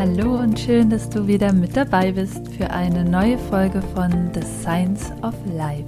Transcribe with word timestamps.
Hallo 0.00 0.36
und 0.36 0.58
schön, 0.58 0.88
dass 0.88 1.10
du 1.10 1.26
wieder 1.26 1.52
mit 1.52 1.76
dabei 1.76 2.12
bist 2.12 2.48
für 2.54 2.70
eine 2.70 3.04
neue 3.04 3.36
Folge 3.36 3.82
von 3.94 4.30
The 4.32 4.40
Science 4.40 5.12
of 5.22 5.34
Life. 5.54 5.84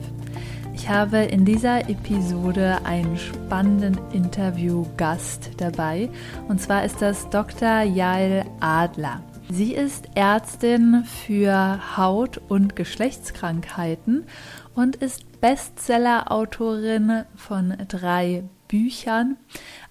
Ich 0.74 0.86
habe 0.86 1.16
in 1.16 1.46
dieser 1.46 1.88
Episode 1.88 2.76
einen 2.84 3.16
spannenden 3.16 3.98
Interviewgast 4.12 5.52
dabei 5.56 6.10
und 6.46 6.60
zwar 6.60 6.84
ist 6.84 7.00
das 7.00 7.30
Dr. 7.30 7.80
Jael 7.80 8.44
Adler. 8.60 9.22
Sie 9.50 9.72
ist 9.72 10.10
Ärztin 10.14 11.04
für 11.06 11.80
Haut- 11.96 12.42
und 12.50 12.76
Geschlechtskrankheiten 12.76 14.26
und 14.74 14.96
ist 14.96 15.40
Bestseller-Autorin 15.40 17.24
von 17.34 17.78
drei 17.88 18.44
Büchern, 18.72 19.36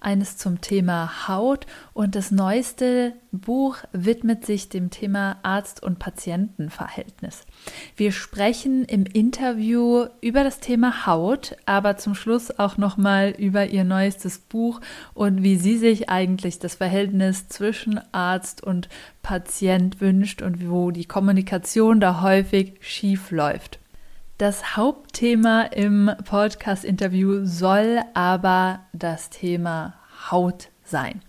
eines 0.00 0.38
zum 0.38 0.60
Thema 0.60 1.28
Haut 1.28 1.66
und 1.94 2.16
das 2.16 2.32
neueste 2.32 3.12
Buch 3.30 3.76
widmet 3.92 4.44
sich 4.44 4.70
dem 4.70 4.90
Thema 4.90 5.36
Arzt- 5.44 5.80
und 5.84 6.00
Patientenverhältnis. 6.00 7.46
Wir 7.94 8.10
sprechen 8.10 8.84
im 8.84 9.06
Interview 9.06 10.06
über 10.20 10.42
das 10.42 10.58
Thema 10.58 11.06
Haut, 11.06 11.56
aber 11.64 11.96
zum 11.96 12.16
Schluss 12.16 12.58
auch 12.58 12.76
nochmal 12.76 13.32
über 13.38 13.66
ihr 13.66 13.84
neuestes 13.84 14.40
Buch 14.40 14.80
und 15.14 15.44
wie 15.44 15.54
sie 15.54 15.78
sich 15.78 16.10
eigentlich 16.10 16.58
das 16.58 16.74
Verhältnis 16.74 17.46
zwischen 17.46 18.00
Arzt 18.10 18.64
und 18.64 18.88
Patient 19.22 20.00
wünscht 20.00 20.42
und 20.42 20.68
wo 20.68 20.90
die 20.90 21.06
Kommunikation 21.06 22.00
da 22.00 22.20
häufig 22.20 22.74
schief 22.80 23.30
läuft. 23.30 23.78
Das 24.42 24.76
Hauptthema 24.76 25.66
im 25.66 26.10
Podcast-Interview 26.24 27.44
soll 27.44 28.00
aber 28.12 28.80
das 28.92 29.30
Thema 29.30 29.94
Haut 30.32 30.70
sein. 30.82 31.20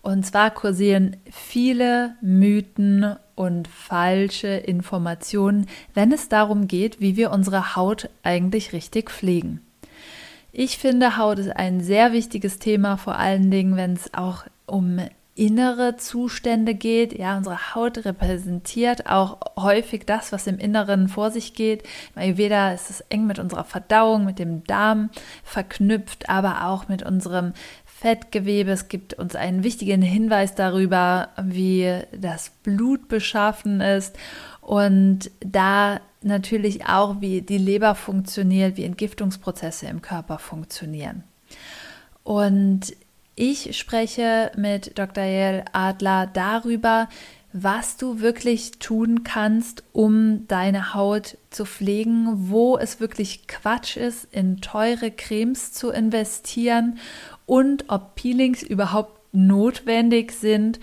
Und 0.00 0.24
zwar 0.24 0.50
kursieren 0.50 1.18
viele 1.30 2.16
Mythen 2.22 3.16
und 3.34 3.68
falsche 3.68 4.48
Informationen, 4.48 5.66
wenn 5.92 6.10
es 6.10 6.30
darum 6.30 6.68
geht, 6.68 7.02
wie 7.02 7.18
wir 7.18 7.32
unsere 7.32 7.76
Haut 7.76 8.08
eigentlich 8.22 8.72
richtig 8.72 9.10
pflegen. 9.10 9.60
Ich 10.50 10.78
finde, 10.78 11.18
Haut 11.18 11.38
ist 11.38 11.54
ein 11.54 11.82
sehr 11.82 12.14
wichtiges 12.14 12.58
Thema, 12.58 12.96
vor 12.96 13.16
allen 13.16 13.50
Dingen, 13.50 13.76
wenn 13.76 13.92
es 13.92 14.14
auch 14.14 14.44
um 14.64 15.00
innere 15.38 15.96
Zustände 15.96 16.74
geht. 16.74 17.16
Ja, 17.16 17.36
unsere 17.36 17.74
Haut 17.74 18.04
repräsentiert 18.04 19.06
auch 19.06 19.38
häufig 19.56 20.04
das, 20.04 20.32
was 20.32 20.46
im 20.46 20.58
Inneren 20.58 21.08
vor 21.08 21.30
sich 21.30 21.54
geht. 21.54 21.84
Im 22.14 22.22
Ayurveda 22.22 22.72
ist 22.72 22.90
es 22.90 23.00
eng 23.02 23.26
mit 23.26 23.38
unserer 23.38 23.64
Verdauung, 23.64 24.24
mit 24.24 24.38
dem 24.38 24.64
Darm 24.64 25.10
verknüpft, 25.44 26.28
aber 26.28 26.66
auch 26.66 26.88
mit 26.88 27.04
unserem 27.04 27.52
Fettgewebe. 27.84 28.72
Es 28.72 28.88
gibt 28.88 29.14
uns 29.14 29.36
einen 29.36 29.62
wichtigen 29.62 30.02
Hinweis 30.02 30.54
darüber, 30.54 31.28
wie 31.40 32.00
das 32.12 32.50
Blut 32.62 33.08
beschaffen 33.08 33.80
ist 33.80 34.16
und 34.60 35.30
da 35.40 36.00
natürlich 36.20 36.86
auch, 36.86 37.20
wie 37.20 37.42
die 37.42 37.58
Leber 37.58 37.94
funktioniert, 37.94 38.76
wie 38.76 38.84
Entgiftungsprozesse 38.84 39.86
im 39.86 40.02
Körper 40.02 40.38
funktionieren. 40.38 41.22
Und 42.24 42.92
ich 43.38 43.78
spreche 43.78 44.50
mit 44.56 44.98
Dr. 44.98 45.22
Yael 45.22 45.64
Adler 45.72 46.26
darüber, 46.26 47.08
was 47.52 47.96
du 47.96 48.20
wirklich 48.20 48.72
tun 48.78 49.22
kannst, 49.22 49.84
um 49.92 50.46
deine 50.48 50.92
Haut 50.92 51.38
zu 51.50 51.64
pflegen, 51.64 52.50
wo 52.50 52.76
es 52.76 53.00
wirklich 53.00 53.46
Quatsch 53.46 53.96
ist, 53.96 54.26
in 54.32 54.60
teure 54.60 55.12
Cremes 55.12 55.72
zu 55.72 55.90
investieren 55.90 56.98
und 57.46 57.84
ob 57.88 58.16
Peelings 58.16 58.62
überhaupt 58.62 59.20
notwendig 59.32 60.32
sind 60.32 60.80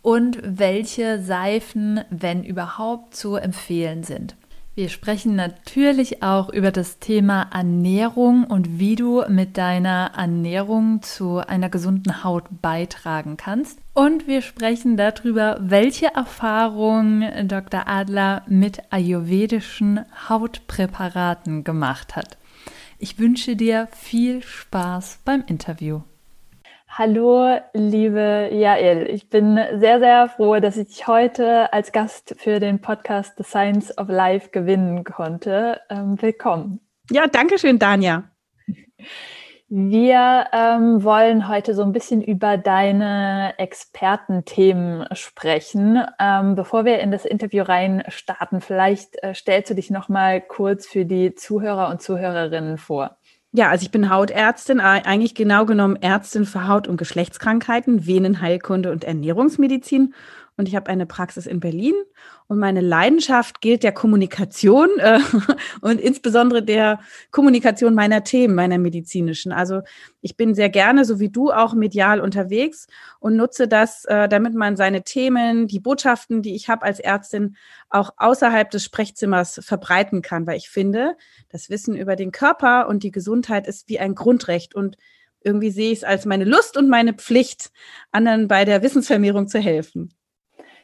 und 0.00 0.38
welche 0.42 1.22
Seifen, 1.22 2.00
wenn 2.08 2.42
überhaupt, 2.42 3.14
zu 3.14 3.36
empfehlen 3.36 4.02
sind. 4.02 4.34
Wir 4.78 4.90
sprechen 4.90 5.34
natürlich 5.34 6.22
auch 6.22 6.50
über 6.50 6.70
das 6.70 7.00
Thema 7.00 7.50
Ernährung 7.52 8.44
und 8.44 8.78
wie 8.78 8.94
du 8.94 9.24
mit 9.28 9.58
deiner 9.58 10.12
Ernährung 10.16 11.02
zu 11.02 11.38
einer 11.38 11.68
gesunden 11.68 12.22
Haut 12.22 12.44
beitragen 12.62 13.36
kannst. 13.36 13.80
Und 13.92 14.28
wir 14.28 14.40
sprechen 14.40 14.96
darüber, 14.96 15.58
welche 15.60 16.14
Erfahrungen 16.14 17.48
Dr. 17.48 17.88
Adler 17.88 18.44
mit 18.46 18.80
ayurvedischen 18.90 20.04
Hautpräparaten 20.28 21.64
gemacht 21.64 22.14
hat. 22.14 22.38
Ich 23.00 23.18
wünsche 23.18 23.56
dir 23.56 23.88
viel 23.90 24.44
Spaß 24.44 25.22
beim 25.24 25.42
Interview. 25.48 26.02
Hallo, 26.90 27.58
liebe 27.74 28.48
Jael. 28.50 29.08
Ich 29.10 29.28
bin 29.28 29.60
sehr, 29.74 30.00
sehr 30.00 30.28
froh, 30.28 30.58
dass 30.58 30.76
ich 30.76 30.88
dich 30.88 31.06
heute 31.06 31.72
als 31.72 31.92
Gast 31.92 32.34
für 32.38 32.58
den 32.58 32.80
Podcast 32.80 33.34
The 33.36 33.44
Science 33.44 33.96
of 33.98 34.08
Life 34.08 34.48
gewinnen 34.50 35.04
konnte. 35.04 35.80
Ähm, 35.90 36.20
willkommen. 36.20 36.80
Ja, 37.10 37.26
danke 37.26 37.58
schön, 37.58 37.78
Danja. 37.78 38.24
Wir 39.68 40.46
ähm, 40.52 41.04
wollen 41.04 41.46
heute 41.46 41.74
so 41.74 41.82
ein 41.82 41.92
bisschen 41.92 42.22
über 42.22 42.56
deine 42.56 43.52
Expertenthemen 43.58 45.06
sprechen. 45.12 46.02
Ähm, 46.18 46.54
bevor 46.54 46.86
wir 46.86 47.00
in 47.00 47.10
das 47.10 47.26
Interview 47.26 47.64
rein 47.64 48.02
starten, 48.08 48.62
vielleicht 48.62 49.22
äh, 49.22 49.34
stellst 49.34 49.70
du 49.70 49.74
dich 49.74 49.90
noch 49.90 50.08
mal 50.08 50.40
kurz 50.40 50.86
für 50.86 51.04
die 51.04 51.34
Zuhörer 51.34 51.90
und 51.90 52.00
Zuhörerinnen 52.00 52.78
vor. 52.78 53.17
Ja, 53.52 53.70
also 53.70 53.82
ich 53.82 53.90
bin 53.90 54.10
Hautärztin, 54.10 54.78
eigentlich 54.78 55.34
genau 55.34 55.64
genommen 55.64 55.96
Ärztin 55.96 56.44
für 56.44 56.68
Haut- 56.68 56.86
und 56.86 56.98
Geschlechtskrankheiten, 56.98 58.06
Venenheilkunde 58.06 58.92
und 58.92 59.04
Ernährungsmedizin. 59.04 60.12
Und 60.58 60.66
ich 60.66 60.74
habe 60.74 60.90
eine 60.90 61.06
Praxis 61.06 61.46
in 61.46 61.60
Berlin. 61.60 61.94
Und 62.48 62.58
meine 62.58 62.80
Leidenschaft 62.80 63.60
gilt 63.60 63.84
der 63.84 63.92
Kommunikation 63.92 64.88
äh, 64.98 65.20
und 65.80 66.00
insbesondere 66.00 66.64
der 66.64 66.98
Kommunikation 67.30 67.94
meiner 67.94 68.24
Themen, 68.24 68.56
meiner 68.56 68.76
medizinischen. 68.76 69.52
Also 69.52 69.82
ich 70.20 70.36
bin 70.36 70.56
sehr 70.56 70.68
gerne, 70.68 71.04
so 71.04 71.20
wie 71.20 71.28
du, 71.28 71.52
auch 71.52 71.74
medial 71.74 72.20
unterwegs 72.20 72.88
und 73.20 73.36
nutze 73.36 73.68
das, 73.68 74.04
äh, 74.06 74.28
damit 74.28 74.54
man 74.54 74.76
seine 74.76 75.04
Themen, 75.04 75.68
die 75.68 75.78
Botschaften, 75.78 76.42
die 76.42 76.56
ich 76.56 76.68
habe 76.68 76.82
als 76.82 76.98
Ärztin, 76.98 77.56
auch 77.88 78.10
außerhalb 78.16 78.68
des 78.68 78.82
Sprechzimmers 78.82 79.60
verbreiten 79.62 80.22
kann, 80.22 80.44
weil 80.48 80.56
ich 80.56 80.70
finde, 80.70 81.16
das 81.50 81.70
Wissen 81.70 81.94
über 81.94 82.16
den 82.16 82.32
Körper 82.32 82.88
und 82.88 83.04
die 83.04 83.12
Gesundheit 83.12 83.68
ist 83.68 83.88
wie 83.88 84.00
ein 84.00 84.16
Grundrecht 84.16 84.74
und 84.74 84.96
irgendwie 85.44 85.70
sehe 85.70 85.92
ich 85.92 85.98
es 85.98 86.04
als 86.04 86.26
meine 86.26 86.44
Lust 86.44 86.76
und 86.76 86.88
meine 86.88 87.14
Pflicht, 87.14 87.70
anderen 88.10 88.48
bei 88.48 88.64
der 88.64 88.82
Wissensvermehrung 88.82 89.46
zu 89.46 89.60
helfen. 89.60 90.17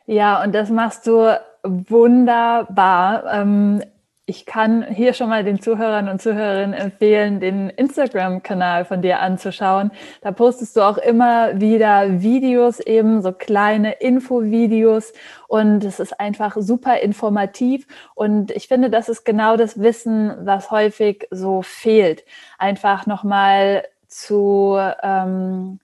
Ja, 0.06 0.42
und 0.42 0.54
das 0.54 0.70
machst 0.70 1.06
du 1.06 1.40
wunderbar. 1.62 3.24
Ähm, 3.32 3.82
ich 4.26 4.46
kann 4.46 4.86
hier 4.86 5.12
schon 5.12 5.28
mal 5.28 5.44
den 5.44 5.60
Zuhörern 5.60 6.08
und 6.08 6.20
Zuhörerinnen 6.20 6.72
empfehlen, 6.72 7.40
den 7.40 7.68
Instagram-Kanal 7.68 8.86
von 8.86 9.02
dir 9.02 9.20
anzuschauen. 9.20 9.90
Da 10.22 10.32
postest 10.32 10.76
du 10.76 10.82
auch 10.82 10.96
immer 10.96 11.60
wieder 11.60 12.22
Videos, 12.22 12.80
eben 12.80 13.20
so 13.20 13.32
kleine 13.32 13.92
Infovideos 13.92 15.12
und 15.46 15.84
es 15.84 16.00
ist 16.00 16.18
einfach 16.20 16.56
super 16.58 17.00
informativ 17.00 17.86
und 18.14 18.50
ich 18.50 18.66
finde, 18.66 18.88
das 18.88 19.10
ist 19.10 19.24
genau 19.24 19.58
das 19.58 19.80
Wissen, 19.80 20.34
was 20.40 20.70
häufig 20.70 21.26
so 21.30 21.60
fehlt. 21.60 22.24
Einfach 22.58 23.06
nochmal 23.06 23.84
zu 24.08 24.78
ähm, 25.02 25.80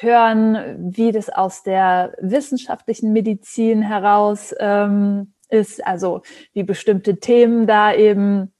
hören, 0.00 0.92
wie 0.94 1.12
das 1.12 1.28
aus 1.28 1.62
der 1.62 2.14
wissenschaftlichen 2.20 3.12
Medizin 3.12 3.82
heraus 3.82 4.54
ähm, 4.58 5.34
ist, 5.48 5.86
also 5.86 6.22
wie 6.52 6.62
bestimmte 6.62 7.20
Themen 7.20 7.66
da 7.66 7.94
eben 7.94 8.52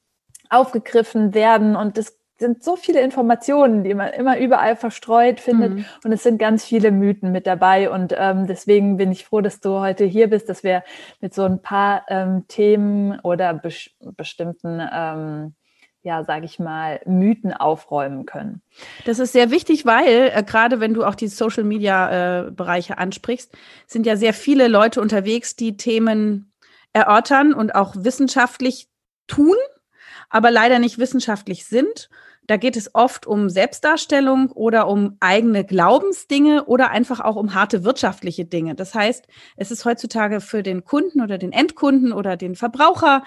aufgegriffen 0.50 1.34
werden. 1.34 1.74
Und 1.74 1.96
es 1.96 2.18
sind 2.38 2.62
so 2.62 2.76
viele 2.76 3.00
Informationen, 3.00 3.84
die 3.84 3.94
man 3.94 4.12
immer 4.12 4.38
überall 4.38 4.76
verstreut 4.76 5.40
findet. 5.40 5.74
Mhm. 5.74 5.84
und 6.04 6.12
es 6.12 6.22
sind 6.22 6.38
ganz 6.38 6.64
viele 6.64 6.90
Mythen 6.90 7.32
mit 7.32 7.46
dabei. 7.46 7.90
Und 7.90 8.14
ähm, 8.16 8.46
deswegen 8.46 8.98
bin 8.98 9.10
ich 9.10 9.24
froh, 9.24 9.40
dass 9.40 9.60
du 9.60 9.80
heute 9.80 10.04
hier 10.04 10.28
bist, 10.28 10.48
dass 10.48 10.62
wir 10.62 10.82
mit 11.20 11.32
so 11.32 11.44
ein 11.44 11.62
paar 11.62 12.04
ähm, 12.08 12.44
Themen 12.48 13.18
oder 13.20 13.54
be 13.54 13.70
bestimmten 14.16 14.82
ähm, 14.92 15.54
ja, 16.02 16.24
sage 16.24 16.46
ich 16.46 16.58
mal, 16.58 17.00
Mythen 17.06 17.52
aufräumen 17.52 18.26
können. 18.26 18.60
Das 19.04 19.18
ist 19.18 19.32
sehr 19.32 19.50
wichtig, 19.50 19.86
weil 19.86 20.32
äh, 20.34 20.42
gerade 20.42 20.80
wenn 20.80 20.94
du 20.94 21.04
auch 21.04 21.14
die 21.14 21.28
Social 21.28 21.64
Media 21.64 22.46
äh, 22.48 22.92
ansprichst, 22.96 23.52
sind 23.86 24.06
ja 24.06 24.16
sehr 24.16 24.34
viele 24.34 24.68
Leute 24.68 25.00
unterwegs, 25.00 25.54
die 25.54 25.76
Themen 25.76 26.52
erörtern 26.92 27.54
und 27.54 27.74
auch 27.74 27.94
wissenschaftlich 27.96 28.88
tun. 29.26 29.56
aber 30.28 30.50
leider 30.50 30.78
nicht 30.78 30.98
wissenschaftlich 30.98 31.66
sind. 31.66 32.08
Da 32.46 32.56
geht 32.56 32.76
es 32.76 32.94
oft 32.94 33.26
um 33.26 33.48
Selbstdarstellung 33.48 34.50
oder 34.50 34.88
um 34.88 35.16
eigene 35.20 35.64
Glaubensdinge 35.64 36.64
oder 36.64 36.90
einfach 36.90 37.20
auch 37.20 37.36
um 37.36 37.54
harte 37.54 37.84
wirtschaftliche 37.84 38.44
Dinge. 38.44 38.74
Das 38.74 38.94
heißt, 38.94 39.26
es 39.56 39.70
ist 39.70 39.84
heutzutage 39.84 40.40
für 40.40 40.62
den 40.62 40.84
Kunden 40.84 41.20
oder 41.22 41.38
den 41.38 41.52
Endkunden 41.52 42.12
oder 42.12 42.36
den 42.36 42.56
Verbraucher 42.56 43.22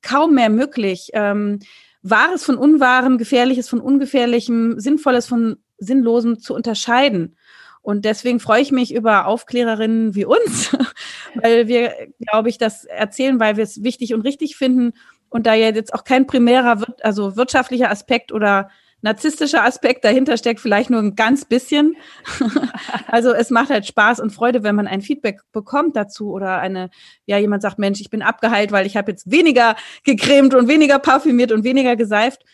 kaum 0.00 0.34
mehr 0.34 0.48
möglich, 0.48 1.10
ähm, 1.12 1.58
Wahres 2.02 2.44
von 2.44 2.56
Unwahrem, 2.56 3.18
Gefährliches 3.18 3.68
von 3.68 3.80
Ungefährlichem, 3.80 4.78
Sinnvolles 4.78 5.26
von 5.26 5.56
Sinnlosem 5.78 6.38
zu 6.40 6.54
unterscheiden. 6.54 7.36
Und 7.82 8.04
deswegen 8.04 8.40
freue 8.40 8.60
ich 8.60 8.72
mich 8.72 8.94
über 8.94 9.26
Aufklärerinnen 9.26 10.14
wie 10.14 10.24
uns, 10.24 10.76
weil 11.34 11.68
wir, 11.68 11.94
glaube 12.18 12.48
ich, 12.48 12.58
das 12.58 12.84
erzählen, 12.84 13.40
weil 13.40 13.56
wir 13.56 13.64
es 13.64 13.82
wichtig 13.82 14.14
und 14.14 14.22
richtig 14.22 14.56
finden. 14.56 14.92
Und 15.30 15.46
da 15.46 15.54
jetzt 15.54 15.94
auch 15.94 16.04
kein 16.04 16.26
primärer, 16.26 16.84
also 17.02 17.36
wirtschaftlicher 17.36 17.90
Aspekt 17.90 18.32
oder 18.32 18.70
narzisstischer 19.00 19.64
Aspekt 19.64 20.04
dahinter 20.04 20.36
steckt, 20.36 20.60
vielleicht 20.60 20.90
nur 20.90 21.00
ein 21.00 21.14
ganz 21.14 21.44
bisschen. 21.44 21.96
also 23.06 23.32
es 23.32 23.50
macht 23.50 23.70
halt 23.70 23.86
Spaß 23.86 24.20
und 24.20 24.30
Freude, 24.30 24.62
wenn 24.62 24.74
man 24.74 24.88
ein 24.88 25.02
Feedback 25.02 25.40
bekommt 25.52 25.96
dazu 25.96 26.30
oder 26.32 26.58
eine, 26.58 26.90
ja, 27.24 27.38
jemand 27.38 27.62
sagt, 27.62 27.78
Mensch, 27.78 28.00
ich 28.00 28.10
bin 28.10 28.22
abgeheilt, 28.22 28.72
weil 28.72 28.86
ich 28.86 28.96
habe 28.96 29.10
jetzt 29.10 29.30
weniger 29.30 29.76
gecremt 30.04 30.54
und 30.54 30.68
weniger 30.68 30.98
parfümiert 30.98 31.52
und 31.52 31.64
weniger 31.64 31.96
geseift. 31.96 32.44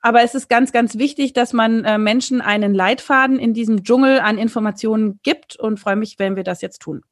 Aber 0.00 0.22
es 0.22 0.34
ist 0.34 0.48
ganz, 0.48 0.72
ganz 0.72 0.98
wichtig, 0.98 1.32
dass 1.32 1.52
man 1.52 1.84
äh, 1.84 1.98
Menschen 1.98 2.40
einen 2.40 2.74
Leitfaden 2.74 3.38
in 3.38 3.54
diesem 3.54 3.82
Dschungel 3.82 4.20
an 4.20 4.38
Informationen 4.38 5.20
gibt 5.22 5.56
und 5.56 5.80
freue 5.80 5.96
mich, 5.96 6.18
wenn 6.18 6.36
wir 6.36 6.44
das 6.44 6.62
jetzt 6.62 6.80
tun. 6.80 7.02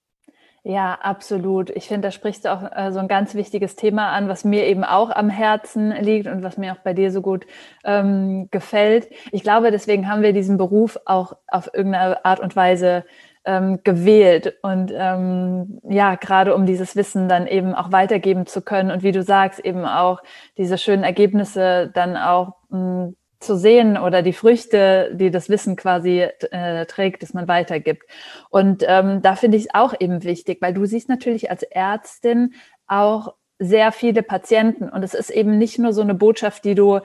Ja, 0.66 0.94
absolut. 0.94 1.68
Ich 1.68 1.88
finde, 1.88 2.08
da 2.08 2.10
sprichst 2.10 2.46
du 2.46 2.52
auch 2.52 2.62
äh, 2.74 2.90
so 2.90 2.98
ein 2.98 3.06
ganz 3.08 3.34
wichtiges 3.34 3.76
Thema 3.76 4.12
an, 4.12 4.28
was 4.28 4.44
mir 4.44 4.64
eben 4.66 4.82
auch 4.82 5.10
am 5.10 5.28
Herzen 5.28 5.90
liegt 6.00 6.26
und 6.26 6.42
was 6.42 6.56
mir 6.56 6.72
auch 6.72 6.78
bei 6.78 6.94
dir 6.94 7.10
so 7.10 7.20
gut 7.20 7.46
ähm, 7.84 8.48
gefällt. 8.50 9.10
Ich 9.30 9.42
glaube, 9.42 9.70
deswegen 9.70 10.08
haben 10.08 10.22
wir 10.22 10.32
diesen 10.32 10.56
Beruf 10.56 10.98
auch 11.04 11.36
auf 11.48 11.68
irgendeine 11.74 12.24
Art 12.24 12.40
und 12.40 12.56
Weise 12.56 13.04
ähm, 13.44 13.80
gewählt 13.84 14.54
und 14.62 14.90
ähm, 14.96 15.80
ja, 15.86 16.14
gerade 16.14 16.54
um 16.54 16.64
dieses 16.64 16.96
Wissen 16.96 17.28
dann 17.28 17.46
eben 17.46 17.74
auch 17.74 17.92
weitergeben 17.92 18.46
zu 18.46 18.62
können 18.62 18.90
und 18.90 19.02
wie 19.02 19.12
du 19.12 19.22
sagst, 19.22 19.60
eben 19.60 19.84
auch 19.84 20.22
diese 20.56 20.78
schönen 20.78 21.04
Ergebnisse 21.04 21.90
dann 21.92 22.16
auch 22.16 22.54
mh, 22.70 23.12
zu 23.44 23.56
sehen 23.56 23.96
oder 23.96 24.22
die 24.22 24.32
Früchte, 24.32 25.10
die 25.14 25.30
das 25.30 25.48
Wissen 25.48 25.76
quasi 25.76 26.26
äh, 26.50 26.86
trägt, 26.86 27.22
dass 27.22 27.34
man 27.34 27.48
weitergibt. 27.48 28.04
Und 28.50 28.84
ähm, 28.86 29.22
da 29.22 29.36
finde 29.36 29.56
ich 29.56 29.64
es 29.64 29.74
auch 29.74 29.94
eben 29.98 30.24
wichtig, 30.24 30.58
weil 30.60 30.74
du 30.74 30.84
siehst 30.86 31.08
natürlich 31.08 31.50
als 31.50 31.62
Ärztin 31.62 32.54
auch 32.86 33.34
sehr 33.58 33.92
viele 33.92 34.22
Patienten 34.22 34.88
und 34.88 35.02
es 35.02 35.14
ist 35.14 35.30
eben 35.30 35.58
nicht 35.58 35.78
nur 35.78 35.92
so 35.92 36.02
eine 36.02 36.14
Botschaft, 36.14 36.64
die 36.64 36.74
du 36.74 37.00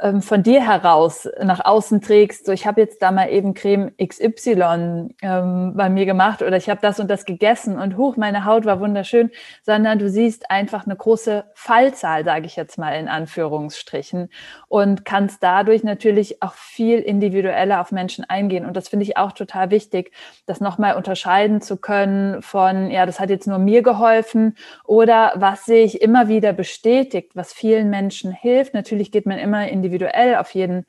ähm, 0.00 0.22
von 0.22 0.42
dir 0.42 0.66
heraus 0.66 1.28
nach 1.40 1.64
außen 1.64 2.00
trägst, 2.00 2.46
so 2.46 2.52
ich 2.52 2.66
habe 2.66 2.80
jetzt 2.80 3.00
da 3.00 3.12
mal 3.12 3.30
eben 3.30 3.54
Creme 3.54 3.92
XY 4.04 5.14
ähm, 5.22 5.74
bei 5.76 5.88
mir 5.88 6.04
gemacht 6.04 6.42
oder 6.42 6.56
ich 6.56 6.68
habe 6.68 6.80
das 6.82 6.98
und 6.98 7.08
das 7.08 7.24
gegessen 7.24 7.78
und 7.78 7.96
hoch, 7.96 8.16
meine 8.16 8.44
Haut 8.44 8.64
war 8.64 8.80
wunderschön, 8.80 9.30
sondern 9.62 10.00
du 10.00 10.10
siehst 10.10 10.50
einfach 10.50 10.84
eine 10.84 10.96
große 10.96 11.44
Fallzahl, 11.54 12.24
sage 12.24 12.46
ich 12.46 12.56
jetzt 12.56 12.76
mal 12.76 12.98
in 12.98 13.06
Anführungsstrichen 13.06 14.30
und 14.66 15.04
kannst 15.04 15.44
dadurch 15.44 15.84
natürlich 15.84 16.42
auch 16.42 16.54
viel 16.54 16.98
individueller 16.98 17.80
auf 17.80 17.92
Menschen 17.92 18.24
eingehen 18.24 18.66
und 18.66 18.76
das 18.76 18.88
finde 18.88 19.04
ich 19.04 19.16
auch 19.16 19.30
total 19.30 19.70
wichtig, 19.70 20.10
das 20.46 20.60
nochmal 20.60 20.96
unterscheiden 20.96 21.60
zu 21.60 21.76
können 21.76 22.42
von, 22.42 22.90
ja, 22.90 23.06
das 23.06 23.20
hat 23.20 23.30
jetzt 23.30 23.46
nur 23.46 23.58
mir 23.58 23.82
geholfen 23.82 24.56
oder 24.84 25.34
was 25.36 25.66
sehe 25.66 25.84
ich 25.84 26.02
immer 26.02 26.26
wieder 26.26 26.52
bestätigt, 26.52 27.30
was 27.34 27.52
vielen 27.52 27.90
Menschen 27.90 28.32
hilft. 28.32 28.74
Natürlich 28.74 29.12
geht 29.12 29.26
man 29.26 29.38
immer 29.38 29.68
in 29.68 29.83
individuell 29.84 30.36
auf 30.36 30.54
jeden 30.54 30.86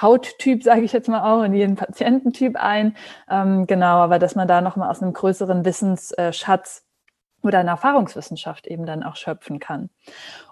Hauttyp, 0.00 0.62
sage 0.64 0.82
ich 0.82 0.92
jetzt 0.92 1.08
mal 1.08 1.22
auch, 1.22 1.42
in 1.42 1.54
jeden 1.54 1.76
Patiententyp 1.76 2.56
ein. 2.56 2.96
Ähm, 3.28 3.66
genau, 3.66 3.96
aber 3.98 4.18
dass 4.18 4.34
man 4.34 4.48
da 4.48 4.60
nochmal 4.60 4.90
aus 4.90 5.02
einem 5.02 5.12
größeren 5.12 5.64
Wissensschatz 5.64 6.84
oder 7.42 7.58
einer 7.58 7.72
Erfahrungswissenschaft 7.72 8.68
eben 8.68 8.86
dann 8.86 9.02
auch 9.02 9.16
schöpfen 9.16 9.58
kann. 9.58 9.90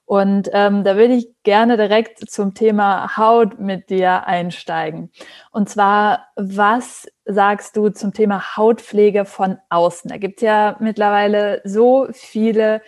Und 0.05 0.51
ähm, 0.53 0.83
da 0.83 0.97
würde 0.97 1.15
ich 1.15 1.29
gerne 1.45 1.77
direkt 1.77 2.29
zum 2.29 2.53
Thema 2.53 3.17
Haut 3.17 3.61
mit 3.61 3.91
dir 3.91 4.27
einsteigen. 4.27 5.13
Und 5.53 5.69
zwar, 5.69 6.27
was 6.35 7.07
sagst 7.25 7.77
du 7.77 7.91
zum 7.91 8.13
Thema 8.13 8.57
Hautpflege 8.57 9.25
von 9.25 9.59
außen? 9.69 10.09
Da 10.11 10.17
gibt 10.17 10.39
es 10.39 10.47
ja 10.47 10.77
mittlerweile 10.81 11.63
so 11.63 12.09
viele 12.11 12.83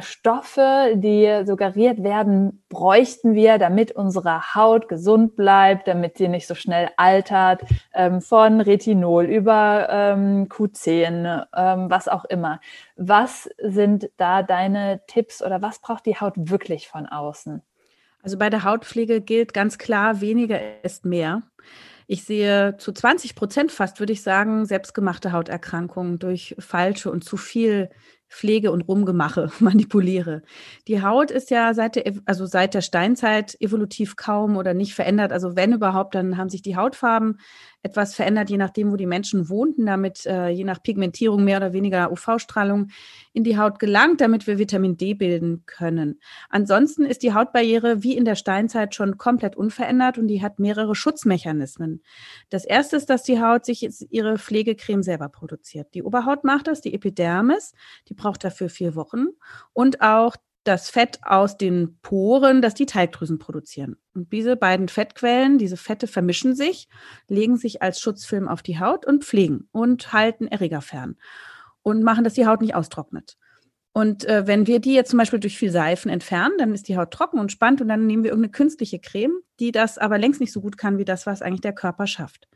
Stoffe, 0.00 0.94
die 0.94 1.42
suggeriert 1.44 2.02
werden, 2.02 2.64
bräuchten 2.68 3.34
wir, 3.34 3.58
damit 3.58 3.92
unsere 3.92 4.54
Haut 4.54 4.88
gesund 4.88 5.36
bleibt, 5.36 5.88
damit 5.88 6.16
sie 6.16 6.28
nicht 6.28 6.46
so 6.46 6.54
schnell 6.54 6.88
altert, 6.96 7.62
ähm, 7.92 8.22
von 8.22 8.60
Retinol 8.60 9.26
über 9.26 9.88
ähm, 9.90 10.48
Q10, 10.48 11.46
ähm, 11.54 11.90
was 11.90 12.08
auch 12.08 12.24
immer. 12.24 12.60
Was 12.96 13.50
sind 13.58 14.10
da 14.16 14.42
deine 14.42 15.02
Tipps 15.06 15.42
oder 15.42 15.60
was 15.60 15.80
braucht 15.80 16.06
die 16.06 16.18
Haut 16.18 16.34
wirklich 16.36 16.88
von 16.88 17.06
außen? 17.06 17.62
Also 18.22 18.38
bei 18.38 18.48
der 18.48 18.64
Hautpflege 18.64 19.20
gilt 19.20 19.52
ganz 19.52 19.78
klar, 19.78 20.20
weniger 20.20 20.60
ist 20.84 21.04
mehr. 21.04 21.42
Ich 22.06 22.24
sehe 22.24 22.76
zu 22.78 22.92
20 22.92 23.34
Prozent 23.34 23.72
fast, 23.72 23.98
würde 23.98 24.12
ich 24.12 24.22
sagen, 24.22 24.66
selbstgemachte 24.66 25.32
Hauterkrankungen 25.32 26.18
durch 26.18 26.54
falsche 26.58 27.10
und 27.10 27.24
zu 27.24 27.36
viel 27.36 27.90
pflege 28.32 28.72
und 28.72 28.82
Rumgemache, 28.82 29.50
manipuliere. 29.60 30.42
Die 30.88 31.02
Haut 31.02 31.30
ist 31.30 31.50
ja 31.50 31.74
seit 31.74 31.96
der, 31.96 32.12
also 32.24 32.46
seit 32.46 32.74
der 32.74 32.80
Steinzeit 32.80 33.56
evolutiv 33.60 34.16
kaum 34.16 34.56
oder 34.56 34.74
nicht 34.74 34.94
verändert. 34.94 35.32
Also 35.32 35.54
wenn 35.54 35.72
überhaupt, 35.72 36.14
dann 36.14 36.36
haben 36.36 36.48
sich 36.48 36.62
die 36.62 36.76
Hautfarben 36.76 37.38
etwas 37.82 38.14
verändert, 38.14 38.48
je 38.48 38.56
nachdem, 38.56 38.92
wo 38.92 38.96
die 38.96 39.06
Menschen 39.06 39.48
wohnten, 39.48 39.86
damit 39.86 40.24
äh, 40.26 40.48
je 40.48 40.64
nach 40.64 40.82
Pigmentierung 40.82 41.42
mehr 41.42 41.56
oder 41.56 41.72
weniger 41.72 42.12
UV-Strahlung 42.12 42.88
in 43.32 43.42
die 43.42 43.58
Haut 43.58 43.78
gelangt, 43.80 44.20
damit 44.20 44.46
wir 44.46 44.58
Vitamin 44.58 44.96
D 44.96 45.14
bilden 45.14 45.64
können. 45.66 46.20
Ansonsten 46.48 47.04
ist 47.04 47.22
die 47.22 47.34
Hautbarriere 47.34 48.02
wie 48.02 48.16
in 48.16 48.24
der 48.24 48.36
Steinzeit 48.36 48.94
schon 48.94 49.18
komplett 49.18 49.56
unverändert 49.56 50.16
und 50.16 50.28
die 50.28 50.42
hat 50.42 50.60
mehrere 50.60 50.94
Schutzmechanismen. 50.94 52.02
Das 52.50 52.64
erste 52.64 52.96
ist, 52.96 53.10
dass 53.10 53.24
die 53.24 53.40
Haut 53.40 53.64
sich 53.64 53.88
ihre 54.10 54.38
Pflegecreme 54.38 55.02
selber 55.02 55.28
produziert. 55.28 55.94
Die 55.94 56.04
Oberhaut 56.04 56.44
macht 56.44 56.68
das, 56.68 56.80
die 56.80 56.94
Epidermis, 56.94 57.72
die 58.08 58.14
braucht 58.14 58.44
dafür 58.44 58.68
vier 58.68 58.94
Wochen 58.94 59.26
und 59.72 60.00
auch 60.00 60.36
das 60.64 60.90
Fett 60.90 61.18
aus 61.22 61.56
den 61.56 61.98
Poren, 62.02 62.62
das 62.62 62.74
die 62.74 62.86
Teigdrüsen 62.86 63.38
produzieren. 63.38 63.96
Und 64.14 64.32
diese 64.32 64.56
beiden 64.56 64.88
Fettquellen, 64.88 65.58
diese 65.58 65.76
Fette 65.76 66.06
vermischen 66.06 66.54
sich, 66.54 66.88
legen 67.28 67.56
sich 67.56 67.82
als 67.82 68.00
Schutzfilm 68.00 68.48
auf 68.48 68.62
die 68.62 68.78
Haut 68.78 69.06
und 69.06 69.24
pflegen 69.24 69.68
und 69.72 70.12
halten 70.12 70.46
Erreger 70.46 70.80
fern 70.80 71.16
und 71.82 72.02
machen, 72.02 72.24
dass 72.24 72.34
die 72.34 72.46
Haut 72.46 72.60
nicht 72.60 72.74
austrocknet. 72.74 73.36
Und 73.94 74.24
äh, 74.24 74.46
wenn 74.46 74.66
wir 74.66 74.80
die 74.80 74.94
jetzt 74.94 75.10
zum 75.10 75.18
Beispiel 75.18 75.40
durch 75.40 75.58
viel 75.58 75.70
Seifen 75.70 76.10
entfernen, 76.10 76.54
dann 76.58 76.72
ist 76.72 76.88
die 76.88 76.96
Haut 76.96 77.10
trocken 77.10 77.38
und 77.38 77.52
spannt 77.52 77.82
und 77.82 77.88
dann 77.88 78.06
nehmen 78.06 78.22
wir 78.22 78.30
irgendeine 78.30 78.52
künstliche 78.52 78.98
Creme, 78.98 79.34
die 79.60 79.70
das 79.70 79.98
aber 79.98 80.16
längst 80.16 80.40
nicht 80.40 80.52
so 80.52 80.62
gut 80.62 80.78
kann 80.78 80.96
wie 80.96 81.04
das, 81.04 81.26
was 81.26 81.42
eigentlich 81.42 81.60
der 81.60 81.74
Körper 81.74 82.06
schafft. 82.06 82.48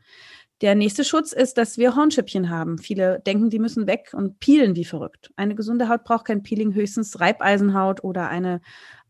Der 0.61 0.73
nächste 0.73 1.03
Schutz 1.03 1.33
ist, 1.33 1.57
dass 1.57 1.77
wir 1.77 1.95
Hornschüppchen 1.95 2.49
haben. 2.49 2.79
Viele 2.79 3.19
denken, 3.19 3.49
die 3.49 3.59
müssen 3.59 3.85
weg 3.85 4.11
und 4.13 4.39
peelen 4.39 4.75
wie 4.75 4.85
verrückt. 4.85 5.31
Eine 5.35 5.53
gesunde 5.53 5.87
Haut 5.87 6.03
braucht 6.03 6.25
kein 6.25 6.41
Peeling, 6.41 6.73
höchstens 6.73 7.19
Reibeisenhaut 7.19 8.03
oder 8.03 8.29
eine 8.29 8.61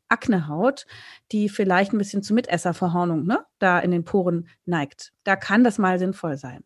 Aknehaut, 0.10 0.86
die 1.32 1.50
vielleicht 1.50 1.94
ein 1.94 1.98
bisschen 1.98 2.24
zu 2.24 2.34
Mitesserverhornung 2.34 3.25
ne, 3.25 3.46
da 3.60 3.80
in 3.80 3.92
den 3.92 4.04
Poren 4.04 4.48
neigt. 4.66 5.13
Da 5.24 5.36
kann 5.36 5.63
das 5.63 5.77
mal 5.77 6.00
sinnvoll 6.00 6.38
sein. 6.38 6.63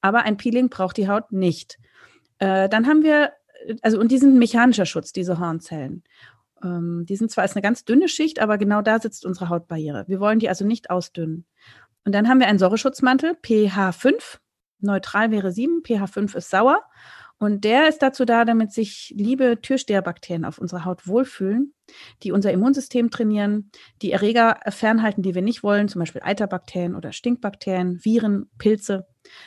Aber 0.00 0.22
ein 0.22 0.36
Peeling 0.36 0.68
braucht 0.68 0.96
die 0.96 1.08
Haut 1.08 1.32
nicht. 1.32 1.78
Äh, 2.38 2.68
dann 2.68 2.86
haben 2.86 3.02
wir, 3.02 3.32
also 3.82 3.98
und 3.98 4.10
die 4.10 4.18
sind 4.18 4.38
mechanischer 4.38 4.86
Schutz, 4.86 5.12
diese 5.12 5.38
Hornzellen. 5.38 6.04
Ähm, 6.62 7.04
die 7.08 7.16
sind 7.16 7.30
zwar 7.30 7.42
als 7.42 7.54
eine 7.54 7.62
ganz 7.62 7.84
dünne 7.84 8.08
Schicht, 8.08 8.40
aber 8.40 8.58
genau 8.58 8.82
da 8.82 8.98
sitzt 9.00 9.26
unsere 9.26 9.48
Hautbarriere. 9.48 10.04
Wir 10.08 10.20
wollen 10.20 10.38
die 10.38 10.48
also 10.48 10.66
nicht 10.66 10.90
ausdünnen. 10.90 11.46
Und 12.04 12.12
dann 12.12 12.28
haben 12.28 12.40
wir 12.40 12.46
einen 12.46 12.58
Säureschutzmantel, 12.58 13.36
pH 13.42 13.92
5. 13.92 14.40
Neutral 14.80 15.30
wäre 15.30 15.52
7, 15.52 15.82
pH 15.82 16.06
5 16.06 16.34
ist 16.34 16.50
sauer. 16.50 16.82
Und 17.38 17.64
der 17.64 17.88
ist 17.88 17.98
dazu 17.98 18.24
da, 18.24 18.44
damit 18.44 18.72
sich 18.72 19.12
liebe 19.16 19.60
Türsteherbakterien 19.60 20.44
auf 20.44 20.58
unserer 20.58 20.84
Haut 20.84 21.06
wohlfühlen, 21.06 21.74
die 22.22 22.32
unser 22.32 22.52
Immunsystem 22.52 23.10
trainieren, 23.10 23.70
die 24.02 24.12
Erreger 24.12 24.60
fernhalten, 24.68 25.22
die 25.22 25.34
wir 25.34 25.42
nicht 25.42 25.62
wollen, 25.62 25.88
zum 25.88 25.98
Beispiel 25.98 26.22
Eiterbakterien 26.24 26.94
oder 26.94 27.12
Stinkbakterien, 27.12 28.04
Viren, 28.04 28.48
Pilze. 28.58 29.06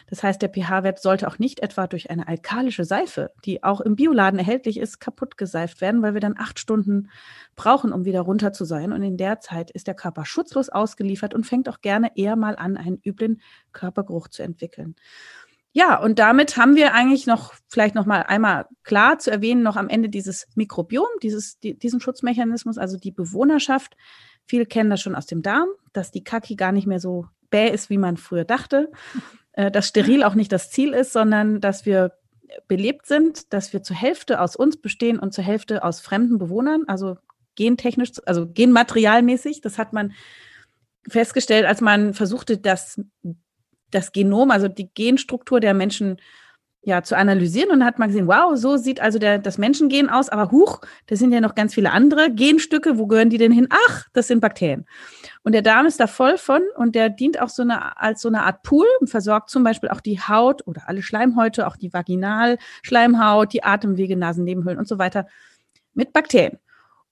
Das 0.10 0.22
heißt, 0.22 0.42
der 0.42 0.50
pH-Wert 0.50 1.00
sollte 1.00 1.28
auch 1.28 1.40
nicht 1.40 1.62
etwa 1.62 1.88
durch 1.88 2.10
eine 2.10 2.28
alkalische 2.28 2.84
Seife, 2.84 3.32
die 3.46 3.64
auch 3.64 3.80
im 3.80 3.96
Bioladen 3.96 4.40
erhältlich 4.40 4.78
ist, 4.78 5.00
kaputt 5.00 5.38
geseift 5.38 5.82
werden, 5.82 6.02
weil 6.02 6.14
wir 6.14 6.22
dann 6.22 6.36
acht 6.38 6.60
Stunden 6.60 7.10
brauchen, 7.56 7.94
um 7.94 8.04
wieder 8.04 8.22
runter 8.22 8.54
zu 8.54 8.66
sein. 8.66 8.92
Und 8.92 9.04
in 9.04 9.18
der 9.18 9.40
Zeit 9.40 9.72
ist 9.72 9.88
der 9.88 9.96
Körper 9.96 10.26
schutzlos 10.26 10.70
ausgeliefert 10.70 11.34
und 11.34 11.46
fängt 11.46 11.70
auch 11.70 11.82
gerne 11.82 12.12
eher 12.16 12.36
mal 12.36 12.56
an, 12.56 12.76
einen 12.76 13.00
üblen 13.06 13.42
Körpergeruch 13.72 14.28
zu 14.28 14.44
entwickeln. 14.44 14.96
Ja, 15.78 16.00
und 16.00 16.18
damit 16.18 16.58
haben 16.58 16.76
wir 16.76 16.94
eigentlich 16.94 17.28
noch 17.28 17.54
vielleicht 17.68 17.94
noch 17.94 18.06
mal 18.06 18.22
einmal 18.24 18.66
klar 18.84 19.20
zu 19.20 19.30
erwähnen 19.30 19.62
noch 19.62 19.76
am 19.76 19.90
Ende 19.90 20.10
dieses 20.10 20.48
Mikrobiom, 20.56 21.06
dieses 21.22 21.60
die, 21.60 21.78
diesen 21.78 22.00
Schutzmechanismus, 22.00 22.78
also 22.78 22.98
die 22.98 23.12
Bewohnerschaft 23.12 23.96
Viele 24.48 24.66
kennen 24.66 24.90
das 24.90 25.02
schon 25.02 25.16
aus 25.16 25.26
dem 25.26 25.42
Darm, 25.42 25.68
dass 25.94 26.12
die 26.12 26.24
Kaki 26.24 26.56
gar 26.56 26.72
nicht 26.72 26.88
mehr 26.88 27.00
so 27.00 27.28
bäh 27.50 27.70
ist, 27.70 27.90
wie 27.90 27.98
man 27.98 28.18
früher 28.18 28.46
dachte. 28.46 28.92
Äh, 29.52 29.72
dass 29.72 29.88
steril 29.88 30.24
auch 30.24 30.36
nicht 30.36 30.52
das 30.52 30.70
Ziel 30.70 30.94
ist, 30.94 31.12
sondern 31.12 31.60
dass 31.60 31.86
wir 31.86 32.14
belebt 32.68 33.08
sind, 33.08 33.52
dass 33.54 33.74
wir 33.74 33.84
zur 33.84 33.98
Hälfte 33.98 34.40
aus 34.40 34.56
uns 34.56 34.78
bestehen 34.78 35.20
und 35.20 35.34
zur 35.34 35.44
Hälfte 35.44 35.84
aus 35.84 36.00
fremden 36.00 36.38
Bewohnern, 36.38 36.84
also 36.88 37.18
gentechnisch, 37.56 38.12
also 38.26 38.48
genmaterialmäßig. 38.48 39.60
Das 39.60 39.78
hat 39.78 39.92
man 39.92 40.14
festgestellt, 41.10 41.66
als 41.66 41.82
man 41.82 42.14
versuchte, 42.14 42.58
das, 42.58 43.02
das 43.92 44.12
Genom, 44.12 44.52
also 44.52 44.68
die 44.68 44.90
Genstruktur 44.94 45.60
der 45.60 45.74
Menschen 45.74 46.18
ja, 46.88 47.04
zu 47.04 47.18
analysieren 47.18 47.72
und 47.72 47.84
hat 47.84 48.00
man 48.00 48.08
gesehen, 48.08 48.28
wow, 48.28 48.56
so 48.56 48.78
sieht 48.78 49.02
also 49.02 49.20
der, 49.20 49.40
das 49.40 49.58
Menschengen 49.58 50.10
aus, 50.10 50.30
aber 50.30 50.52
huch, 50.52 50.80
da 51.08 51.18
sind 51.18 51.34
ja 51.34 51.42
noch 51.42 51.54
ganz 51.54 51.74
viele 51.74 51.92
andere 51.92 52.32
Genstücke, 52.32 52.98
wo 52.98 53.08
gehören 53.08 53.30
die 53.30 53.38
denn 53.38 53.52
hin? 53.52 53.68
Ach, 53.70 54.06
das 54.14 54.28
sind 54.28 54.40
Bakterien. 54.40 54.86
Und 55.44 55.52
der 55.52 55.62
Darm 55.62 55.86
ist 55.86 56.00
da 56.00 56.08
voll 56.08 56.38
von 56.38 56.62
und 56.78 56.96
der 56.96 57.10
dient 57.10 57.42
auch 57.42 57.50
so 57.50 57.62
eine, 57.62 58.00
als 58.00 58.22
so 58.22 58.30
eine 58.30 58.44
Art 58.44 58.64
Pool 58.64 58.86
und 59.02 59.10
versorgt 59.10 59.50
zum 59.50 59.66
Beispiel 59.66 59.90
auch 59.90 60.00
die 60.00 60.22
Haut 60.22 60.66
oder 60.66 60.84
alle 60.88 61.02
Schleimhäute, 61.02 61.68
auch 61.68 61.76
die 61.76 61.92
Vaginalschleimhaut, 61.92 63.52
die 63.52 63.66
Atemwege, 63.66 64.16
Nasennebenhöhlen 64.16 64.80
und 64.80 64.88
so 64.88 64.98
weiter 64.98 65.28
mit 65.94 66.14
Bakterien. 66.14 66.58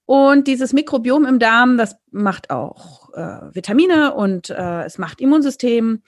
Und 0.06 0.48
dieses 0.48 0.72
Mikrobiom 0.72 1.26
im 1.26 1.38
Darm, 1.38 1.78
das 1.78 1.98
macht 2.12 2.50
auch 2.50 3.14
äh, 3.14 3.54
Vitamine 3.54 4.14
und 4.14 4.52
äh, 4.52 4.84
es 4.84 5.00
macht 5.00 5.20
Immunsystem, 5.20 6.02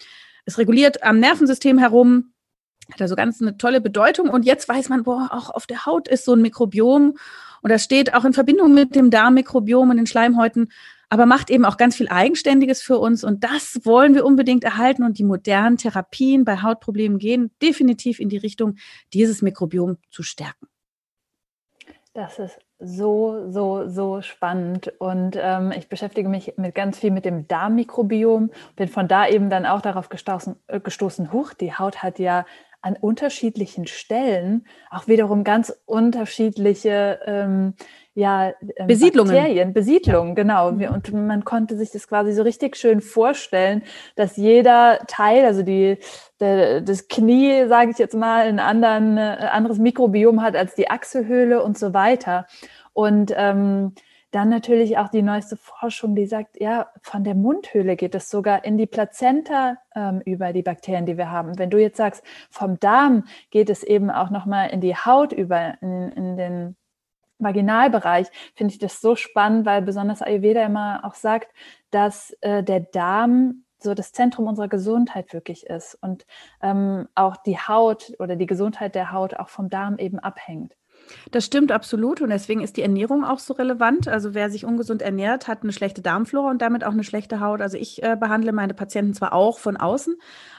es 0.48 0.58
reguliert 0.58 1.04
am 1.04 1.20
Nervensystem 1.20 1.77
herum 1.77 2.34
hat 2.92 3.01
also 3.01 3.16
ganz 3.16 3.42
eine 3.42 3.58
tolle 3.58 3.82
Bedeutung. 3.82 4.30
Und 4.30 4.46
jetzt 4.46 4.70
weiß 4.70 4.88
man, 4.88 5.04
boah, 5.04 5.30
auch 5.32 5.50
auf 5.50 5.68
der 5.68 5.86
Haut 5.86 6.08
ist 6.08 6.24
so 6.24 6.34
ein 6.34 6.42
Mikrobiom. 6.42 7.18
Und 7.62 7.70
das 7.70 7.84
steht 7.84 8.13
auch 8.13 8.24
in 8.24 8.32
Verbindung 8.32 8.74
mit 8.74 8.96
dem 8.96 9.10
Darmmikrobiom 9.10 9.89
und 9.89 9.98
den 9.98 10.08
Schleimhäuten, 10.08 10.72
aber 11.10 11.25
macht 11.25 11.50
eben 11.50 11.66
auch 11.66 11.75
ganz 11.75 11.98
viel 11.98 12.08
Eigenständiges 12.08 12.82
für 12.82 12.98
uns. 12.98 13.25
Und 13.25 13.44
das 13.44 13.82
wollen 13.84 14.16
wir 14.16 14.25
unbedingt 14.25 14.63
erhalten. 14.63 15.04
Und 15.04 15.18
die 15.18 15.25
modernen 15.25 15.75
Therapien 15.75 16.46
bei 16.46 16.62
Hautproblemen 16.62 17.18
gehen 17.18 17.51
definitiv 17.62 18.20
in 18.20 18.30
die 18.30 18.38
Richtung, 18.38 18.77
dieses 19.13 19.42
Mikrobiom 19.42 19.98
zu 20.10 20.24
stärken. 20.24 20.68
Das 22.13 22.39
ist 22.39 22.58
so, 22.80 23.50
so, 23.50 23.88
so 23.88 24.22
spannend. 24.22 24.94
Und 25.00 25.38
ähm, 25.40 25.72
ich 25.72 25.90
beschäftige 25.90 26.30
mich 26.30 26.54
mit 26.58 26.76
ganz 26.76 27.00
viel 27.00 27.12
mit 27.12 27.26
dem 27.26 27.48
Darmmikrobiom, 27.48 28.52
bin 28.76 28.88
von 28.88 29.08
da 29.08 29.28
eben 29.28 29.50
dann 29.50 29.66
auch 29.66 29.82
darauf 29.82 30.10
gestoßen, 30.10 30.56
äh, 30.68 30.80
gestoßen, 30.80 31.34
huch, 31.34 31.54
die 31.54 31.74
Haut 31.74 32.04
hat 32.04 32.20
ja 32.20 32.46
an 32.82 32.96
unterschiedlichen 32.96 33.88
Stellen 33.88 34.66
auch 34.92 35.08
wiederum 35.08 35.44
ganz 35.44 35.74
unterschiedliche 35.86 37.20
ähm, 37.26 37.74
ja, 38.18 38.52
ähm, 38.78 38.88
Besiedlungen. 38.88 39.32
Bakterien, 39.32 39.74
Besiedlungen, 39.74 40.30
ja. 40.30 40.34
genau. 40.34 40.72
Mhm. 40.72 40.88
Und 40.88 41.14
man 41.14 41.46
konnte 41.46 41.78
sich 41.78 41.92
das 41.92 42.08
quasi 42.08 42.34
so 42.34 42.42
richtig 42.42 42.76
schön 42.76 43.00
vorstellen, 43.00 43.84
dass 44.16 44.38
jeder 44.38 44.98
Teil, 45.06 45.46
also 45.46 45.62
die, 45.62 46.00
der, 46.40 46.82
das 46.82 47.08
Knie, 47.08 47.68
sage 47.68 47.92
ich 47.92 48.00
jetzt 48.00 48.16
mal, 48.16 48.48
ein 48.48 48.60
anderen, 48.60 49.18
äh, 49.18 49.38
anderes 49.52 49.78
Mikrobiom 49.78 50.42
hat 50.42 50.56
als 50.56 50.74
die 50.74 50.90
Achselhöhle 50.90 51.62
und 51.62 51.78
so 51.78 51.94
weiter. 51.94 52.48
Und 52.92 53.32
ähm, 53.38 53.94
dann 54.32 54.50
natürlich 54.50 54.98
auch 54.98 55.10
die 55.10 55.22
neueste 55.22 55.56
Forschung, 55.56 56.16
die 56.16 56.26
sagt, 56.26 56.60
ja, 56.60 56.88
von 57.04 57.24
der 57.24 57.36
Mundhöhle 57.36 57.96
geht 57.96 58.16
es 58.16 58.32
sogar 58.32 58.66
in 58.66 58.80
die 58.80 58.88
Plazenta 58.88 59.78
ähm, 59.96 60.24
über 60.26 60.54
die 60.54 60.64
Bakterien, 60.64 61.06
die 61.06 61.20
wir 61.20 61.30
haben. 61.30 61.60
Wenn 61.60 61.70
du 61.70 61.78
jetzt 61.78 61.98
sagst, 61.98 62.24
vom 62.50 62.80
Darm 62.80 63.26
geht 63.52 63.70
es 63.70 63.84
eben 63.84 64.10
auch 64.10 64.32
nochmal 64.32 64.72
in 64.72 64.82
die 64.82 64.96
Haut 64.96 65.34
über, 65.34 65.76
in, 65.82 66.12
in 66.14 66.38
den 66.38 66.76
Vaginalbereich, 67.39 68.27
finde 68.56 68.74
ich 68.74 68.79
das 68.79 69.01
so 69.01 69.15
spannend, 69.15 69.65
weil 69.65 69.82
besonders 69.82 70.22
Ayurveda 70.22 70.65
immer 70.65 71.01
auch 71.03 71.15
sagt, 71.15 71.53
dass 71.91 72.36
äh, 72.41 72.63
der 72.63 72.82
Darm 72.82 73.63
so 73.79 73.94
das 73.94 74.12
Zentrum 74.12 74.48
unserer 74.48 74.67
Gesundheit 74.67 75.34
wirklich 75.34 75.67
ist 75.67 75.96
und 76.01 76.25
ähm, 76.62 77.08
auch 77.15 77.38
die 77.38 77.58
Haut 77.58 78.13
oder 78.20 78.36
die 78.36 78.48
Gesundheit 78.48 78.96
der 78.96 79.12
Haut 79.12 79.36
auch 79.36 79.50
vom 79.50 79.70
Darm 79.70 79.98
eben 80.00 80.20
abhängt. 80.20 80.75
Das 81.32 81.46
stimmt 81.46 81.72
absolut 81.72 82.22
und 82.22 82.29
deswegen 82.29 82.62
ist 82.62 82.75
die 82.75 82.82
Ernährung 82.82 83.24
auch 83.24 83.39
so 83.39 83.53
relevant. 83.53 84.08
Also 84.08 84.34
wer 84.34 84.50
sich 84.50 84.65
ungesund 84.65 85.01
ernährt, 85.01 85.48
hat 85.48 85.63
eine 85.63 85.72
schlechte 85.72 86.01
Darmflora 86.01 86.50
und 86.50 86.62
damit 86.62 86.84
auch 86.84 86.91
eine 86.91 87.03
schlechte 87.03 87.39
Haut. 87.39 87.62
Also 87.62 87.77
ich 87.77 88.03
äh, 88.03 88.17
behandle 88.20 88.51
meine 88.51 88.74
Patienten 88.74 89.13
zwar 89.13 89.34
auch 89.34 89.60
von 89.60 89.77
außen, 89.77 90.15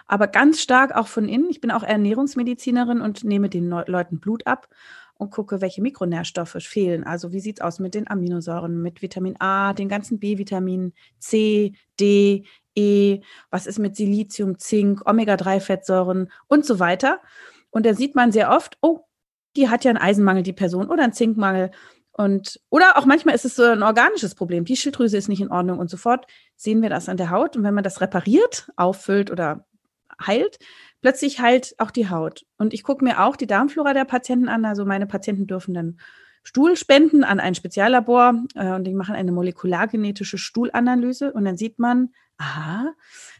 aber 0.06 0.26
ganz 0.26 0.61
stark 0.61 0.94
auch 0.94 1.08
von 1.08 1.28
innen. 1.28 1.50
Ich 1.50 1.61
bin 1.61 1.70
auch 1.70 1.82
Ernährungsmedizinerin 1.82 3.00
und 3.00 3.25
nehme 3.25 3.49
den 3.49 3.68
Le 3.68 3.85
Leuten 3.88 4.20
Blut 4.20 4.47
ab 4.47 4.68
und 5.19 5.31
gucke, 5.31 5.61
welche 5.61 5.83
Mikronährstoffe 5.83 6.57
fehlen. 6.61 7.05
Also 7.05 7.33
wie 7.33 7.41
sieht 7.41 7.59
es 7.59 7.65
aus 7.65 7.81
mit 7.81 7.95
den 7.95 8.09
Aminosäuren, 8.09 8.81
mit 8.81 9.03
Vitamin 9.03 9.37
A, 9.41 9.75
den 9.75 9.89
ganzen 9.89 10.19
B-Vitaminen, 10.19 10.95
C, 11.19 11.75
D, 12.01 12.45
E, 12.75 13.21
was 13.51 13.67
ist 13.67 13.81
mit 13.81 13.97
Silizium, 13.97 14.59
Zink, 14.59 15.03
Omega-3-Fettsäuren 15.05 16.31
und 16.47 16.65
so 16.65 16.79
weiter. 16.79 17.21
Und 17.71 17.85
da 17.85 17.95
sieht 17.95 18.15
man 18.15 18.31
sehr 18.31 18.51
oft, 18.51 18.79
oh, 18.81 19.01
die 19.57 19.69
hat 19.69 19.85
ja 19.85 19.91
einen 19.91 19.99
Eisenmangel, 19.99 20.45
die 20.45 20.53
Person, 20.53 20.89
oder 20.89 21.03
einen 21.03 21.13
Zinkmangel. 21.13 21.73
Und, 22.13 22.61
oder 22.71 22.97
auch 22.97 23.05
manchmal 23.05 23.35
ist 23.35 23.45
es 23.45 23.57
so 23.57 23.65
ein 23.65 23.83
organisches 23.83 24.37
Problem. 24.37 24.65
Die 24.65 24.77
Schilddrüse 24.77 25.17
ist 25.17 25.29
nicht 25.29 25.41
in 25.41 25.51
Ordnung 25.51 25.79
und 25.81 25.91
sofort 25.91 26.27
sehen 26.57 26.81
wir 26.83 26.91
das 26.91 27.09
an 27.09 27.17
der 27.17 27.31
Haut. 27.31 27.57
Und 27.57 27.65
wenn 27.65 27.75
man 27.75 27.85
das 27.85 28.01
repariert, 28.01 28.71
auffüllt 28.77 29.31
oder 29.31 29.67
heilt, 30.25 30.59
plötzlich 31.00 31.40
heilt 31.40 31.75
auch 31.78 31.90
die 31.90 32.11
Haut. 32.11 32.45
Und 32.57 32.75
ich 32.75 32.83
gucke 32.83 33.05
mir 33.05 33.23
auch 33.25 33.37
die 33.37 33.47
Darmflora 33.47 33.95
der 33.95 34.05
Patienten 34.05 34.49
an. 34.49 34.64
Also 34.64 34.85
meine 34.85 35.07
Patienten 35.07 35.47
dürfen 35.47 35.75
dann 35.75 35.99
Stuhl 36.43 36.76
spenden 36.76 37.25
an 37.25 37.40
ein 37.40 37.55
Speziallabor 37.55 38.45
äh, 38.55 38.73
und 38.73 38.85
die 38.85 38.95
machen 38.95 39.14
eine 39.14 39.33
molekulargenetische 39.33 40.38
Stuhlanalyse 40.38 41.33
und 41.33 41.45
dann 41.45 41.59
sieht 41.59 41.78
man, 41.78 42.11
aha, 42.38 42.95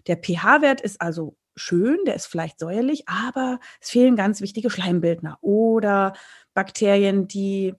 der 0.07 0.17
pH-Wert 0.17 0.81
ist 0.81 1.01
also 1.01 1.37
schön, 1.57 1.99
der 2.07 2.15
ist 2.15 2.27
vielleicht 2.27 2.59
säuerlich, 2.59 3.09
aber 3.09 3.61
es 3.81 3.91
fehlen 3.91 4.17
ganz 4.17 4.41
wichtige 4.41 4.71
Schleimbildner 4.71 5.39
oder 5.41 6.13
Bakterien, 6.55 7.29
die 7.29 7.75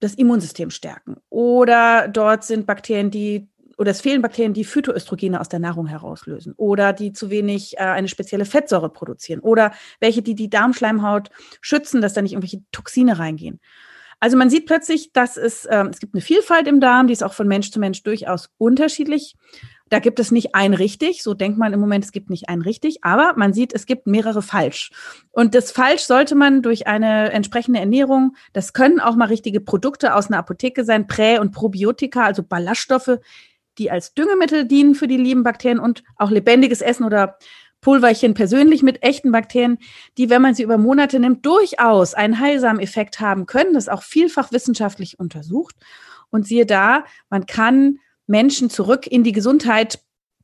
das 0.00 0.14
Immunsystem 0.14 0.70
stärken. 0.70 1.16
Oder 1.28 2.08
dort 2.08 2.44
sind 2.44 2.66
Bakterien, 2.66 3.10
die 3.10 3.48
oder 3.76 3.90
es 3.90 4.00
fehlen 4.00 4.22
Bakterien, 4.22 4.54
die 4.54 4.64
Phytoöstrogene 4.64 5.40
aus 5.40 5.48
der 5.48 5.60
Nahrung 5.60 5.86
herauslösen 5.86 6.54
oder 6.56 6.92
die 6.92 7.12
zu 7.12 7.30
wenig 7.30 7.76
äh, 7.76 7.82
eine 7.82 8.08
spezielle 8.08 8.44
Fettsäure 8.44 8.90
produzieren 8.90 9.40
oder 9.40 9.72
welche, 10.00 10.22
die 10.22 10.34
die 10.34 10.50
Darmschleimhaut 10.50 11.30
schützen, 11.60 12.00
dass 12.00 12.14
da 12.14 12.22
nicht 12.22 12.32
irgendwelche 12.32 12.62
Toxine 12.72 13.18
reingehen. 13.18 13.60
Also 14.18 14.38
man 14.38 14.48
sieht 14.48 14.66
plötzlich, 14.66 15.12
dass 15.12 15.36
es, 15.36 15.66
äh, 15.66 15.84
es 15.90 16.00
gibt 16.00 16.14
eine 16.14 16.22
Vielfalt 16.22 16.66
im 16.66 16.80
Darm, 16.80 17.06
die 17.06 17.12
ist 17.12 17.22
auch 17.22 17.34
von 17.34 17.48
Mensch 17.48 17.70
zu 17.70 17.78
Mensch 17.78 18.02
durchaus 18.02 18.50
unterschiedlich. 18.56 19.36
Da 19.88 20.00
gibt 20.00 20.18
es 20.18 20.32
nicht 20.32 20.54
ein 20.54 20.74
richtig, 20.74 21.22
so 21.22 21.34
denkt 21.34 21.58
man 21.58 21.72
im 21.72 21.78
Moment, 21.78 22.04
es 22.04 22.10
gibt 22.10 22.28
nicht 22.28 22.48
ein 22.48 22.60
richtig, 22.60 23.04
aber 23.04 23.34
man 23.36 23.52
sieht, 23.52 23.72
es 23.72 23.86
gibt 23.86 24.08
mehrere 24.08 24.42
falsch. 24.42 24.90
Und 25.30 25.54
das 25.54 25.70
falsch 25.70 26.02
sollte 26.02 26.34
man 26.34 26.62
durch 26.62 26.88
eine 26.88 27.30
entsprechende 27.30 27.78
Ernährung, 27.78 28.34
das 28.52 28.72
können 28.72 28.98
auch 28.98 29.14
mal 29.14 29.28
richtige 29.28 29.60
Produkte 29.60 30.14
aus 30.14 30.26
einer 30.26 30.38
Apotheke 30.38 30.84
sein, 30.84 31.06
Prä- 31.06 31.38
und 31.38 31.52
Probiotika, 31.52 32.24
also 32.24 32.42
Ballaststoffe, 32.42 33.18
die 33.78 33.90
als 33.90 34.14
Düngemittel 34.14 34.64
dienen 34.66 34.94
für 34.94 35.06
die 35.06 35.16
lieben 35.16 35.42
Bakterien 35.42 35.78
und 35.78 36.02
auch 36.16 36.30
lebendiges 36.30 36.80
Essen 36.80 37.04
oder 37.04 37.38
Pulverchen 37.80 38.34
persönlich 38.34 38.82
mit 38.82 39.02
echten 39.02 39.30
Bakterien, 39.30 39.78
die, 40.18 40.28
wenn 40.30 40.42
man 40.42 40.54
sie 40.54 40.62
über 40.62 40.78
Monate 40.78 41.20
nimmt, 41.20 41.46
durchaus 41.46 42.14
einen 42.14 42.40
heilsamen 42.40 42.80
Effekt 42.80 43.20
haben 43.20 43.46
können. 43.46 43.74
Das 43.74 43.84
ist 43.84 43.92
auch 43.92 44.02
vielfach 44.02 44.50
wissenschaftlich 44.50 45.18
untersucht. 45.18 45.76
Und 46.30 46.46
siehe 46.46 46.66
da, 46.66 47.04
man 47.30 47.46
kann 47.46 47.98
Menschen 48.26 48.70
zurück 48.70 49.06
in 49.06 49.22
die 49.22 49.32
Gesundheit 49.32 50.00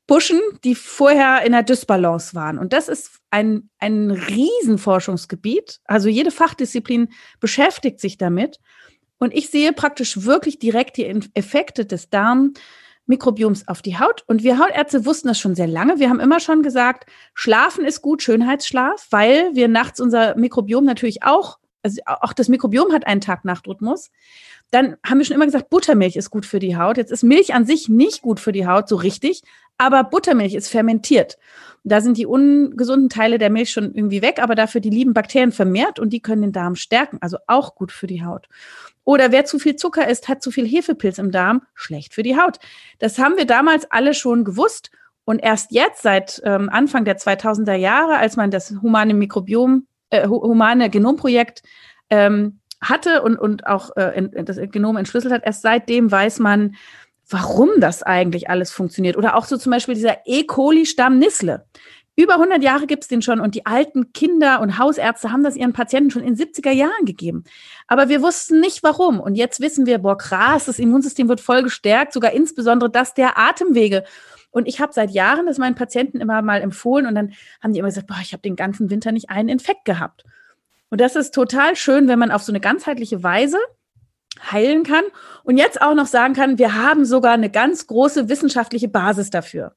pushen, 0.06 0.40
die 0.64 0.74
vorher 0.74 1.42
in 1.44 1.52
der 1.52 1.62
Dysbalance 1.62 2.34
waren. 2.34 2.58
Und 2.58 2.72
das 2.72 2.88
ist 2.88 3.18
ein, 3.30 3.70
ein 3.78 4.10
Riesenforschungsgebiet. 4.10 5.80
Also 5.84 6.08
jede 6.08 6.30
Fachdisziplin 6.30 7.08
beschäftigt 7.40 8.00
sich 8.00 8.18
damit. 8.18 8.60
Und 9.18 9.34
ich 9.34 9.50
sehe 9.50 9.72
praktisch 9.72 10.24
wirklich 10.24 10.58
direkt 10.58 10.96
die 10.96 11.06
Effekte 11.34 11.86
des 11.86 12.10
Darmmikrobioms 13.12 13.68
auf 13.68 13.82
die 13.82 13.98
Haut. 13.98 14.24
Und 14.26 14.42
wir 14.42 14.58
Hautärzte 14.58 15.04
wussten 15.04 15.28
das 15.28 15.38
schon 15.38 15.54
sehr 15.54 15.66
lange. 15.66 15.98
Wir 15.98 16.08
haben 16.08 16.20
immer 16.20 16.40
schon 16.40 16.62
gesagt, 16.62 17.06
Schlafen 17.34 17.84
ist 17.84 18.02
gut, 18.02 18.22
Schönheitsschlaf, 18.22 19.06
weil 19.10 19.54
wir 19.54 19.68
nachts 19.68 20.00
unser 20.00 20.36
Mikrobiom 20.36 20.84
natürlich 20.84 21.22
auch, 21.22 21.58
also 21.82 22.00
auch 22.06 22.32
das 22.32 22.48
Mikrobiom 22.48 22.92
hat 22.92 23.06
einen 23.06 23.20
Tag-Nacht-Rhythmus 23.20 24.10
dann 24.72 24.96
haben 25.06 25.18
wir 25.18 25.26
schon 25.26 25.36
immer 25.36 25.44
gesagt, 25.44 25.68
Buttermilch 25.68 26.16
ist 26.16 26.30
gut 26.30 26.46
für 26.46 26.58
die 26.58 26.78
Haut. 26.78 26.96
Jetzt 26.96 27.12
ist 27.12 27.22
Milch 27.22 27.52
an 27.52 27.66
sich 27.66 27.90
nicht 27.90 28.22
gut 28.22 28.40
für 28.40 28.52
die 28.52 28.66
Haut, 28.66 28.88
so 28.88 28.96
richtig, 28.96 29.42
aber 29.76 30.02
Buttermilch 30.02 30.54
ist 30.54 30.68
fermentiert. 30.68 31.36
Da 31.84 32.00
sind 32.00 32.16
die 32.16 32.24
ungesunden 32.24 33.10
Teile 33.10 33.36
der 33.36 33.50
Milch 33.50 33.70
schon 33.70 33.94
irgendwie 33.94 34.22
weg, 34.22 34.38
aber 34.40 34.54
dafür 34.54 34.80
die 34.80 34.88
lieben 34.88 35.12
Bakterien 35.12 35.52
vermehrt 35.52 35.98
und 35.98 36.10
die 36.10 36.20
können 36.20 36.40
den 36.40 36.52
Darm 36.52 36.74
stärken, 36.74 37.18
also 37.20 37.36
auch 37.46 37.74
gut 37.74 37.92
für 37.92 38.06
die 38.06 38.24
Haut. 38.24 38.48
Oder 39.04 39.32
wer 39.32 39.44
zu 39.44 39.58
viel 39.58 39.76
Zucker 39.76 40.08
isst, 40.08 40.28
hat 40.28 40.42
zu 40.42 40.50
viel 40.50 40.66
Hefepilz 40.66 41.18
im 41.18 41.30
Darm, 41.32 41.62
schlecht 41.74 42.14
für 42.14 42.22
die 42.22 42.36
Haut. 42.36 42.58
Das 42.98 43.18
haben 43.18 43.36
wir 43.36 43.46
damals 43.46 43.90
alle 43.90 44.14
schon 44.14 44.44
gewusst 44.44 44.90
und 45.24 45.38
erst 45.38 45.72
jetzt, 45.72 46.02
seit 46.02 46.40
ähm, 46.44 46.68
Anfang 46.70 47.04
der 47.04 47.18
2000er 47.18 47.74
Jahre, 47.74 48.16
als 48.18 48.36
man 48.36 48.50
das 48.50 48.74
humane 48.82 49.14
Mikrobiom, 49.14 49.86
äh, 50.10 50.26
humane 50.26 50.90
Genomprojekt 50.90 51.62
ähm, 52.10 52.60
hatte 52.80 53.22
und, 53.22 53.38
und 53.38 53.66
auch 53.66 53.96
äh, 53.96 54.28
das 54.44 54.58
Genom 54.70 54.96
entschlüsselt 54.96 55.32
hat, 55.32 55.42
erst 55.44 55.62
seitdem 55.62 56.10
weiß 56.10 56.40
man, 56.40 56.74
warum 57.28 57.70
das 57.78 58.02
eigentlich 58.02 58.50
alles 58.50 58.72
funktioniert. 58.72 59.16
Oder 59.16 59.36
auch 59.36 59.44
so 59.44 59.56
zum 59.56 59.70
Beispiel 59.70 59.94
dieser 59.94 60.18
E. 60.26 60.44
coli-Stamm 60.44 61.18
Nissle. 61.18 61.66
Über 62.14 62.34
100 62.34 62.62
Jahre 62.62 62.86
gibt 62.86 63.04
es 63.04 63.08
den 63.08 63.22
schon 63.22 63.40
und 63.40 63.54
die 63.54 63.64
alten 63.64 64.12
Kinder 64.12 64.60
und 64.60 64.78
Hausärzte 64.78 65.32
haben 65.32 65.42
das 65.42 65.56
ihren 65.56 65.72
Patienten 65.72 66.10
schon 66.10 66.22
in 66.22 66.36
70er 66.36 66.70
Jahren 66.70 67.06
gegeben. 67.06 67.44
Aber 67.86 68.10
wir 68.10 68.20
wussten 68.20 68.60
nicht 68.60 68.82
warum. 68.82 69.18
Und 69.18 69.34
jetzt 69.34 69.60
wissen 69.60 69.86
wir, 69.86 69.98
boah, 69.98 70.18
krass, 70.18 70.66
das 70.66 70.78
Immunsystem 70.78 71.28
wird 71.28 71.40
voll 71.40 71.62
gestärkt, 71.62 72.12
sogar 72.12 72.32
insbesondere 72.32 72.90
das 72.90 73.14
der 73.14 73.38
Atemwege. 73.38 74.04
Und 74.50 74.68
ich 74.68 74.78
habe 74.80 74.92
seit 74.92 75.10
Jahren 75.10 75.46
das 75.46 75.56
meinen 75.56 75.74
Patienten 75.74 76.20
immer 76.20 76.42
mal 76.42 76.60
empfohlen 76.60 77.06
und 77.06 77.14
dann 77.14 77.32
haben 77.62 77.72
die 77.72 77.78
immer 77.78 77.88
gesagt, 77.88 78.08
boah, 78.08 78.18
ich 78.20 78.34
habe 78.34 78.42
den 78.42 78.56
ganzen 78.56 78.90
Winter 78.90 79.10
nicht 79.10 79.30
einen 79.30 79.48
Infekt 79.48 79.86
gehabt. 79.86 80.24
Und 80.90 81.00
das 81.00 81.16
ist 81.16 81.34
total 81.34 81.74
schön, 81.76 82.08
wenn 82.08 82.18
man 82.18 82.30
auf 82.30 82.42
so 82.42 82.52
eine 82.52 82.60
ganzheitliche 82.60 83.22
Weise 83.22 83.56
heilen 84.50 84.82
kann 84.82 85.04
und 85.44 85.56
jetzt 85.56 85.80
auch 85.80 85.94
noch 85.94 86.06
sagen 86.06 86.34
kann, 86.34 86.58
wir 86.58 86.74
haben 86.74 87.06
sogar 87.06 87.32
eine 87.32 87.48
ganz 87.48 87.86
große 87.86 88.28
wissenschaftliche 88.28 88.88
Basis 88.88 89.30
dafür. 89.30 89.74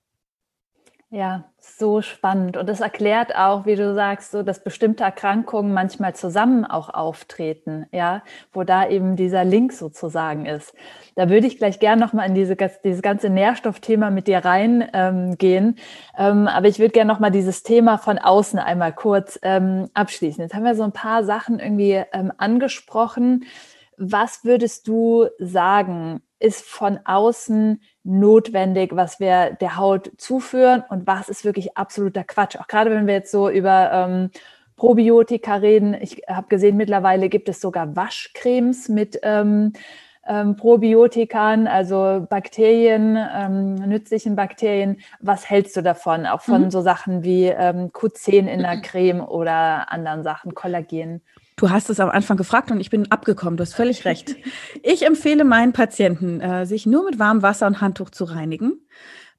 Ja, 1.12 1.46
so 1.60 2.02
spannend. 2.02 2.58
Und 2.58 2.68
das 2.68 2.82
erklärt 2.82 3.36
auch, 3.36 3.66
wie 3.68 3.76
du 3.76 3.94
sagst, 3.94 4.32
so, 4.32 4.42
dass 4.42 4.64
bestimmte 4.64 5.04
Erkrankungen 5.04 5.72
manchmal 5.72 6.16
zusammen 6.16 6.66
auch 6.66 6.90
auftreten, 6.90 7.86
ja, 7.92 8.24
wo 8.52 8.64
da 8.64 8.90
eben 8.90 9.16
dieser 9.16 9.46
Link 9.46 9.72
sozusagen 9.72 10.48
ist. 10.48 10.74
Da 11.16 11.30
würde 11.30 11.46
ich 11.46 11.58
gleich 11.58 11.80
gerne 11.80 12.02
nochmal 12.02 12.28
in 12.28 12.34
diese, 12.34 12.58
dieses 12.84 13.04
ganze 13.04 13.30
Nährstoffthema 13.30 14.10
mit 14.10 14.28
dir 14.28 14.40
reingehen. 14.40 14.90
Ähm, 14.98 15.76
ähm, 16.18 16.48
aber 16.48 16.68
ich 16.68 16.80
würde 16.80 16.92
gerne 16.92 17.14
nochmal 17.14 17.32
dieses 17.32 17.62
Thema 17.62 17.98
von 18.00 18.18
außen 18.18 18.58
einmal 18.58 18.92
kurz 18.92 19.40
ähm, 19.44 19.90
abschließen. 19.94 20.42
Jetzt 20.42 20.56
haben 20.56 20.66
wir 20.66 20.76
so 20.76 20.84
ein 20.84 20.92
paar 20.92 21.24
Sachen 21.24 21.60
irgendwie 21.60 22.04
ähm, 22.14 22.34
angesprochen. 22.38 23.46
Was 23.96 24.44
würdest 24.44 24.88
du 24.88 25.28
sagen, 25.40 26.22
ist 26.40 26.66
von 26.66 27.00
außen 27.06 27.80
notwendig, 28.06 28.96
was 28.96 29.20
wir 29.20 29.58
der 29.60 29.78
Haut 29.78 30.12
zuführen 30.18 30.84
und 30.90 31.08
was 31.08 31.28
ist 31.28 31.44
wirklich 31.44 31.76
absoluter 31.76 32.24
Quatsch. 32.24 32.56
Auch 32.58 32.68
gerade 32.68 32.92
wenn 32.92 33.08
wir 33.08 33.16
jetzt 33.16 33.32
so 33.32 33.50
über 33.50 33.92
ähm, 33.92 34.30
Probiotika 34.78 35.56
reden. 35.56 35.96
Ich 36.00 36.22
habe 36.28 36.48
gesehen, 36.48 36.78
mittlerweile 36.78 37.30
gibt 37.30 37.50
es 37.50 37.62
sogar 37.62 37.96
Waschcremes 37.96 38.90
mit 38.90 39.20
ähm, 39.24 39.74
ähm, 40.28 40.56
Probiotikern, 40.56 41.68
also 41.68 42.26
Bakterien, 42.30 43.18
ähm, 43.18 43.76
nützlichen 43.76 44.36
Bakterien. 44.36 44.98
Was 45.20 45.50
hältst 45.50 45.78
du 45.78 45.82
davon? 45.82 46.26
Auch 46.26 46.42
von 46.42 46.64
mhm. 46.64 46.72
so 46.72 46.82
Sachen 46.82 47.24
wie 47.24 47.46
ähm, 47.46 47.92
Q10 47.92 48.48
in 48.48 48.60
der 48.60 48.78
Creme 48.82 49.22
oder 49.22 49.92
anderen 49.92 50.24
Sachen, 50.24 50.54
Kollagen? 50.54 51.22
Du 51.58 51.70
hast 51.70 51.90
es 51.90 52.02
am 52.02 52.10
Anfang 52.10 52.36
gefragt 52.36 52.70
und 52.72 52.82
ich 52.82 52.90
bin 52.90 53.12
abgekommen. 53.12 53.56
Du 53.56 53.62
hast 53.62 53.76
völlig 53.76 54.04
recht. 54.04 54.36
Ich 54.84 55.06
empfehle 55.06 55.46
meinen 55.46 55.72
Patienten, 55.72 56.42
äh, 56.42 56.66
sich 56.66 56.86
nur 56.86 57.06
mit 57.06 57.18
warmem 57.18 57.44
Wasser 57.44 57.66
und 57.68 57.80
Handtuch 57.80 58.10
zu 58.10 58.26
reinigen. 58.26 58.82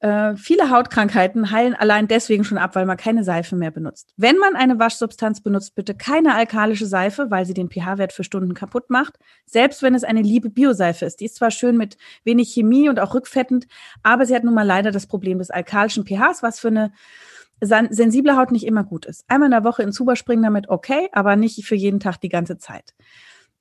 Äh, 0.00 0.36
viele 0.36 0.70
Hautkrankheiten 0.70 1.50
heilen 1.50 1.74
allein 1.74 2.06
deswegen 2.08 2.44
schon 2.44 2.58
ab, 2.58 2.74
weil 2.74 2.86
man 2.86 2.96
keine 2.96 3.24
Seife 3.24 3.56
mehr 3.56 3.70
benutzt. 3.70 4.12
Wenn 4.16 4.36
man 4.36 4.54
eine 4.54 4.78
Waschsubstanz 4.78 5.40
benutzt, 5.42 5.74
bitte 5.74 5.94
keine 5.94 6.34
alkalische 6.34 6.86
Seife, 6.86 7.30
weil 7.30 7.44
sie 7.44 7.54
den 7.54 7.70
pH-Wert 7.70 8.12
für 8.12 8.24
Stunden 8.24 8.54
kaputt 8.54 8.88
macht. 8.88 9.18
Selbst 9.44 9.82
wenn 9.82 9.94
es 9.94 10.04
eine 10.04 10.22
liebe 10.22 10.48
Bioseife 10.50 11.04
ist. 11.04 11.20
Die 11.20 11.26
ist 11.26 11.36
zwar 11.36 11.50
schön 11.50 11.76
mit 11.76 11.96
wenig 12.24 12.52
Chemie 12.52 12.88
und 12.88 12.98
auch 13.00 13.14
rückfettend, 13.14 13.66
aber 14.02 14.26
sie 14.26 14.34
hat 14.34 14.44
nun 14.44 14.54
mal 14.54 14.66
leider 14.66 14.90
das 14.90 15.06
Problem 15.06 15.38
des 15.38 15.50
alkalischen 15.50 16.06
pHs, 16.06 16.42
was 16.42 16.60
für 16.60 16.68
eine 16.68 16.92
sensible 17.60 18.36
Haut 18.36 18.50
nicht 18.50 18.66
immer 18.66 18.84
gut 18.84 19.06
ist. 19.06 19.24
Einmal 19.28 19.46
in 19.46 19.52
der 19.52 19.64
Woche 19.64 19.82
ins 19.82 19.98
Huber 19.98 20.16
springen 20.16 20.42
damit 20.42 20.68
okay, 20.68 21.08
aber 21.12 21.36
nicht 21.36 21.64
für 21.64 21.74
jeden 21.74 22.00
Tag 22.00 22.18
die 22.18 22.28
ganze 22.28 22.58
Zeit. 22.58 22.94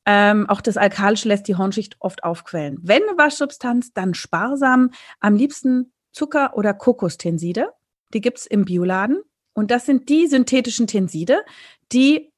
Ähm, 0.05 0.47
auch 0.49 0.61
das 0.61 0.77
Alkalische 0.77 1.27
lässt 1.27 1.47
die 1.47 1.55
Hornschicht 1.55 1.95
oft 1.99 2.23
aufquellen. 2.23 2.77
Wenn 2.81 3.01
eine 3.03 3.17
Waschsubstanz, 3.17 3.93
dann 3.93 4.13
sparsam, 4.13 4.91
am 5.19 5.35
liebsten 5.35 5.93
Zucker- 6.11 6.55
oder 6.55 6.73
Kokostenside. 6.73 7.71
Die 8.13 8.21
gibt's 8.21 8.45
im 8.45 8.65
Bioladen. 8.65 9.21
Und 9.53 9.71
das 9.71 9.85
sind 9.85 10.09
die 10.09 10.27
synthetischen 10.27 10.85
Tenside, 10.85 11.43
die 11.91 12.31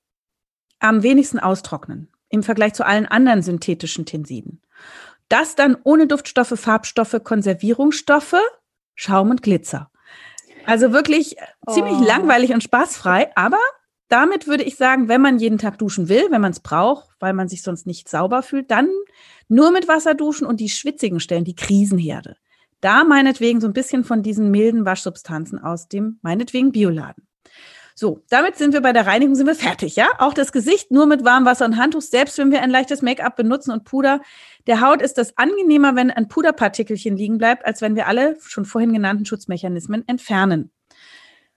am 0.79 1.03
wenigsten 1.03 1.39
austrocknen 1.39 2.11
im 2.29 2.43
Vergleich 2.43 2.73
zu 2.73 2.85
allen 2.85 3.05
anderen 3.05 3.41
synthetischen 3.41 4.05
Tensiden. 4.05 4.61
Das 5.29 5.55
dann 5.55 5.77
ohne 5.83 6.07
Duftstoffe, 6.07 6.53
Farbstoffe, 6.59 7.21
Konservierungsstoffe, 7.23 8.35
Schaum 8.95 9.31
und 9.31 9.41
Glitzer. 9.41 9.91
Also 10.67 10.91
wirklich 10.91 11.37
oh. 11.65 11.73
ziemlich 11.73 11.99
langweilig 11.99 12.53
und 12.53 12.61
spaßfrei, 12.61 13.31
aber 13.35 13.59
damit 14.09 14.47
würde 14.47 14.63
ich 14.63 14.75
sagen, 14.75 15.07
wenn 15.07 15.21
man 15.21 15.39
jeden 15.39 15.57
Tag 15.57 15.77
duschen 15.77 16.09
will, 16.09 16.27
wenn 16.29 16.41
man 16.41 16.51
es 16.51 16.59
braucht, 16.59 17.09
weil 17.19 17.33
man 17.33 17.47
sich 17.47 17.61
sonst 17.61 17.87
nicht 17.87 18.07
sauber 18.09 18.43
fühlt, 18.43 18.69
dann 18.71 18.89
nur 19.47 19.71
mit 19.71 19.87
Wasser 19.87 20.13
duschen 20.13 20.45
und 20.45 20.59
die 20.59 20.69
schwitzigen 20.69 21.19
Stellen, 21.19 21.45
die 21.45 21.55
Krisenherde. 21.55 22.35
Da 22.81 23.03
meinetwegen 23.03 23.59
so 23.59 23.67
ein 23.67 23.73
bisschen 23.73 24.03
von 24.03 24.23
diesen 24.23 24.51
milden 24.51 24.85
Waschsubstanzen 24.85 25.59
aus 25.59 25.87
dem 25.87 26.19
meinetwegen 26.21 26.71
Bioladen. 26.71 27.26
So, 27.99 28.21
damit 28.29 28.57
sind 28.57 28.73
wir 28.73 28.81
bei 28.81 28.93
der 28.93 29.07
Reinigung, 29.07 29.33
sind 29.33 29.47
wir 29.47 29.55
fertig, 29.55 29.95
ja? 29.95 30.05
Auch 30.19 30.35
das 30.35 30.51
Gesicht 30.51 30.91
nur 30.91 31.07
mit 31.07 31.25
warmem 31.25 31.47
Wasser 31.47 31.65
und 31.65 31.77
Handtuch, 31.77 32.01
selbst 32.01 32.37
wenn 32.37 32.51
wir 32.51 32.61
ein 32.61 32.69
leichtes 32.69 33.01
Make-up 33.01 33.35
benutzen 33.35 33.71
und 33.71 33.85
Puder. 33.85 34.21
Der 34.67 34.81
Haut 34.81 35.01
ist 35.01 35.17
das 35.17 35.35
angenehmer, 35.35 35.95
wenn 35.95 36.11
ein 36.11 36.27
Puderpartikelchen 36.27 37.17
liegen 37.17 37.39
bleibt, 37.39 37.65
als 37.65 37.81
wenn 37.81 37.95
wir 37.95 38.05
alle 38.05 38.37
schon 38.39 38.65
vorhin 38.65 38.93
genannten 38.93 39.25
Schutzmechanismen 39.25 40.07
entfernen. 40.07 40.69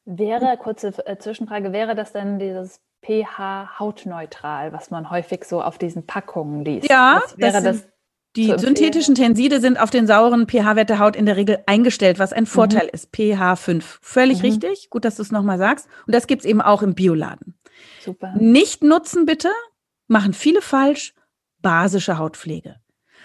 Wäre, 0.07 0.57
kurze 0.57 0.95
äh, 1.07 1.19
Zwischenfrage, 1.19 1.75
wäre 1.75 1.95
das 1.95 2.13
denn 2.13 2.39
dieses 2.39 2.81
pH 3.05 3.79
hautneutral, 3.79 4.73
was 4.73 4.91
man 4.91 5.11
häufig 5.11 5.45
so 5.45 5.63
auf 5.63 5.77
diesen 5.77 6.07
Packungen 6.07 6.65
liest? 6.65 6.89
Ja, 6.89 7.21
was 7.23 7.37
wäre 7.37 7.63
das, 7.63 7.83
das 7.83 7.89
die 8.37 8.55
synthetischen 8.57 9.17
Tenside 9.17 9.61
sind 9.61 9.81
auf 9.81 9.91
den 9.91 10.07
sauren 10.07 10.47
pH-Wert 10.47 10.89
der 10.89 11.01
Haut 11.01 11.17
in 11.17 11.27
der 11.27 11.37
Regel 11.37 11.59
eingestellt, 11.67 12.21
was 12.21 12.33
ein 12.33 12.47
Vorteil 12.47 12.85
mhm. 12.85 12.91
ist. 12.93 13.09
pH 13.13 13.57
5. 13.57 13.99
Völlig 14.03 14.39
mhm. 14.39 14.45
richtig. 14.45 14.91
Gut, 14.91 15.05
dass 15.05 15.17
du 15.17 15.23
es 15.23 15.33
nochmal 15.33 15.59
sagst. 15.59 15.89
Und 16.07 16.15
das 16.15 16.29
gibt's 16.29 16.45
eben 16.45 16.61
auch 16.61 16.83
im 16.83 16.95
Bioladen. 16.95 17.55
Super. 18.05 18.35
Nicht 18.39 18.85
nutzen 18.85 19.27
bitte, 19.27 19.51
machen 20.07 20.33
viele 20.33 20.63
falsch, 20.63 21.15
basische 21.61 22.19
Hautpflege. 22.19 22.77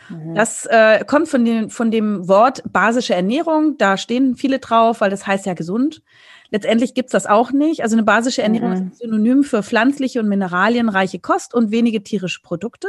Mhm. 0.09 0.33
Das 0.33 0.65
äh, 0.65 1.05
kommt 1.05 1.27
von 1.27 1.45
dem, 1.45 1.69
von 1.69 1.91
dem 1.91 2.27
Wort 2.27 2.63
basische 2.71 3.13
Ernährung. 3.13 3.77
Da 3.77 3.97
stehen 3.97 4.35
viele 4.35 4.57
drauf, 4.57 5.01
weil 5.01 5.11
das 5.11 5.27
heißt 5.27 5.45
ja 5.45 5.53
gesund. 5.53 6.01
Letztendlich 6.49 6.95
gibt's 6.95 7.11
das 7.11 7.27
auch 7.27 7.51
nicht. 7.51 7.83
Also 7.83 7.95
eine 7.95 8.03
basische 8.03 8.41
Ernährung 8.41 8.73
ist 8.73 8.79
ein 8.79 8.93
Synonym 8.93 9.43
für 9.43 9.61
pflanzliche 9.61 10.19
und 10.19 10.29
mineralienreiche 10.29 11.19
Kost 11.19 11.53
und 11.53 11.69
wenige 11.69 12.01
tierische 12.01 12.41
Produkte 12.41 12.87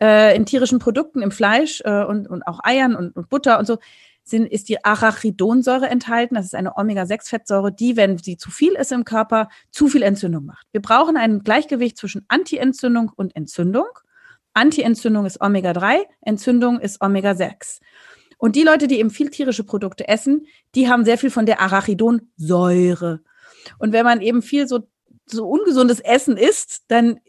äh, 0.00 0.36
in 0.36 0.46
tierischen 0.46 0.78
Produkten, 0.78 1.22
im 1.22 1.30
Fleisch 1.30 1.82
äh, 1.84 2.04
und, 2.04 2.28
und 2.28 2.46
auch 2.46 2.60
Eiern 2.62 2.94
und, 2.96 3.16
und 3.16 3.28
Butter 3.28 3.58
und 3.58 3.66
so, 3.66 3.78
sind, 4.24 4.46
ist 4.46 4.68
die 4.68 4.84
Arachidonsäure 4.84 5.88
enthalten. 5.88 6.34
Das 6.34 6.46
ist 6.46 6.54
eine 6.54 6.76
Omega-6-Fettsäure, 6.76 7.72
die, 7.72 7.96
wenn 7.96 8.18
sie 8.18 8.36
zu 8.36 8.50
viel 8.50 8.72
ist 8.72 8.90
im 8.90 9.04
Körper, 9.04 9.48
zu 9.70 9.88
viel 9.88 10.02
Entzündung 10.02 10.46
macht. 10.46 10.66
Wir 10.72 10.80
brauchen 10.80 11.16
ein 11.16 11.40
Gleichgewicht 11.40 11.98
zwischen 11.98 12.24
Anti-Entzündung 12.28 13.12
und 13.14 13.36
Entzündung. 13.36 13.86
Anti-Entzündung 14.54 15.26
ist 15.26 15.40
Omega-3, 15.40 16.04
Entzündung 16.22 16.80
ist 16.80 17.00
Omega-6. 17.00 17.80
Und 18.38 18.56
die 18.56 18.62
Leute, 18.62 18.88
die 18.88 18.98
eben 18.98 19.10
viel 19.10 19.30
tierische 19.30 19.64
Produkte 19.64 20.08
essen, 20.08 20.46
die 20.74 20.88
haben 20.88 21.04
sehr 21.04 21.18
viel 21.18 21.30
von 21.30 21.46
der 21.46 21.60
Arachidonsäure. 21.60 23.20
Und 23.78 23.92
wenn 23.92 24.04
man 24.04 24.20
eben 24.20 24.42
viel 24.42 24.66
so, 24.68 24.88
so 25.26 25.46
ungesundes 25.46 26.00
Essen 26.00 26.36
isst, 26.36 26.84
dann 26.88 27.20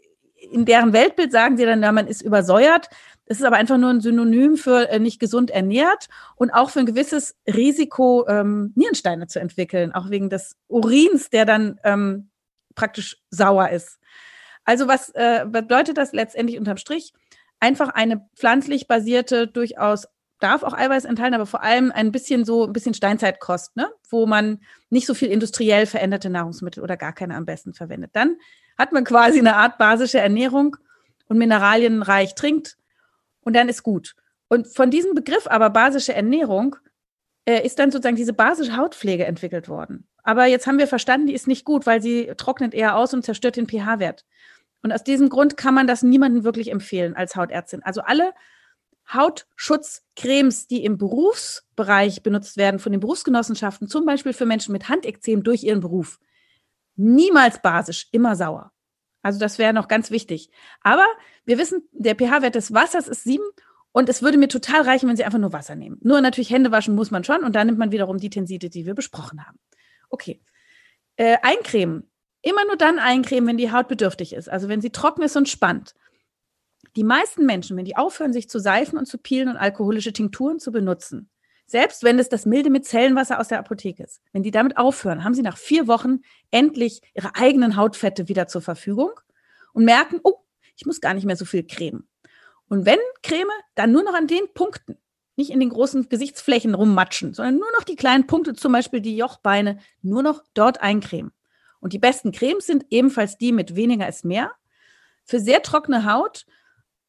in 0.52 0.64
deren 0.64 0.92
Weltbild 0.92 1.32
sagen 1.32 1.56
sie 1.56 1.64
dann, 1.64 1.82
ja, 1.82 1.92
man 1.92 2.06
ist 2.06 2.22
übersäuert. 2.22 2.88
Das 3.26 3.38
ist 3.38 3.44
aber 3.44 3.56
einfach 3.56 3.76
nur 3.76 3.90
ein 3.90 4.00
Synonym 4.00 4.56
für 4.56 4.88
äh, 4.88 4.98
nicht 4.98 5.18
gesund 5.18 5.50
ernährt 5.50 6.06
und 6.36 6.50
auch 6.50 6.70
für 6.70 6.80
ein 6.80 6.86
gewisses 6.86 7.36
Risiko, 7.46 8.24
ähm, 8.28 8.72
Nierensteine 8.76 9.26
zu 9.26 9.40
entwickeln, 9.40 9.92
auch 9.92 10.10
wegen 10.10 10.30
des 10.30 10.56
Urins, 10.68 11.28
der 11.30 11.44
dann 11.44 11.80
ähm, 11.82 12.30
praktisch 12.76 13.18
sauer 13.30 13.70
ist. 13.70 13.98
Also 14.64 14.86
was 14.86 15.10
äh, 15.10 15.44
bedeutet 15.48 15.98
das 15.98 16.12
letztendlich 16.12 16.58
unterm 16.58 16.76
Strich? 16.76 17.12
Einfach 17.58 17.88
eine 17.88 18.28
pflanzlich 18.36 18.86
basierte, 18.86 19.48
durchaus 19.48 20.06
darf 20.38 20.62
auch 20.62 20.74
Eiweiß 20.74 21.04
enthalten, 21.06 21.34
aber 21.34 21.46
vor 21.46 21.62
allem 21.62 21.90
ein 21.90 22.12
bisschen 22.12 22.44
so 22.44 22.66
ein 22.66 22.72
bisschen 22.72 22.94
Steinzeitkost, 22.94 23.76
ne? 23.76 23.90
wo 24.10 24.26
man 24.26 24.60
nicht 24.90 25.06
so 25.06 25.14
viel 25.14 25.30
industriell 25.30 25.86
veränderte 25.86 26.30
Nahrungsmittel 26.30 26.82
oder 26.82 26.96
gar 26.96 27.12
keine 27.12 27.36
am 27.36 27.46
besten 27.46 27.72
verwendet. 27.72 28.10
Dann 28.12 28.36
hat 28.76 28.92
man 28.92 29.04
quasi 29.04 29.38
eine 29.38 29.56
Art 29.56 29.78
basische 29.78 30.18
Ernährung 30.18 30.76
und 31.28 31.38
mineralienreich 31.38 32.34
trinkt 32.34 32.76
und 33.40 33.54
dann 33.54 33.68
ist 33.68 33.82
gut. 33.82 34.14
Und 34.48 34.66
von 34.66 34.90
diesem 34.90 35.14
Begriff 35.14 35.46
aber 35.46 35.70
basische 35.70 36.14
Ernährung 36.14 36.76
äh, 37.46 37.64
ist 37.64 37.78
dann 37.78 37.90
sozusagen 37.90 38.16
diese 38.16 38.32
basische 38.32 38.76
Hautpflege 38.76 39.24
entwickelt 39.24 39.68
worden. 39.68 40.06
Aber 40.22 40.46
jetzt 40.46 40.66
haben 40.66 40.78
wir 40.78 40.88
verstanden, 40.88 41.28
die 41.28 41.34
ist 41.34 41.46
nicht 41.46 41.64
gut, 41.64 41.86
weil 41.86 42.02
sie 42.02 42.32
trocknet 42.36 42.74
eher 42.74 42.96
aus 42.96 43.14
und 43.14 43.24
zerstört 43.24 43.56
den 43.56 43.68
pH-Wert. 43.68 44.24
Und 44.82 44.92
aus 44.92 45.04
diesem 45.04 45.28
Grund 45.28 45.56
kann 45.56 45.74
man 45.74 45.86
das 45.86 46.02
niemandem 46.02 46.44
wirklich 46.44 46.70
empfehlen 46.70 47.14
als 47.16 47.36
Hautärztin. 47.36 47.82
Also 47.82 48.02
alle 48.02 48.32
Hautschutzcremes, 49.12 50.66
die 50.66 50.84
im 50.84 50.98
Berufsbereich 50.98 52.22
benutzt 52.22 52.56
werden 52.56 52.80
von 52.80 52.92
den 52.92 53.00
Berufsgenossenschaften, 53.00 53.88
zum 53.88 54.04
Beispiel 54.04 54.32
für 54.32 54.46
Menschen 54.46 54.72
mit 54.72 54.88
Handekzem 54.88 55.44
durch 55.44 55.62
ihren 55.62 55.80
Beruf, 55.80 56.18
niemals 56.96 57.60
basisch, 57.62 58.08
immer 58.12 58.36
sauer. 58.36 58.72
Also 59.22 59.38
das 59.38 59.58
wäre 59.58 59.72
noch 59.72 59.88
ganz 59.88 60.10
wichtig. 60.10 60.50
Aber 60.82 61.06
wir 61.44 61.58
wissen, 61.58 61.88
der 61.92 62.14
pH-Wert 62.14 62.54
des 62.54 62.72
Wassers 62.72 63.08
ist 63.08 63.24
sieben 63.24 63.44
Und 63.92 64.08
es 64.08 64.22
würde 64.22 64.38
mir 64.38 64.48
total 64.48 64.82
reichen, 64.82 65.08
wenn 65.08 65.16
Sie 65.16 65.24
einfach 65.24 65.38
nur 65.38 65.52
Wasser 65.52 65.74
nehmen. 65.74 65.98
Nur 66.02 66.20
natürlich 66.20 66.50
Hände 66.50 66.70
waschen 66.70 66.94
muss 66.94 67.10
man 67.10 67.24
schon 67.24 67.42
und 67.42 67.56
dann 67.56 67.66
nimmt 67.66 67.78
man 67.78 67.92
wiederum 67.92 68.18
die 68.18 68.30
Tenside, 68.30 68.70
die 68.70 68.86
wir 68.86 68.94
besprochen 68.94 69.46
haben. 69.46 69.58
Okay. 70.10 70.42
Äh, 71.16 71.38
eincremen. 71.42 72.10
Immer 72.42 72.64
nur 72.66 72.76
dann 72.76 72.98
eincremen, 72.98 73.48
wenn 73.48 73.56
die 73.56 73.72
Haut 73.72 73.88
bedürftig 73.88 74.32
ist. 74.34 74.48
Also 74.48 74.68
wenn 74.68 74.80
sie 74.80 74.90
trocken 74.90 75.22
ist 75.22 75.36
und 75.36 75.48
spannt. 75.48 75.94
Die 76.94 77.04
meisten 77.04 77.46
Menschen, 77.46 77.76
wenn 77.76 77.84
die 77.84 77.96
aufhören, 77.96 78.32
sich 78.32 78.48
zu 78.48 78.58
seifen 78.60 78.98
und 78.98 79.06
zu 79.06 79.18
peelen 79.18 79.48
und 79.48 79.56
alkoholische 79.56 80.12
Tinkturen 80.12 80.60
zu 80.60 80.70
benutzen, 80.70 81.30
selbst 81.66 82.04
wenn 82.04 82.18
es 82.18 82.28
das 82.28 82.46
milde 82.46 82.70
Micellenwasser 82.70 83.40
aus 83.40 83.48
der 83.48 83.58
Apotheke 83.58 84.04
ist, 84.04 84.20
wenn 84.32 84.42
die 84.42 84.52
damit 84.52 84.76
aufhören, 84.76 85.24
haben 85.24 85.34
sie 85.34 85.42
nach 85.42 85.58
vier 85.58 85.88
Wochen 85.88 86.20
endlich 86.50 87.02
ihre 87.14 87.34
eigenen 87.34 87.76
Hautfette 87.76 88.28
wieder 88.28 88.46
zur 88.46 88.62
Verfügung 88.62 89.10
und 89.72 89.84
merken, 89.84 90.20
oh, 90.22 90.36
ich 90.76 90.86
muss 90.86 91.00
gar 91.00 91.14
nicht 91.14 91.26
mehr 91.26 91.36
so 91.36 91.44
viel 91.44 91.64
cremen. 91.64 92.08
Und 92.68 92.86
wenn 92.86 92.98
Creme, 93.22 93.50
dann 93.74 93.92
nur 93.92 94.02
noch 94.02 94.14
an 94.14 94.26
den 94.26 94.52
Punkten, 94.54 94.96
nicht 95.36 95.50
in 95.50 95.60
den 95.60 95.68
großen 95.68 96.08
Gesichtsflächen 96.08 96.74
rummatschen, 96.74 97.34
sondern 97.34 97.56
nur 97.56 97.70
noch 97.76 97.84
die 97.84 97.96
kleinen 97.96 98.26
Punkte, 98.26 98.54
zum 98.54 98.72
Beispiel 98.72 99.00
die 99.00 99.16
Jochbeine, 99.16 99.78
nur 100.02 100.22
noch 100.22 100.42
dort 100.54 100.80
eincremen. 100.80 101.32
Und 101.80 101.92
die 101.92 101.98
besten 101.98 102.32
Cremes 102.32 102.66
sind 102.66 102.86
ebenfalls 102.90 103.36
die 103.36 103.52
mit 103.52 103.76
weniger 103.76 104.08
ist 104.08 104.24
mehr. 104.24 104.52
Für 105.24 105.40
sehr 105.40 105.62
trockene 105.62 106.10
Haut 106.10 106.46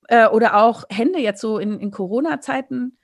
äh, 0.10 0.28
oder 0.28 0.58
auch 0.58 0.84
Hände 0.90 1.20
jetzt 1.20 1.42
so 1.42 1.58
in, 1.58 1.80
in 1.80 1.92
Corona-Zeiten, 1.92 2.98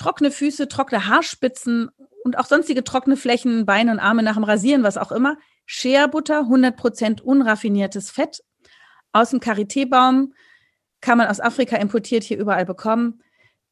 trockene 0.00 0.30
Füße, 0.30 0.68
trockene 0.68 1.06
Haarspitzen 1.06 1.90
und 2.24 2.38
auch 2.38 2.46
sonstige 2.46 2.84
trockene 2.84 3.16
Flächen, 3.16 3.66
Beine 3.66 3.92
und 3.92 3.98
Arme 3.98 4.22
nach 4.22 4.34
dem 4.34 4.44
Rasieren, 4.44 4.82
was 4.82 4.96
auch 4.96 5.12
immer. 5.12 5.36
Shea-Butter, 5.66 6.42
100% 6.42 7.20
unraffiniertes 7.20 8.10
Fett 8.10 8.42
aus 9.12 9.30
dem 9.30 9.40
Karité-Baum, 9.40 10.32
kann 11.00 11.18
man 11.18 11.28
aus 11.28 11.40
Afrika 11.40 11.76
importiert 11.76 12.24
hier 12.24 12.38
überall 12.38 12.66
bekommen. 12.66 13.22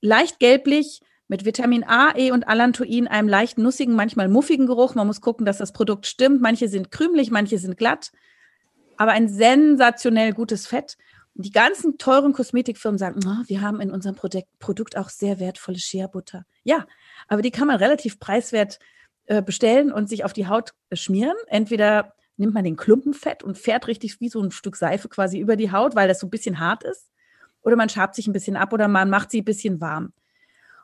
Leicht 0.00 0.38
gelblich, 0.38 1.00
mit 1.28 1.44
Vitamin 1.44 1.84
A, 1.84 2.16
E 2.16 2.30
und 2.30 2.48
Allantoin, 2.48 3.06
einem 3.06 3.28
leicht 3.28 3.58
nussigen, 3.58 3.94
manchmal 3.94 4.28
muffigen 4.28 4.66
Geruch. 4.66 4.94
Man 4.94 5.06
muss 5.06 5.20
gucken, 5.20 5.44
dass 5.44 5.58
das 5.58 5.72
Produkt 5.72 6.06
stimmt. 6.06 6.40
Manche 6.40 6.68
sind 6.68 6.90
krümelig, 6.90 7.30
manche 7.30 7.58
sind 7.58 7.76
glatt, 7.76 8.12
aber 8.96 9.12
ein 9.12 9.28
sensationell 9.28 10.32
gutes 10.32 10.66
Fett. 10.66 10.96
Die 11.40 11.52
ganzen 11.52 11.98
teuren 11.98 12.32
Kosmetikfirmen 12.32 12.98
sagen, 12.98 13.20
oh, 13.24 13.44
wir 13.46 13.60
haben 13.60 13.80
in 13.80 13.92
unserem 13.92 14.16
Produkt, 14.16 14.96
auch 14.96 15.08
sehr 15.08 15.38
wertvolle 15.38 15.78
Shea-Butter. 15.78 16.44
Ja, 16.64 16.84
aber 17.28 17.42
die 17.42 17.52
kann 17.52 17.68
man 17.68 17.76
relativ 17.76 18.18
preiswert 18.18 18.80
äh, 19.26 19.40
bestellen 19.40 19.92
und 19.92 20.08
sich 20.08 20.24
auf 20.24 20.32
die 20.32 20.48
Haut 20.48 20.72
äh, 20.90 20.96
schmieren. 20.96 21.36
Entweder 21.46 22.14
nimmt 22.38 22.54
man 22.54 22.64
den 22.64 22.74
Klumpenfett 22.74 23.44
und 23.44 23.56
fährt 23.56 23.86
richtig 23.86 24.20
wie 24.20 24.28
so 24.28 24.42
ein 24.42 24.50
Stück 24.50 24.74
Seife 24.74 25.08
quasi 25.08 25.38
über 25.38 25.54
die 25.54 25.70
Haut, 25.70 25.94
weil 25.94 26.08
das 26.08 26.18
so 26.18 26.26
ein 26.26 26.30
bisschen 26.30 26.58
hart 26.58 26.82
ist. 26.82 27.08
Oder 27.62 27.76
man 27.76 27.88
schabt 27.88 28.16
sich 28.16 28.26
ein 28.26 28.32
bisschen 28.32 28.56
ab 28.56 28.72
oder 28.72 28.88
man 28.88 29.08
macht 29.08 29.30
sie 29.30 29.42
ein 29.42 29.44
bisschen 29.44 29.80
warm. 29.80 30.12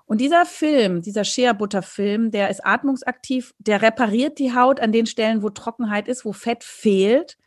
Und 0.07 0.21
dieser 0.21 0.47
Film, 0.47 1.03
dieser 1.03 1.25
Shea-Butter-Film, 1.25 2.31
der 2.31 2.49
ist 2.49 2.65
atmungsaktiv, 2.65 3.55
der 3.59 3.83
repariert 3.83 4.39
die 4.39 4.55
Haut 4.55 4.79
an 4.79 4.93
den 4.93 5.07
Stellen, 5.07 5.43
wo 5.43 5.51
Trockenheit 5.51 6.07
ist, 6.07 6.25
wo 6.25 6.33
Fett 6.33 6.63
fehlt 6.63 7.39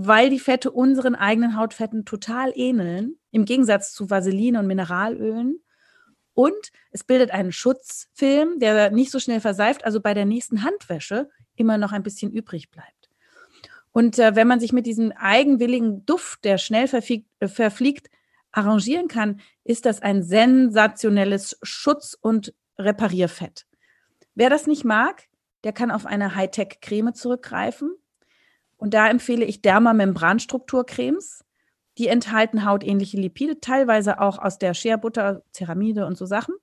weil 0.00 0.30
die 0.30 0.38
Fette 0.38 0.70
unseren 0.70 1.16
eigenen 1.16 1.56
Hautfetten 1.56 2.04
total 2.04 2.52
ähneln, 2.54 3.18
im 3.32 3.44
Gegensatz 3.44 3.92
zu 3.92 4.08
Vaseline 4.08 4.60
und 4.60 4.68
Mineralölen. 4.68 5.60
Und 6.34 6.70
es 6.92 7.02
bildet 7.02 7.32
einen 7.32 7.50
Schutzfilm, 7.50 8.60
der 8.60 8.92
nicht 8.92 9.10
so 9.10 9.18
schnell 9.18 9.40
verseift, 9.40 9.84
also 9.84 10.00
bei 10.00 10.14
der 10.14 10.24
nächsten 10.24 10.62
Handwäsche 10.62 11.28
immer 11.56 11.78
noch 11.78 11.90
ein 11.90 12.04
bisschen 12.04 12.30
übrig 12.30 12.70
bleibt. 12.70 13.10
Und 13.90 14.20
äh, 14.20 14.36
wenn 14.36 14.46
man 14.46 14.60
sich 14.60 14.72
mit 14.72 14.86
diesem 14.86 15.10
eigenwilligen 15.10 16.06
Duft, 16.06 16.44
der 16.44 16.58
schnell 16.58 16.86
verfliegt, 16.86 17.28
äh, 17.40 17.48
verfliegt, 17.48 18.08
arrangieren 18.52 19.08
kann, 19.08 19.40
ist 19.64 19.84
das 19.84 20.00
ein 20.00 20.22
sensationelles 20.22 21.58
Schutz- 21.64 22.16
und 22.20 22.54
Reparierfett. 22.78 23.66
Wer 24.36 24.48
das 24.48 24.68
nicht 24.68 24.84
mag, 24.84 25.24
der 25.64 25.72
kann 25.72 25.90
auf 25.90 26.06
eine 26.06 26.36
Hightech-Creme 26.36 27.14
zurückgreifen. 27.14 27.96
Und 28.78 28.94
da 28.94 29.08
empfehle 29.08 29.44
ich 29.44 29.60
Dermamembranstrukturcremes. 29.60 31.44
Die 31.98 32.06
enthalten 32.06 32.64
hautähnliche 32.64 33.18
Lipide, 33.18 33.60
teilweise 33.60 34.20
auch 34.20 34.38
aus 34.38 34.58
der 34.58 34.72
Scherbutter, 34.72 35.42
Ceramide 35.52 36.06
und 36.06 36.16
so 36.16 36.24
Sachen. 36.24 36.54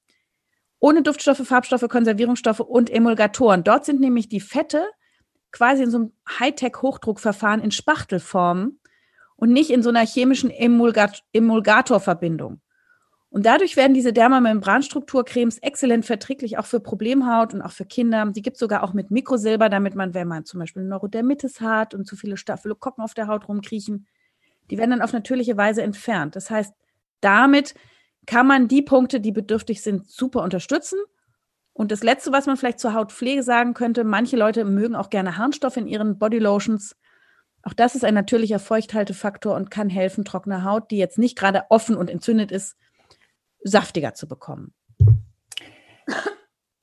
Ohne 0.79 1.03
Duftstoffe, 1.03 1.45
Farbstoffe, 1.45 1.87
Konservierungsstoffe 1.89 2.61
und 2.61 2.89
Emulgatoren. 2.89 3.63
Dort 3.63 3.85
sind 3.85 3.99
nämlich 3.99 4.29
die 4.29 4.39
Fette 4.39 4.85
quasi 5.51 5.83
in 5.83 5.91
so 5.91 5.97
einem 5.97 6.13
Hightech-Hochdruckverfahren 6.39 7.61
in 7.61 7.71
Spachtelform 7.71 8.79
und 9.35 9.51
nicht 9.51 9.69
in 9.69 9.83
so 9.83 9.89
einer 9.89 10.05
chemischen 10.05 10.49
Emulgat 10.49 11.23
Emulgatorverbindung. 11.33 12.61
Und 13.35 13.45
dadurch 13.45 13.75
werden 13.75 13.93
diese 13.93 14.13
Dermamembranstrukturcremes 14.13 15.57
exzellent 15.57 16.05
verträglich, 16.05 16.57
auch 16.57 16.65
für 16.65 16.79
Problemhaut 16.79 17.53
und 17.53 17.61
auch 17.61 17.73
für 17.73 17.83
Kinder. 17.83 18.25
Die 18.27 18.41
gibt 18.41 18.55
es 18.55 18.61
sogar 18.61 18.81
auch 18.81 18.93
mit 18.93 19.11
Mikrosilber, 19.11 19.67
damit 19.67 19.93
man, 19.93 20.13
wenn 20.13 20.29
man 20.29 20.45
zum 20.45 20.61
Beispiel 20.61 20.83
Neurodermitis 20.83 21.59
hat 21.59 21.93
und 21.93 22.07
zu 22.07 22.15
viele 22.15 22.37
Staphylokokken 22.37 23.03
auf 23.03 23.13
der 23.13 23.27
Haut 23.27 23.49
rumkriechen, 23.49 24.07
die 24.71 24.77
werden 24.77 24.91
dann 24.91 25.01
auf 25.01 25.11
natürliche 25.11 25.57
Weise 25.57 25.83
entfernt. 25.83 26.37
Das 26.37 26.49
heißt, 26.49 26.73
damit 27.19 27.73
kann 28.25 28.47
man 28.47 28.69
die 28.69 28.81
Punkte, 28.81 29.19
die 29.19 29.33
bedürftig 29.33 29.81
sind, 29.81 30.09
super 30.09 30.41
unterstützen. 30.41 30.99
Und 31.73 31.91
das 31.91 32.03
Letzte, 32.03 32.31
was 32.31 32.45
man 32.45 32.55
vielleicht 32.55 32.79
zur 32.79 32.93
Hautpflege 32.93 33.43
sagen 33.43 33.73
könnte, 33.73 34.05
manche 34.05 34.37
Leute 34.37 34.63
mögen 34.63 34.95
auch 34.95 35.09
gerne 35.09 35.37
Harnstoff 35.37 35.75
in 35.75 35.87
ihren 35.87 36.17
Bodylotions. 36.19 36.95
Auch 37.63 37.73
das 37.73 37.95
ist 37.95 38.05
ein 38.05 38.13
natürlicher 38.13 38.59
Feuchthaltefaktor 38.59 39.57
und 39.57 39.71
kann 39.71 39.89
helfen, 39.89 40.23
trockene 40.23 40.63
Haut, 40.63 40.89
die 40.89 40.97
jetzt 40.97 41.17
nicht 41.17 41.37
gerade 41.37 41.63
offen 41.67 41.97
und 41.97 42.09
entzündet 42.09 42.53
ist, 42.53 42.77
saftiger 43.65 44.13
zu 44.13 44.27
bekommen. 44.27 44.73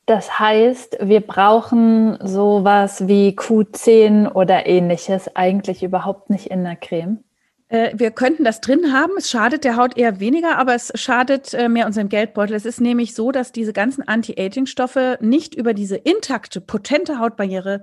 Das 0.07 0.38
heißt, 0.38 0.99
wir 1.01 1.21
brauchen 1.21 2.18
sowas 2.27 3.07
wie 3.07 3.31
Q10 3.31 4.33
oder 4.33 4.66
ähnliches 4.66 5.35
eigentlich 5.37 5.83
überhaupt 5.83 6.29
nicht 6.29 6.49
in 6.49 6.64
der 6.64 6.77
Creme. 6.77 7.23
Äh, 7.68 7.92
wir 7.95 8.11
könnten 8.11 8.42
das 8.45 8.61
drin 8.61 8.92
haben. 8.92 9.12
Es 9.16 9.31
schadet 9.31 9.62
der 9.64 9.77
Haut 9.77 9.97
eher 9.97 10.18
weniger, 10.18 10.59
aber 10.59 10.75
es 10.75 10.92
schadet 10.97 11.55
äh, 11.55 11.68
mehr 11.68 11.87
unserem 11.87 12.09
Geldbeutel. 12.09 12.57
Es 12.57 12.66
ist 12.66 12.81
nämlich 12.81 13.14
so, 13.14 13.31
dass 13.31 13.53
diese 13.53 13.73
ganzen 13.73 14.07
Anti-Aging-Stoffe 14.07 15.18
nicht 15.21 15.55
über 15.55 15.73
diese 15.73 15.97
intakte, 15.97 16.61
potente 16.61 17.21
Hautbarriere 17.21 17.83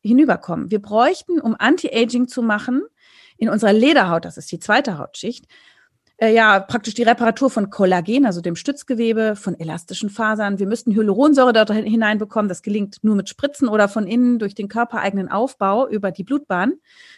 hinüberkommen. 0.00 0.70
Wir 0.70 0.80
bräuchten, 0.80 1.40
um 1.40 1.54
Anti-Aging 1.58 2.26
zu 2.26 2.42
machen, 2.42 2.82
in 3.36 3.50
unserer 3.50 3.72
Lederhaut, 3.72 4.24
das 4.24 4.38
ist 4.38 4.50
die 4.50 4.58
zweite 4.58 4.98
Hautschicht, 4.98 5.46
äh, 6.20 6.34
ja 6.34 6.60
praktisch 6.60 6.94
die 6.94 7.02
Reparatur 7.02 7.50
von 7.50 7.70
Kollagen, 7.70 8.26
also 8.26 8.40
dem 8.40 8.54
Stützgewebe, 8.54 9.36
von 9.36 9.58
elastischen 9.58 10.10
Fasern. 10.10 10.58
Wir 10.58 10.66
müssten 10.66 10.94
Hyaluronsäure 10.94 11.52
dort 11.52 11.72
hineinbekommen. 11.72 12.48
Das 12.48 12.62
gelingt 12.62 12.98
nur 13.02 13.16
mit 13.16 13.28
Spritzen 13.28 13.68
oder 13.68 13.88
von 13.88 14.06
innen 14.06 14.38
durch 14.38 14.54
den 14.54 14.68
körpereigenen 14.68 15.30
Aufbau 15.30 15.88
über 15.88 16.10
die 16.10 16.24
Blutbahn, 16.24 16.74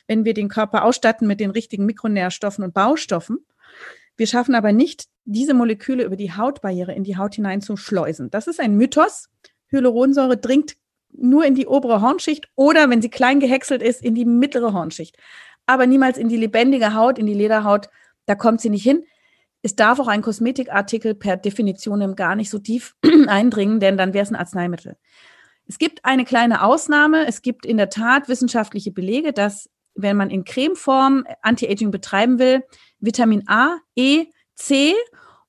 wenn 0.06 0.24
wir 0.24 0.34
den 0.34 0.48
Körper 0.48 0.84
ausstatten 0.84 1.26
mit 1.26 1.40
den 1.40 1.50
richtigen 1.50 1.84
Mikronährstoffen 1.84 2.64
und 2.64 2.74
Baustoffen. 2.74 3.38
Wir 4.16 4.26
schaffen 4.26 4.54
aber 4.54 4.72
nicht, 4.72 5.06
diese 5.24 5.54
Moleküle 5.54 6.04
über 6.04 6.16
die 6.16 6.32
Hautbarriere 6.32 6.94
in 6.94 7.04
die 7.04 7.16
Haut 7.16 7.34
hinein 7.34 7.60
zu 7.60 7.76
schleusen. 7.76 8.30
Das 8.30 8.46
ist 8.46 8.60
ein 8.60 8.76
Mythos. 8.76 9.28
Hyaluronsäure 9.68 10.36
dringt 10.36 10.76
nur 11.10 11.44
in 11.44 11.54
die 11.54 11.66
obere 11.66 12.00
Hornschicht 12.00 12.48
oder, 12.54 12.88
wenn 12.88 13.02
sie 13.02 13.10
klein 13.10 13.40
gehäckselt 13.40 13.82
ist, 13.82 14.02
in 14.02 14.14
die 14.14 14.24
mittlere 14.24 14.72
Hornschicht. 14.72 15.16
Aber 15.66 15.86
niemals 15.86 16.18
in 16.18 16.28
die 16.28 16.36
lebendige 16.36 16.94
Haut, 16.94 17.18
in 17.18 17.26
die 17.26 17.34
Lederhaut, 17.34 17.88
da 18.26 18.34
kommt 18.34 18.60
sie 18.60 18.70
nicht 18.70 18.82
hin. 18.82 19.04
Es 19.62 19.76
darf 19.76 20.00
auch 20.00 20.08
ein 20.08 20.22
Kosmetikartikel 20.22 21.14
per 21.14 21.36
Definition 21.36 22.16
gar 22.16 22.34
nicht 22.34 22.50
so 22.50 22.58
tief 22.58 22.96
eindringen, 23.28 23.80
denn 23.80 23.96
dann 23.96 24.12
wäre 24.12 24.24
es 24.24 24.30
ein 24.30 24.36
Arzneimittel. 24.36 24.96
Es 25.66 25.78
gibt 25.78 26.04
eine 26.04 26.24
kleine 26.24 26.62
Ausnahme. 26.64 27.26
Es 27.26 27.42
gibt 27.42 27.64
in 27.64 27.76
der 27.76 27.88
Tat 27.88 28.28
wissenschaftliche 28.28 28.90
Belege, 28.90 29.32
dass 29.32 29.70
wenn 29.94 30.16
man 30.16 30.30
in 30.30 30.44
Cremeform 30.44 31.24
Anti-Aging 31.42 31.90
betreiben 31.90 32.38
will, 32.38 32.64
Vitamin 32.98 33.44
A, 33.46 33.78
E, 33.94 34.26
C 34.54 34.94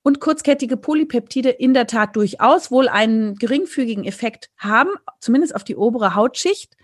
und 0.04 0.20
kurzkettige 0.20 0.78
Polypeptide 0.78 1.50
in 1.50 1.74
der 1.74 1.88
Tat 1.88 2.16
durchaus 2.16 2.72
wohl 2.72 2.90
einen 2.90 3.36
geringfügigen 3.36 4.04
Effekt 4.04 4.50
haben, 4.58 4.90
zumindest 5.20 5.56
auf 5.56 5.64
die 5.64 5.76
obere 5.76 6.14
Hautschicht. 6.16 6.76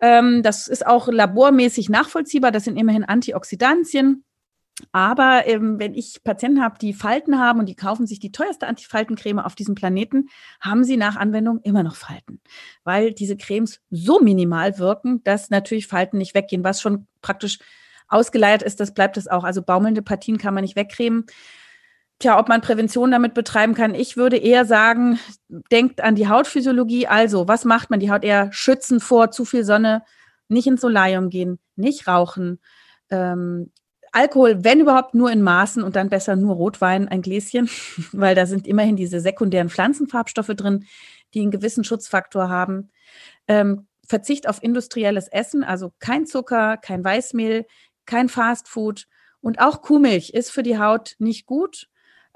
Ähm, 0.00 0.42
das 0.42 0.68
ist 0.68 0.86
auch 0.86 1.08
labormäßig 1.08 1.88
nachvollziehbar. 1.88 2.50
Das 2.50 2.64
sind 2.64 2.76
immerhin 2.76 3.04
Antioxidantien. 3.04 4.24
Aber 4.92 5.46
ähm, 5.46 5.78
wenn 5.78 5.94
ich 5.94 6.22
Patienten 6.22 6.62
habe, 6.62 6.78
die 6.78 6.92
Falten 6.92 7.38
haben 7.38 7.60
und 7.60 7.66
die 7.66 7.76
kaufen 7.76 8.06
sich 8.06 8.18
die 8.18 8.32
teuerste 8.32 8.66
Antifaltencreme 8.66 9.38
auf 9.38 9.54
diesem 9.54 9.74
Planeten, 9.74 10.28
haben 10.60 10.84
sie 10.84 10.98
nach 10.98 11.16
Anwendung 11.16 11.60
immer 11.62 11.82
noch 11.82 11.96
Falten, 11.96 12.40
weil 12.84 13.12
diese 13.12 13.36
Cremes 13.36 13.80
so 13.90 14.20
minimal 14.20 14.78
wirken, 14.78 15.22
dass 15.24 15.48
natürlich 15.48 15.86
Falten 15.86 16.18
nicht 16.18 16.34
weggehen. 16.34 16.62
Was 16.62 16.82
schon 16.82 17.06
praktisch 17.22 17.58
ausgeleiert 18.08 18.62
ist, 18.62 18.78
das 18.78 18.92
bleibt 18.92 19.16
es 19.16 19.28
auch. 19.28 19.44
Also 19.44 19.62
baumelnde 19.62 20.02
Partien 20.02 20.36
kann 20.36 20.54
man 20.54 20.62
nicht 20.62 20.76
wegcremen. 20.76 21.24
Tja, 22.18 22.38
ob 22.38 22.48
man 22.48 22.62
Prävention 22.62 23.10
damit 23.10 23.34
betreiben 23.34 23.74
kann, 23.74 23.94
ich 23.94 24.16
würde 24.16 24.38
eher 24.38 24.64
sagen, 24.64 25.18
denkt 25.70 26.00
an 26.00 26.14
die 26.14 26.28
Hautphysiologie. 26.28 27.06
Also, 27.06 27.46
was 27.46 27.66
macht 27.66 27.90
man? 27.90 28.00
Die 28.00 28.10
Haut 28.10 28.24
eher 28.24 28.50
schützen 28.52 29.00
vor 29.00 29.30
zu 29.30 29.44
viel 29.44 29.64
Sonne, 29.64 30.02
nicht 30.48 30.66
ins 30.66 30.80
Solarium 30.80 31.28
gehen, 31.28 31.58
nicht 31.76 32.08
rauchen, 32.08 32.58
ähm, 33.10 33.70
Alkohol, 34.16 34.64
wenn 34.64 34.80
überhaupt, 34.80 35.14
nur 35.14 35.30
in 35.30 35.42
Maßen 35.42 35.82
und 35.82 35.94
dann 35.94 36.08
besser 36.08 36.36
nur 36.36 36.54
Rotwein, 36.54 37.06
ein 37.06 37.20
Gläschen, 37.20 37.68
weil 38.12 38.34
da 38.34 38.46
sind 38.46 38.66
immerhin 38.66 38.96
diese 38.96 39.20
sekundären 39.20 39.68
Pflanzenfarbstoffe 39.68 40.54
drin, 40.56 40.86
die 41.34 41.42
einen 41.42 41.50
gewissen 41.50 41.84
Schutzfaktor 41.84 42.48
haben. 42.48 42.90
Ähm, 43.46 43.86
Verzicht 44.08 44.48
auf 44.48 44.62
industrielles 44.62 45.28
Essen, 45.28 45.64
also 45.64 45.92
kein 45.98 46.24
Zucker, 46.26 46.78
kein 46.78 47.04
Weißmehl, 47.04 47.66
kein 48.06 48.30
Fastfood 48.30 49.06
und 49.40 49.60
auch 49.60 49.82
Kuhmilch 49.82 50.30
ist 50.30 50.50
für 50.50 50.62
die 50.62 50.78
Haut 50.78 51.16
nicht 51.18 51.44
gut. 51.44 51.88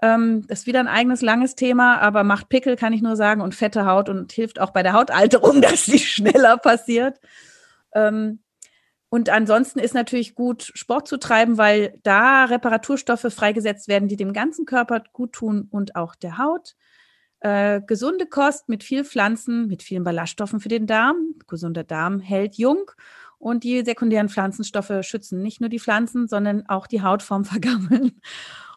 Ähm, 0.02 0.46
das 0.48 0.60
ist 0.60 0.66
wieder 0.66 0.80
ein 0.80 0.88
eigenes 0.88 1.22
langes 1.22 1.54
Thema, 1.54 1.98
aber 1.98 2.24
macht 2.24 2.50
Pickel, 2.50 2.76
kann 2.76 2.92
ich 2.92 3.00
nur 3.00 3.16
sagen, 3.16 3.40
und 3.40 3.54
fette 3.54 3.86
Haut 3.86 4.10
und 4.10 4.32
hilft 4.32 4.60
auch 4.60 4.72
bei 4.72 4.82
der 4.82 4.92
Hautalterung, 4.92 5.62
dass 5.62 5.86
die 5.86 5.98
schneller 5.98 6.58
passiert. 6.58 7.20
Ähm, 7.94 8.40
und 9.10 9.28
ansonsten 9.28 9.80
ist 9.80 9.92
natürlich 9.92 10.36
gut, 10.36 10.70
Sport 10.74 11.08
zu 11.08 11.18
treiben, 11.18 11.58
weil 11.58 11.98
da 12.04 12.44
Reparaturstoffe 12.44 13.26
freigesetzt 13.28 13.88
werden, 13.88 14.06
die 14.08 14.16
dem 14.16 14.32
ganzen 14.32 14.66
Körper 14.66 15.02
gut 15.12 15.32
tun 15.32 15.66
und 15.70 15.96
auch 15.96 16.14
der 16.14 16.38
Haut. 16.38 16.76
Äh, 17.40 17.80
gesunde 17.84 18.26
Kost 18.26 18.68
mit 18.68 18.84
viel 18.84 19.04
Pflanzen, 19.04 19.66
mit 19.66 19.82
vielen 19.82 20.04
Ballaststoffen 20.04 20.60
für 20.60 20.68
den 20.68 20.86
Darm. 20.86 21.34
Gesunder 21.48 21.82
Darm 21.82 22.20
hält 22.20 22.56
jung 22.56 22.88
und 23.38 23.64
die 23.64 23.82
sekundären 23.84 24.28
Pflanzenstoffe 24.28 24.92
schützen 25.00 25.42
nicht 25.42 25.60
nur 25.60 25.70
die 25.70 25.80
Pflanzen, 25.80 26.28
sondern 26.28 26.68
auch 26.68 26.86
die 26.86 27.02
Haut 27.02 27.24
vorm 27.24 27.44
Vergammeln 27.46 28.20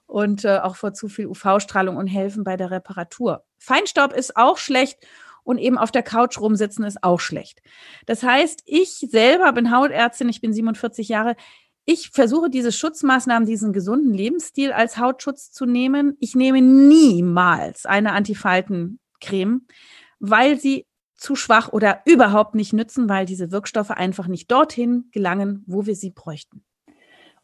und 0.07 0.45
äh, 0.45 0.57
auch 0.57 0.77
vor 0.77 0.93
zu 0.93 1.09
viel 1.09 1.27
UV-Strahlung 1.27 1.95
und 1.95 2.07
helfen 2.07 2.43
bei 2.43 2.57
der 2.57 2.71
Reparatur. 2.71 3.45
Feinstaub 3.59 4.13
ist 4.13 4.35
auch 4.35 4.57
schlecht 4.57 4.97
und 5.43 5.57
eben 5.57 5.77
auf 5.77 5.91
der 5.91 6.03
Couch 6.03 6.39
rumsitzen 6.39 6.85
ist 6.85 7.03
auch 7.03 7.19
schlecht. 7.19 7.61
Das 8.05 8.23
heißt, 8.23 8.63
ich 8.65 9.07
selber 9.09 9.51
bin 9.53 9.75
Hautärztin, 9.75 10.29
ich 10.29 10.41
bin 10.41 10.53
47 10.53 11.09
Jahre. 11.09 11.35
Ich 11.85 12.11
versuche 12.11 12.49
diese 12.49 12.71
Schutzmaßnahmen, 12.71 13.45
diesen 13.45 13.73
gesunden 13.73 14.13
Lebensstil 14.13 14.71
als 14.71 14.97
Hautschutz 14.97 15.51
zu 15.51 15.65
nehmen. 15.65 16.15
Ich 16.19 16.33
nehme 16.33 16.61
niemals 16.61 17.85
eine 17.85 18.13
Antifaltencreme, 18.13 19.67
weil 20.19 20.59
sie 20.59 20.85
zu 21.15 21.35
schwach 21.35 21.69
oder 21.69 22.01
überhaupt 22.05 22.55
nicht 22.55 22.73
nützen, 22.73 23.09
weil 23.09 23.25
diese 23.25 23.51
Wirkstoffe 23.51 23.91
einfach 23.91 24.27
nicht 24.27 24.51
dorthin 24.51 25.09
gelangen, 25.11 25.63
wo 25.67 25.85
wir 25.85 25.95
sie 25.95 26.11
bräuchten. 26.11 26.63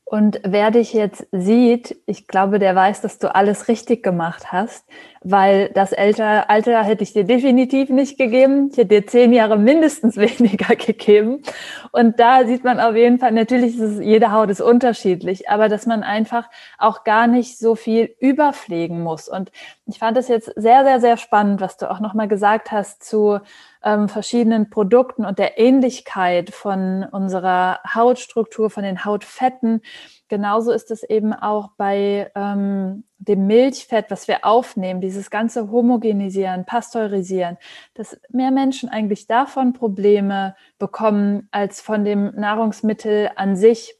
Und 0.10 0.42
wer 0.44 0.72
dich 0.72 0.94
jetzt 0.94 1.28
sieht, 1.32 1.96
ich 2.08 2.26
glaube, 2.26 2.58
der 2.58 2.76
weiß, 2.76 3.02
dass 3.02 3.20
du 3.20 3.36
alles 3.36 3.68
richtig 3.68 4.02
gemacht 4.02 4.52
hast, 4.52 4.84
weil 5.22 5.70
das 5.76 5.94
Alter, 5.94 6.50
Alter 6.50 6.82
hätte 6.82 7.04
ich 7.04 7.14
dir 7.14 7.26
definitiv 7.26 7.90
nicht 7.90 8.18
gegeben. 8.18 8.70
Ich 8.72 8.78
hätte 8.80 9.02
dir 9.02 9.06
zehn 9.06 9.34
Jahre 9.34 9.60
mindestens 9.60 10.18
weniger 10.18 10.76
gegeben. 10.76 11.44
Und 11.92 12.20
da 12.20 12.48
sieht 12.48 12.64
man 12.64 12.80
auf 12.80 12.96
jeden 12.96 13.20
Fall, 13.20 13.34
natürlich 13.34 13.76
ist 13.76 13.82
es, 13.82 14.00
jede 14.04 14.32
Haut 14.32 14.50
ist 14.50 14.62
unterschiedlich, 14.62 15.48
aber 15.48 15.70
dass 15.70 15.86
man 15.86 16.02
einfach 16.02 16.50
auch 16.80 17.04
gar 17.04 17.28
nicht 17.28 17.60
so 17.60 17.76
viel 17.76 18.16
überpflegen 18.20 19.04
muss. 19.04 19.30
Und 19.30 19.52
ich 19.90 20.00
fand 20.00 20.18
es 20.18 20.28
jetzt 20.28 20.52
sehr, 20.56 20.84
sehr, 20.84 21.02
sehr 21.02 21.18
spannend, 21.18 21.62
was 21.62 21.78
du 21.78 21.90
auch 21.90 22.00
nochmal 22.00 22.28
gesagt 22.28 22.72
hast 22.72 23.04
zu 23.04 23.40
ähm, 23.84 24.08
verschiedenen 24.08 24.70
Produkten 24.70 25.26
und 25.26 25.40
der 25.40 25.58
Ähnlichkeit 25.58 26.52
von 26.52 27.04
unserer 27.04 27.80
Hautstruktur, 27.94 28.70
von 28.70 28.84
den 28.84 29.04
Hautfetten. 29.06 29.82
Genauso 30.28 30.72
ist 30.72 30.92
es 30.92 31.04
eben 31.04 31.34
auch 31.34 31.72
bei 31.78 32.32
ähm, 32.36 33.04
dem 33.18 33.48
Milchfett, 33.48 34.12
was 34.12 34.28
wir 34.28 34.46
aufnehmen, 34.46 35.02
dieses 35.02 35.30
ganze 35.30 35.72
Homogenisieren, 35.72 36.66
Pasteurisieren, 36.66 37.58
dass 37.96 38.20
mehr 38.30 38.52
Menschen 38.52 38.90
eigentlich 38.90 39.28
davon 39.28 39.74
Probleme 39.74 40.56
bekommen 40.78 41.48
als 41.52 41.82
von 41.82 42.06
dem 42.06 42.36
Nahrungsmittel 42.36 43.32
an 43.36 43.56
sich. 43.56 43.96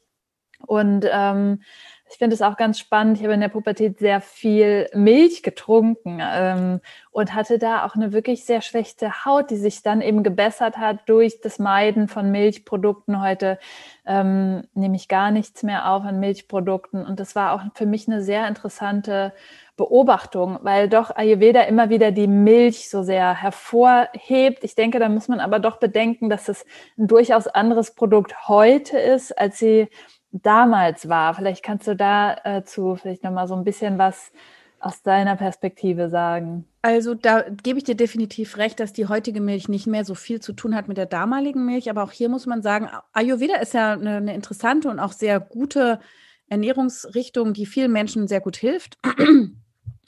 Und 0.66 1.06
ähm, 1.10 1.62
ich 2.10 2.18
finde 2.18 2.34
es 2.34 2.42
auch 2.42 2.56
ganz 2.56 2.78
spannend. 2.80 3.18
Ich 3.18 3.22
habe 3.22 3.34
in 3.34 3.40
der 3.40 3.48
Pubertät 3.48 4.00
sehr 4.00 4.20
viel 4.20 4.88
Milch 4.94 5.44
getrunken 5.44 6.18
ähm, 6.20 6.80
und 7.12 7.34
hatte 7.34 7.58
da 7.58 7.86
auch 7.86 7.94
eine 7.94 8.12
wirklich 8.12 8.44
sehr 8.44 8.62
schlechte 8.62 9.24
Haut, 9.24 9.50
die 9.50 9.56
sich 9.56 9.82
dann 9.82 10.00
eben 10.00 10.24
gebessert 10.24 10.76
hat 10.76 11.08
durch 11.08 11.40
das 11.40 11.60
Meiden 11.60 12.08
von 12.08 12.32
Milchprodukten. 12.32 13.22
Heute 13.22 13.60
ähm, 14.06 14.64
nehme 14.74 14.96
ich 14.96 15.06
gar 15.06 15.30
nichts 15.30 15.62
mehr 15.62 15.92
auf 15.92 16.02
an 16.02 16.18
Milchprodukten. 16.18 17.06
Und 17.06 17.20
das 17.20 17.36
war 17.36 17.52
auch 17.52 17.62
für 17.74 17.86
mich 17.86 18.08
eine 18.08 18.22
sehr 18.22 18.48
interessante 18.48 19.32
Beobachtung, 19.76 20.58
weil 20.62 20.88
doch 20.88 21.14
Ayurveda 21.14 21.62
immer 21.62 21.90
wieder 21.90 22.10
die 22.10 22.26
Milch 22.26 22.90
so 22.90 23.04
sehr 23.04 23.34
hervorhebt. 23.34 24.64
Ich 24.64 24.74
denke, 24.74 24.98
da 24.98 25.08
muss 25.08 25.28
man 25.28 25.38
aber 25.38 25.60
doch 25.60 25.76
bedenken, 25.76 26.28
dass 26.28 26.48
es 26.48 26.66
ein 26.98 27.06
durchaus 27.06 27.46
anderes 27.46 27.94
Produkt 27.94 28.48
heute 28.48 28.98
ist, 28.98 29.38
als 29.38 29.60
sie 29.60 29.88
damals 30.32 31.08
war. 31.08 31.34
Vielleicht 31.34 31.64
kannst 31.64 31.86
du 31.86 31.96
dazu 31.96 32.92
äh, 32.92 32.96
vielleicht 32.96 33.24
nochmal 33.24 33.48
so 33.48 33.54
ein 33.54 33.64
bisschen 33.64 33.98
was 33.98 34.32
aus 34.78 35.02
deiner 35.02 35.36
Perspektive 35.36 36.08
sagen? 36.08 36.66
Also 36.82 37.14
da 37.14 37.44
gebe 37.62 37.78
ich 37.78 37.84
dir 37.84 37.94
definitiv 37.94 38.56
recht, 38.56 38.80
dass 38.80 38.92
die 38.92 39.06
heutige 39.06 39.40
Milch 39.40 39.68
nicht 39.68 39.86
mehr 39.86 40.04
so 40.04 40.14
viel 40.14 40.40
zu 40.40 40.54
tun 40.54 40.74
hat 40.74 40.88
mit 40.88 40.96
der 40.96 41.06
damaligen 41.06 41.66
Milch. 41.66 41.90
Aber 41.90 42.02
auch 42.02 42.12
hier 42.12 42.28
muss 42.28 42.46
man 42.46 42.62
sagen, 42.62 42.88
Ayurveda 43.12 43.56
ist 43.56 43.74
ja 43.74 43.92
eine, 43.92 44.16
eine 44.16 44.34
interessante 44.34 44.88
und 44.88 44.98
auch 44.98 45.12
sehr 45.12 45.38
gute 45.38 46.00
Ernährungsrichtung, 46.48 47.52
die 47.52 47.66
vielen 47.66 47.92
Menschen 47.92 48.26
sehr 48.26 48.40
gut 48.40 48.56
hilft. 48.56 48.98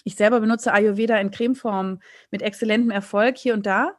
Ich 0.04 0.16
selber 0.16 0.40
benutze 0.40 0.72
Ayurveda 0.72 1.16
in 1.18 1.30
Cremeform 1.30 2.00
mit 2.32 2.42
exzellentem 2.42 2.90
Erfolg 2.90 3.36
hier 3.36 3.54
und 3.54 3.66
da. 3.66 3.92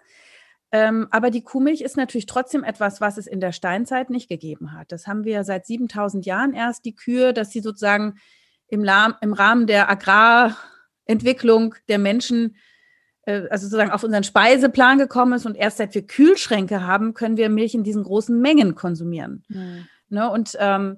Ähm, 0.73 1.07
aber 1.11 1.29
die 1.29 1.43
Kuhmilch 1.43 1.81
ist 1.81 1.97
natürlich 1.97 2.25
trotzdem 2.25 2.63
etwas, 2.63 2.99
was 2.99 3.17
es 3.17 3.27
in 3.27 3.39
der 3.39 3.51
Steinzeit 3.51 4.09
nicht 4.09 4.27
gegeben 4.27 4.73
hat. 4.73 4.91
Das 4.91 5.05
haben 5.05 5.23
wir 5.23 5.43
seit 5.43 5.67
7000 5.67 6.25
Jahren 6.25 6.53
erst, 6.53 6.83
die 6.83 6.95
Kühe, 6.95 7.31
dass 7.31 7.51
sie 7.51 7.59
sozusagen 7.59 8.15
im, 8.69 8.83
im 9.21 9.33
Rahmen 9.33 9.67
der 9.67 9.87
Agrarentwicklung 9.87 11.75
der 11.89 11.99
Menschen, 11.99 12.55
äh, 13.27 13.47
also 13.51 13.67
sozusagen 13.67 13.91
auf 13.91 14.03
unseren 14.03 14.23
Speiseplan 14.23 14.97
gekommen 14.97 15.33
ist 15.33 15.45
und 15.45 15.55
erst 15.55 15.77
seit 15.77 15.93
wir 15.93 16.07
Kühlschränke 16.07 16.81
haben, 16.81 17.13
können 17.13 17.37
wir 17.37 17.49
Milch 17.49 17.75
in 17.75 17.83
diesen 17.83 18.03
großen 18.03 18.41
Mengen 18.41 18.73
konsumieren. 18.73 19.43
Mhm. 19.49 19.87
Ne? 20.09 20.27
Und 20.27 20.57
ähm, 20.59 20.97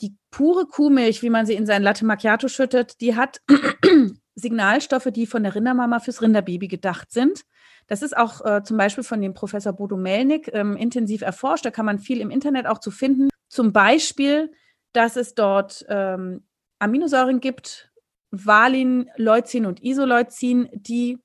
die 0.00 0.16
pure 0.30 0.66
Kuhmilch, 0.66 1.22
wie 1.22 1.30
man 1.30 1.44
sie 1.44 1.54
in 1.54 1.66
sein 1.66 1.82
Latte 1.82 2.06
Macchiato 2.06 2.46
schüttet, 2.46 3.00
die 3.00 3.16
hat 3.16 3.40
Signalstoffe, 4.36 5.08
die 5.12 5.26
von 5.26 5.42
der 5.42 5.56
Rindermama 5.56 5.98
fürs 5.98 6.22
Rinderbaby 6.22 6.68
gedacht 6.68 7.10
sind. 7.10 7.42
Das 7.88 8.02
ist 8.02 8.16
auch 8.16 8.44
äh, 8.44 8.62
zum 8.62 8.76
Beispiel 8.76 9.02
von 9.02 9.20
dem 9.20 9.34
Professor 9.34 9.72
Bodo 9.72 9.96
Melnik 9.96 10.50
ähm, 10.52 10.76
intensiv 10.76 11.22
erforscht. 11.22 11.64
Da 11.64 11.70
kann 11.70 11.86
man 11.86 11.98
viel 11.98 12.20
im 12.20 12.30
Internet 12.30 12.66
auch 12.66 12.78
zu 12.78 12.90
finden. 12.90 13.30
Zum 13.48 13.72
Beispiel, 13.72 14.52
dass 14.92 15.16
es 15.16 15.34
dort 15.34 15.84
ähm, 15.88 16.44
Aminosäuren 16.78 17.40
gibt, 17.40 17.90
Valin, 18.30 19.10
Leucin 19.16 19.64
und 19.64 19.82
Isoleucin, 19.82 20.68
die 20.72 21.18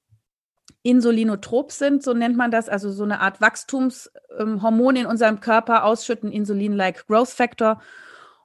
insulinotrop 0.83 1.71
sind, 1.71 2.01
so 2.01 2.13
nennt 2.13 2.37
man 2.37 2.49
das, 2.49 2.69
also 2.69 2.91
so 2.91 3.03
eine 3.03 3.19
Art 3.19 3.41
Wachstumshormon 3.41 4.95
in 4.95 5.05
unserem 5.05 5.41
Körper 5.41 5.83
ausschütten, 5.83 6.31
Insulin-like 6.31 7.07
Growth 7.07 7.29
Factor. 7.29 7.81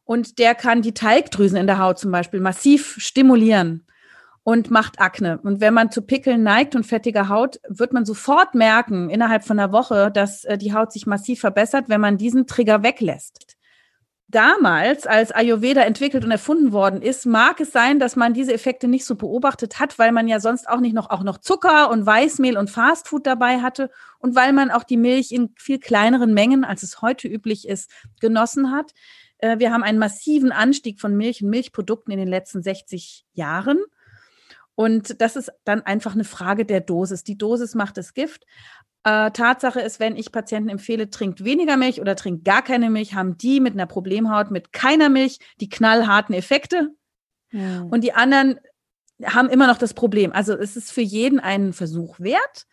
Und 0.05 0.39
der 0.39 0.55
kann 0.55 0.83
die 0.83 0.95
Talgdrüsen 0.95 1.59
in 1.59 1.67
der 1.67 1.79
Haut 1.79 1.99
zum 1.99 2.11
Beispiel 2.11 2.41
massiv 2.41 2.97
stimulieren 2.99 3.87
und 4.49 4.71
macht 4.71 4.99
Akne. 4.99 5.39
Und 5.43 5.61
wenn 5.61 5.75
man 5.75 5.91
zu 5.91 6.01
Pickeln 6.01 6.43
neigt 6.43 6.75
und 6.75 6.87
fettiger 6.87 7.29
Haut, 7.29 7.61
wird 7.69 7.93
man 7.93 8.07
sofort 8.07 8.55
merken, 8.55 9.11
innerhalb 9.11 9.45
von 9.45 9.59
einer 9.59 9.73
Woche, 9.73 10.11
dass 10.11 10.43
äh, 10.45 10.57
die 10.57 10.73
Haut 10.73 10.91
sich 10.91 11.07
massiv 11.07 11.41
verbessert, 11.41 11.91
wenn 11.91 12.01
man 12.01 12.17
diesen 12.17 12.47
Trigger 12.47 12.83
weglässt 12.83 13.59
damals, 14.31 15.07
als 15.07 15.33
Ayurveda 15.33 15.83
entwickelt 15.83 16.23
und 16.23 16.31
erfunden 16.31 16.73
worden 16.73 17.01
ist, 17.01 17.25
mag 17.25 17.61
es 17.61 17.73
sein, 17.73 17.99
dass 17.99 18.15
man 18.15 18.35
diese 18.35 18.53
Effekte 18.53 18.87
nicht 18.87 19.07
so 19.07 19.17
beobachtet 19.17 19.81
hat, 19.81 19.99
weil 19.99 20.13
man 20.13 20.29
ja 20.29 20.39
sonst 20.39 20.69
auch 20.69 20.81
nicht 20.81 20.95
noch, 20.95 21.09
auch 21.09 21.23
noch 21.23 21.39
Zucker 21.39 21.91
und 21.91 22.05
Weißmehl 22.05 22.59
und 22.59 22.69
Fastfood 22.71 23.27
dabei 23.27 23.61
hatte 23.63 23.91
und 24.19 24.35
weil 24.35 24.53
man 24.53 24.71
auch 24.71 24.85
die 24.85 24.99
Milch 24.99 25.33
in 25.33 25.55
viel 25.57 25.79
kleineren 25.79 26.35
Mengen, 26.35 26.65
als 26.65 26.83
es 26.83 27.01
heute 27.01 27.27
üblich 27.27 27.67
ist, 27.67 27.91
genossen 28.21 28.71
hat. 28.71 28.93
Äh, 29.39 29.59
wir 29.61 29.73
haben 29.73 29.83
einen 29.83 29.99
massiven 29.99 30.53
Anstieg 30.53 31.01
von 31.01 31.17
Milch 31.17 31.43
und 31.43 31.49
Milchprodukten 31.49 32.13
in 32.13 32.19
den 32.19 32.29
letzten 32.29 32.63
60 32.63 33.25
Jahren. 33.33 33.79
Und 34.79 35.21
das 35.21 35.35
ist 35.35 35.51
dann 35.65 35.83
einfach 35.83 36.15
eine 36.15 36.23
Frage 36.23 36.65
der 36.65 36.81
Dosis. 36.81 37.25
Die 37.25 37.37
Dosis 37.37 37.75
macht 37.75 37.97
das 37.97 38.15
Gift. 38.15 38.45
Äh, 39.03 39.33
Tatsache 39.33 39.81
ist, 39.81 39.99
wenn 39.99 40.17
ich 40.17 40.31
Patienten 40.31 40.69
empfehle, 40.69 41.11
trinkt 41.11 41.43
weniger 41.43 41.77
Milch 41.77 42.01
oder 42.01 42.15
trinkt 42.15 42.45
gar 42.45 42.63
keine 42.63 42.89
Milch, 42.89 43.13
haben 43.13 43.37
die 43.37 43.59
mit 43.59 43.73
einer 43.73 43.87
Problemhaut 43.87 44.53
mit 44.53 44.73
keiner 44.73 45.09
Milch 45.09 45.41
die 45.61 45.69
knallharten 45.69 46.33
Effekte. 46.33 46.91
Ja. 47.51 47.89
Und 47.91 48.05
die 48.05 48.13
anderen 48.13 48.61
haben 49.25 49.49
immer 49.49 49.67
noch 49.67 49.79
das 49.79 49.95
Problem. 49.95 50.31
Also 50.31 50.57
es 50.57 50.77
ist 50.77 50.93
für 50.93 51.01
jeden 51.01 51.41
einen 51.41 51.73
Versuch 51.73 52.21
wert. 52.21 52.69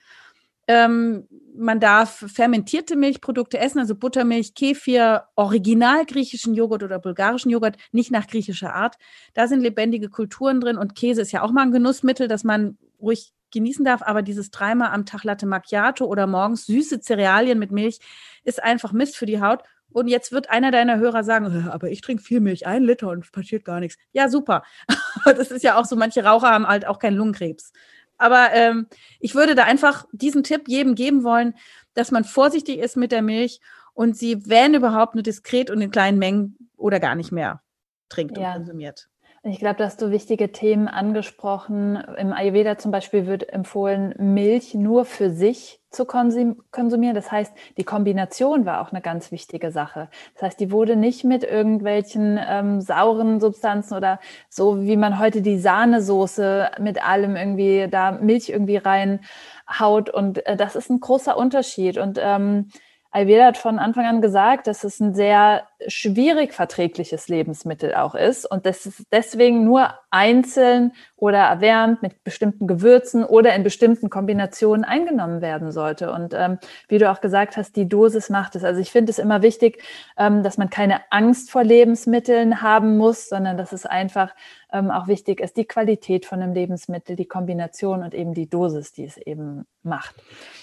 Ähm, 0.67 1.27
man 1.57 1.79
darf 1.79 2.25
fermentierte 2.27 2.95
Milchprodukte 2.95 3.59
essen, 3.59 3.79
also 3.79 3.95
Buttermilch, 3.95 4.55
Kefir, 4.55 5.25
original 5.35 6.05
griechischen 6.05 6.53
Joghurt 6.53 6.83
oder 6.83 6.99
bulgarischen 6.99 7.49
Joghurt, 7.49 7.77
nicht 7.91 8.11
nach 8.11 8.27
griechischer 8.27 8.73
Art. 8.73 8.95
Da 9.33 9.47
sind 9.47 9.61
lebendige 9.61 10.09
Kulturen 10.09 10.59
drin 10.59 10.77
und 10.77 10.95
Käse 10.95 11.21
ist 11.21 11.31
ja 11.31 11.41
auch 11.43 11.51
mal 11.51 11.61
ein 11.61 11.71
Genussmittel, 11.71 12.27
das 12.27 12.43
man 12.43 12.77
ruhig 12.99 13.33
genießen 13.51 13.85
darf, 13.85 14.01
aber 14.01 14.21
dieses 14.21 14.51
dreimal 14.51 14.89
am 14.89 15.05
Tag 15.05 15.23
Latte 15.23 15.45
Macchiato 15.45 16.05
oder 16.05 16.27
morgens 16.27 16.65
süße 16.65 16.99
Cerealien 16.99 17.57
mit 17.57 17.71
Milch 17.71 17.99
ist 18.43 18.61
einfach 18.61 18.91
Mist 18.91 19.15
für 19.15 19.25
die 19.25 19.41
Haut 19.41 19.63
Und 19.91 20.07
jetzt 20.09 20.33
wird 20.33 20.49
einer 20.49 20.71
deiner 20.71 20.97
Hörer 20.97 21.23
sagen, 21.23 21.69
aber 21.69 21.89
ich 21.89 22.01
trinke 22.01 22.21
viel 22.21 22.41
Milch, 22.41 22.67
ein 22.67 22.83
Liter 22.83 23.09
und 23.09 23.31
passiert 23.31 23.63
gar 23.63 23.79
nichts. 23.79 23.97
Ja, 24.11 24.27
super. 24.27 24.63
das 25.25 25.51
ist 25.51 25.63
ja 25.63 25.79
auch 25.79 25.85
so, 25.85 25.95
manche 25.95 26.23
Raucher 26.25 26.49
haben 26.49 26.67
halt 26.67 26.85
auch 26.85 26.99
keinen 26.99 27.15
Lungenkrebs. 27.15 27.71
Aber 28.17 28.53
ähm, 28.53 28.87
ich 29.19 29.35
würde 29.35 29.55
da 29.55 29.63
einfach 29.63 30.05
diesen 30.11 30.43
Tipp 30.43 30.67
jedem 30.67 30.95
geben 30.95 31.23
wollen, 31.23 31.55
dass 31.93 32.11
man 32.11 32.23
vorsichtig 32.23 32.79
ist 32.79 32.97
mit 32.97 33.11
der 33.11 33.21
Milch 33.21 33.59
und 33.93 34.17
sie, 34.17 34.47
wenn 34.49 34.73
überhaupt, 34.73 35.15
nur 35.15 35.23
diskret 35.23 35.69
und 35.69 35.81
in 35.81 35.91
kleinen 35.91 36.19
Mengen 36.19 36.69
oder 36.77 36.99
gar 36.99 37.15
nicht 37.15 37.31
mehr 37.31 37.61
trinkt 38.09 38.37
ja. 38.37 38.49
und 38.49 38.57
konsumiert. 38.57 39.09
Ich 39.47 39.59
glaube, 39.59 39.75
da 39.75 39.85
hast 39.85 40.01
du 40.01 40.09
wichtige 40.09 40.51
Themen 40.51 40.87
angesprochen. 40.87 41.97
Im 42.17 42.33
Ayurveda 42.33 42.79
zum 42.79 42.89
Beispiel 42.89 43.27
wird 43.27 43.47
empfohlen, 43.53 44.15
Milch 44.17 44.73
nur 44.73 45.05
für 45.05 45.29
sich 45.29 45.79
zu 45.91 46.05
konsumieren. 46.05 47.13
Das 47.13 47.31
heißt, 47.31 47.53
die 47.77 47.83
Kombination 47.83 48.65
war 48.65 48.81
auch 48.81 48.91
eine 48.91 49.01
ganz 49.01 49.31
wichtige 49.31 49.69
Sache. 49.69 50.09
Das 50.33 50.41
heißt, 50.41 50.59
die 50.59 50.71
wurde 50.71 50.95
nicht 50.95 51.25
mit 51.25 51.43
irgendwelchen 51.43 52.39
ähm, 52.43 52.81
sauren 52.81 53.39
Substanzen 53.39 53.93
oder 53.93 54.19
so, 54.49 54.81
wie 54.81 54.97
man 54.97 55.19
heute 55.19 55.43
die 55.43 55.59
Sahnesoße 55.59 56.71
mit 56.79 57.07
allem 57.07 57.35
irgendwie 57.35 57.87
da 57.87 58.13
Milch 58.13 58.49
irgendwie 58.49 58.77
reinhaut. 58.77 60.09
Und 60.09 60.43
äh, 60.47 60.57
das 60.57 60.75
ist 60.75 60.89
ein 60.89 60.99
großer 60.99 61.37
Unterschied. 61.37 61.99
Und 61.99 62.17
ähm, 62.19 62.69
Ayurveda 63.11 63.45
hat 63.45 63.57
von 63.57 63.77
Anfang 63.77 64.05
an 64.05 64.21
gesagt, 64.21 64.65
dass 64.65 64.83
es 64.83 64.99
ein 64.99 65.13
sehr 65.13 65.67
schwierig 65.87 66.53
verträgliches 66.53 67.27
Lebensmittel 67.27 67.93
auch 67.95 68.15
ist 68.15 68.49
und 68.49 68.65
dass 68.65 68.85
es 68.85 69.03
deswegen 69.11 69.63
nur 69.63 69.93
einzeln 70.09 70.93
oder 71.15 71.39
erwärmt 71.39 72.01
mit 72.01 72.23
bestimmten 72.23 72.67
Gewürzen 72.67 73.23
oder 73.23 73.53
in 73.53 73.63
bestimmten 73.63 74.09
Kombinationen 74.09 74.85
eingenommen 74.85 75.41
werden 75.41 75.71
sollte. 75.71 76.11
Und 76.11 76.33
ähm, 76.33 76.57
wie 76.87 76.97
du 76.97 77.11
auch 77.11 77.21
gesagt 77.21 77.57
hast, 77.57 77.75
die 77.75 77.89
Dosis 77.89 78.29
macht 78.29 78.55
es. 78.55 78.63
Also 78.63 78.79
ich 78.79 78.91
finde 78.91 79.11
es 79.11 79.19
immer 79.19 79.41
wichtig, 79.41 79.83
ähm, 80.17 80.43
dass 80.43 80.57
man 80.57 80.69
keine 80.69 81.01
Angst 81.09 81.51
vor 81.51 81.63
Lebensmitteln 81.63 82.61
haben 82.61 82.97
muss, 82.97 83.27
sondern 83.27 83.57
dass 83.57 83.73
es 83.73 83.85
einfach 83.85 84.33
ähm, 84.71 84.91
auch 84.91 85.07
wichtig 85.07 85.39
ist, 85.39 85.57
die 85.57 85.65
Qualität 85.65 86.25
von 86.25 86.41
einem 86.41 86.53
Lebensmittel, 86.53 87.15
die 87.15 87.27
Kombination 87.27 88.03
und 88.03 88.13
eben 88.13 88.33
die 88.33 88.49
Dosis, 88.49 88.93
die 88.93 89.05
es 89.05 89.17
eben 89.17 89.65
macht. 89.83 90.15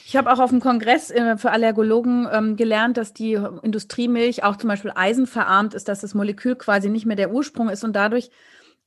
Ich 0.07 0.16
habe 0.16 0.31
auch 0.31 0.38
auf 0.38 0.51
dem 0.51 0.61
Kongress 0.61 1.11
äh, 1.11 1.37
für 1.37 1.51
Allergologen 1.51 2.29
ähm, 2.31 2.57
gelernt, 2.57 2.96
dass 2.96 3.14
die 3.14 3.35
Industriemilch 3.62 4.44
auch 4.44 4.57
zum 4.57 4.68
Beispiel 4.68 4.90
Eisen 5.03 5.27
verarmt 5.27 5.75
ist, 5.75 5.88
dass 5.88 6.01
das 6.01 6.15
Molekül 6.15 6.55
quasi 6.57 6.88
nicht 6.88 7.07
mehr 7.07 7.17
der 7.17 7.33
Ursprung 7.33 7.69
ist 7.69 7.83
und 7.83 7.95
dadurch 7.95 8.31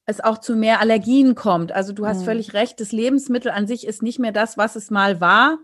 es 0.05 0.21
auch 0.21 0.37
zu 0.37 0.55
mehr 0.55 0.79
Allergien 0.79 1.35
kommt. 1.35 1.71
Also 1.71 1.91
du 1.91 2.05
hast 2.05 2.21
mhm. 2.21 2.25
völlig 2.25 2.53
recht, 2.53 2.79
das 2.79 2.91
Lebensmittel 2.91 3.51
an 3.51 3.67
sich 3.67 3.85
ist 3.85 4.03
nicht 4.03 4.19
mehr 4.19 4.31
das, 4.31 4.57
was 4.57 4.75
es 4.75 4.91
mal 4.91 5.19
war. 5.19 5.57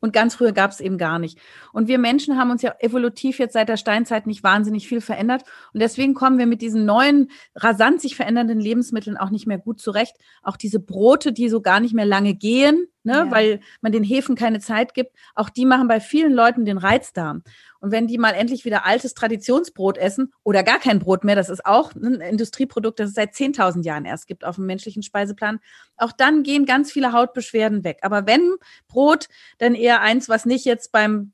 Und 0.00 0.12
ganz 0.12 0.34
früher 0.34 0.50
gab 0.50 0.72
es 0.72 0.80
eben 0.80 0.98
gar 0.98 1.20
nicht. 1.20 1.38
Und 1.72 1.86
wir 1.86 1.98
Menschen 1.98 2.36
haben 2.36 2.50
uns 2.50 2.60
ja 2.60 2.74
evolutiv 2.80 3.38
jetzt 3.38 3.52
seit 3.52 3.68
der 3.68 3.76
Steinzeit 3.76 4.26
nicht 4.26 4.42
wahnsinnig 4.42 4.88
viel 4.88 5.00
verändert. 5.00 5.44
Und 5.72 5.80
deswegen 5.80 6.14
kommen 6.14 6.38
wir 6.38 6.46
mit 6.46 6.60
diesen 6.60 6.84
neuen, 6.84 7.30
rasant 7.54 8.00
sich 8.00 8.16
verändernden 8.16 8.58
Lebensmitteln 8.58 9.16
auch 9.16 9.30
nicht 9.30 9.46
mehr 9.46 9.58
gut 9.58 9.80
zurecht. 9.80 10.16
Auch 10.42 10.56
diese 10.56 10.80
Brote, 10.80 11.32
die 11.32 11.48
so 11.48 11.60
gar 11.60 11.78
nicht 11.78 11.94
mehr 11.94 12.04
lange 12.04 12.34
gehen, 12.34 12.88
ne, 13.04 13.12
ja. 13.12 13.30
weil 13.30 13.60
man 13.80 13.92
den 13.92 14.04
Hefen 14.04 14.36
keine 14.36 14.60
Zeit 14.60 14.94
gibt, 14.94 15.16
auch 15.34 15.50
die 15.50 15.64
machen 15.64 15.88
bei 15.88 16.00
vielen 16.00 16.32
Leuten 16.32 16.64
den 16.64 16.78
Reizdarm. 16.78 17.42
Und 17.80 17.90
wenn 17.90 18.06
die 18.06 18.18
mal 18.18 18.32
endlich 18.32 18.64
wieder 18.64 18.86
altes 18.86 19.14
Traditionsbrot 19.14 19.98
essen 19.98 20.32
oder 20.44 20.62
gar 20.62 20.78
kein 20.78 20.98
Brot 20.98 21.24
mehr, 21.24 21.34
das 21.34 21.48
ist 21.48 21.66
auch 21.66 21.94
ein 21.94 22.20
Industrieprodukt, 22.20 23.00
das 23.00 23.10
es 23.10 23.14
seit 23.14 23.34
10.000 23.34 23.84
Jahren 23.84 24.04
erst 24.04 24.26
gibt 24.26 24.44
auf 24.44 24.56
dem 24.56 24.66
menschlichen 24.66 25.02
Speiseplan, 25.02 25.60
auch 25.96 26.12
dann 26.12 26.42
gehen 26.42 26.64
ganz 26.64 26.92
viele 26.92 27.12
Hautbeschwerden 27.12 27.84
weg. 27.84 27.98
Aber 28.02 28.26
wenn 28.26 28.54
Brot, 28.88 29.28
dann 29.58 29.74
eher 29.74 30.00
eins, 30.00 30.28
was 30.28 30.46
nicht 30.46 30.64
jetzt 30.64 30.92
beim 30.92 31.32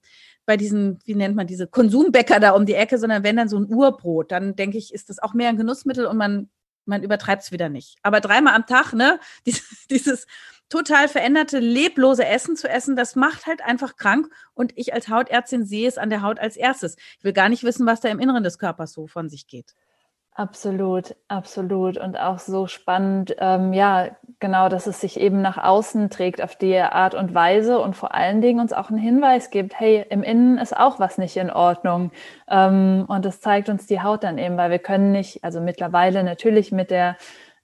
bei 0.49 0.57
diesen, 0.57 0.99
wie 1.05 1.15
nennt 1.15 1.37
man 1.37 1.47
diese 1.47 1.67
Konsumbäcker 1.67 2.41
da 2.41 2.53
um 2.53 2.65
die 2.65 2.73
Ecke, 2.73 2.97
sondern 2.97 3.23
wenn 3.23 3.37
dann 3.37 3.51
so 3.51 3.59
ein 3.59 3.71
Urbrot, 3.71 4.33
dann 4.33 4.57
denke 4.57 4.79
ich, 4.79 4.95
ist 4.95 5.11
das 5.11 5.19
auch 5.19 5.35
mehr 5.35 5.51
ein 5.51 5.59
Genussmittel 5.59 6.07
und 6.07 6.17
man, 6.17 6.49
man 6.87 7.03
übertreibt 7.03 7.43
es 7.43 7.53
wieder 7.53 7.69
nicht. 7.69 7.99
Aber 8.03 8.23
dreimal 8.23 8.55
am 8.55 8.65
Tag, 8.65 8.95
ne, 8.95 9.21
dieses, 9.47 9.87
dieses 9.91 10.27
total 10.69 11.09
veränderte, 11.09 11.59
leblose 11.59 12.27
Essen 12.27 12.57
zu 12.57 12.69
essen, 12.69 12.97
das 12.97 13.17
macht 13.17 13.47
halt 13.47 13.65
einfach 13.65 13.97
krank. 13.97 14.29
Und 14.55 14.73
ich 14.77 14.95
als 14.95 15.09
Hautärztin 15.09 15.65
sehe 15.65 15.89
es 15.89 15.99
an 15.99 16.11
der 16.11 16.23
Haut 16.23 16.39
als 16.39 16.57
erstes. 16.57 16.97
Ich 17.19 17.25
will 17.25 17.33
gar 17.33 17.49
nicht 17.49 17.65
wissen, 17.65 17.87
was 17.87 18.01
da 18.01 18.09
im 18.09 18.21
Inneren 18.21 18.45
des 18.45 18.59
Körpers 18.59 18.93
so 18.93 19.07
von 19.07 19.29
sich 19.29 19.47
geht. 19.47 19.75
Absolut, 20.39 21.17
absolut. 21.27 21.99
Und 21.99 22.17
auch 22.17 22.39
so 22.39 22.69
spannend, 22.69 23.35
ähm, 23.41 23.73
ja, 23.73 24.11
genau, 24.39 24.69
dass 24.69 24.87
es 24.87 25.01
sich 25.01 25.19
eben 25.19 25.43
nach 25.43 25.59
außen 25.59 26.11
trägt 26.11 26.41
auf 26.41 26.55
die 26.55 26.79
Art 26.79 27.17
und 27.17 27.35
Weise 27.35 27.81
und 27.81 27.97
vor 27.97 28.15
allen 28.15 28.41
Dingen 28.41 28.61
uns 28.61 28.73
auch 28.73 28.89
einen 28.89 29.01
Hinweis 29.01 29.51
gibt, 29.51 29.81
hey, 29.81 30.07
im 30.11 30.23
Innen 30.23 30.59
ist 30.59 30.77
auch 30.77 31.01
was 31.01 31.19
nicht 31.19 31.37
in 31.37 31.51
Ordnung. 31.51 32.13
Ähm, 32.49 33.05
und 33.09 33.25
das 33.25 33.41
zeigt 33.41 33.69
uns 33.69 33.87
die 33.89 34.01
Haut 34.01 34.23
dann 34.23 34.39
eben, 34.39 34.57
weil 34.57 34.71
wir 34.71 34.79
können 34.79 35.11
nicht, 35.11 35.43
also 35.43 35.61
mittlerweile 35.61 36.23
natürlich 36.23 36.71
mit 36.71 36.93
der 36.93 37.17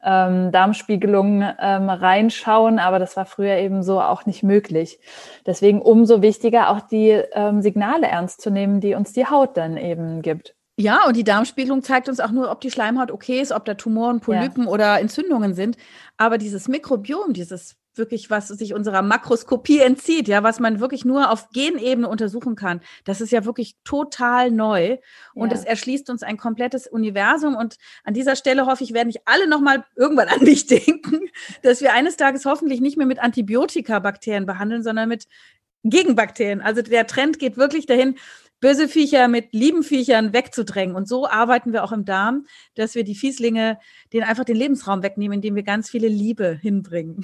ähm, 0.05 0.53
Darmspiegelung 0.53 1.43
ähm, 1.43 1.89
reinschauen, 1.89 2.79
aber 2.79 2.99
das 2.99 3.17
war 3.17 3.27
früher 3.27 3.57
eben 3.57 3.83
so 3.83 4.01
auch 4.01 4.27
nicht 4.27 4.43
möglich. 4.43 5.01
Deswegen 5.47 5.81
umso 5.81 6.23
wichtiger 6.23 6.71
auch 6.71 6.81
die 6.81 7.21
ähm, 7.33 7.63
Signale 7.63 8.07
ernst 8.07 8.41
zu 8.41 8.51
nehmen, 8.51 8.81
die 8.81 8.95
uns 8.95 9.13
die 9.13 9.27
Haut 9.27 9.57
dann 9.57 9.77
eben 9.77 10.23
gibt. 10.23 10.55
Ja, 10.77 11.07
und 11.07 11.17
die 11.17 11.25
Darmspiegelung 11.25 11.83
zeigt 11.83 12.09
uns 12.09 12.19
auch 12.19 12.33
nur, 12.33 12.51
ob 12.51 12.61
die 12.61 12.71
Schleimhaut 12.71 13.13
okay 13.13 13.41
ist, 13.41 13.53
ob 13.53 13.65
da 13.65 13.75
Tumoren, 13.75 14.21
Polypen 14.21 14.65
ja. 14.65 14.71
oder 14.71 15.01
Entzündungen 15.01 15.55
sind. 15.55 15.77
Aber 16.17 16.37
dieses 16.37 16.67
Mikrobiom, 16.67 17.33
dieses 17.33 17.77
wirklich, 17.97 18.31
was 18.31 18.49
sich 18.49 18.75
unserer 18.75 19.03
Makroskopie 19.03 19.81
entzieht, 19.81 20.29
ja, 20.29 20.43
was 20.43 20.61
man 20.61 20.81
wirklich 20.81 21.05
nur 21.05 21.31
auf 21.31 21.51
Genebene 21.51 22.09
untersuchen 22.09 22.57
kann. 22.57 22.81
Das 23.05 23.21
ist 23.21 23.31
ja 23.31 23.45
wirklich 23.45 23.77
total 23.85 24.51
neu 24.51 24.99
und 25.35 25.53
es 25.53 25.65
erschließt 25.65 26.11
uns 26.11 26.23
ein 26.23 26.37
komplettes 26.37 26.87
Universum. 26.87 27.57
Und 27.57 27.77
an 28.05 28.15
dieser 28.15 28.37
Stelle 28.37 28.67
hoffe 28.67 28.85
ich, 28.85 28.95
werden 28.95 29.09
nicht 29.09 29.23
alle 29.25 29.49
nochmal 29.49 29.85
irgendwann 29.97 30.29
an 30.35 30.43
mich 30.43 30.67
denken, 30.67 31.29
dass 31.63 31.81
wir 31.81 31.93
eines 31.93 32.17
Tages 32.17 32.45
hoffentlich 32.45 32.81
nicht 32.81 32.97
mehr 32.97 33.07
mit 33.07 33.19
Antibiotika 33.19 33.99
Bakterien 33.99 34.47
behandeln, 34.47 34.83
sondern 34.83 35.09
mit 35.09 35.27
Gegenbakterien. 35.85 36.61
Also 36.63 36.83
der 36.83 37.07
Trend 37.07 37.39
geht 37.39 37.57
wirklich 37.57 37.87
dahin, 37.87 38.17
böse 38.65 38.89
Viecher 38.89 39.29
mit 39.29 39.53
lieben 39.53 39.83
Viechern 39.83 40.33
wegzudrängen. 40.33 40.97
Und 40.97 41.07
so 41.07 41.29
arbeiten 41.29 41.75
wir 41.75 41.85
auch 41.85 41.93
im 41.93 42.07
Darm, 42.07 42.47
dass 42.77 42.95
wir 42.95 43.05
die 43.05 43.15
Fieslinge, 43.15 43.79
denen 44.15 44.25
einfach 44.25 44.45
den 44.45 44.57
Lebensraum 44.57 45.03
wegnehmen, 45.03 45.35
indem 45.35 45.55
wir 45.55 45.65
ganz 45.65 45.91
viele 45.91 46.09
Liebe 46.09 46.59
hinbringen. 46.63 47.21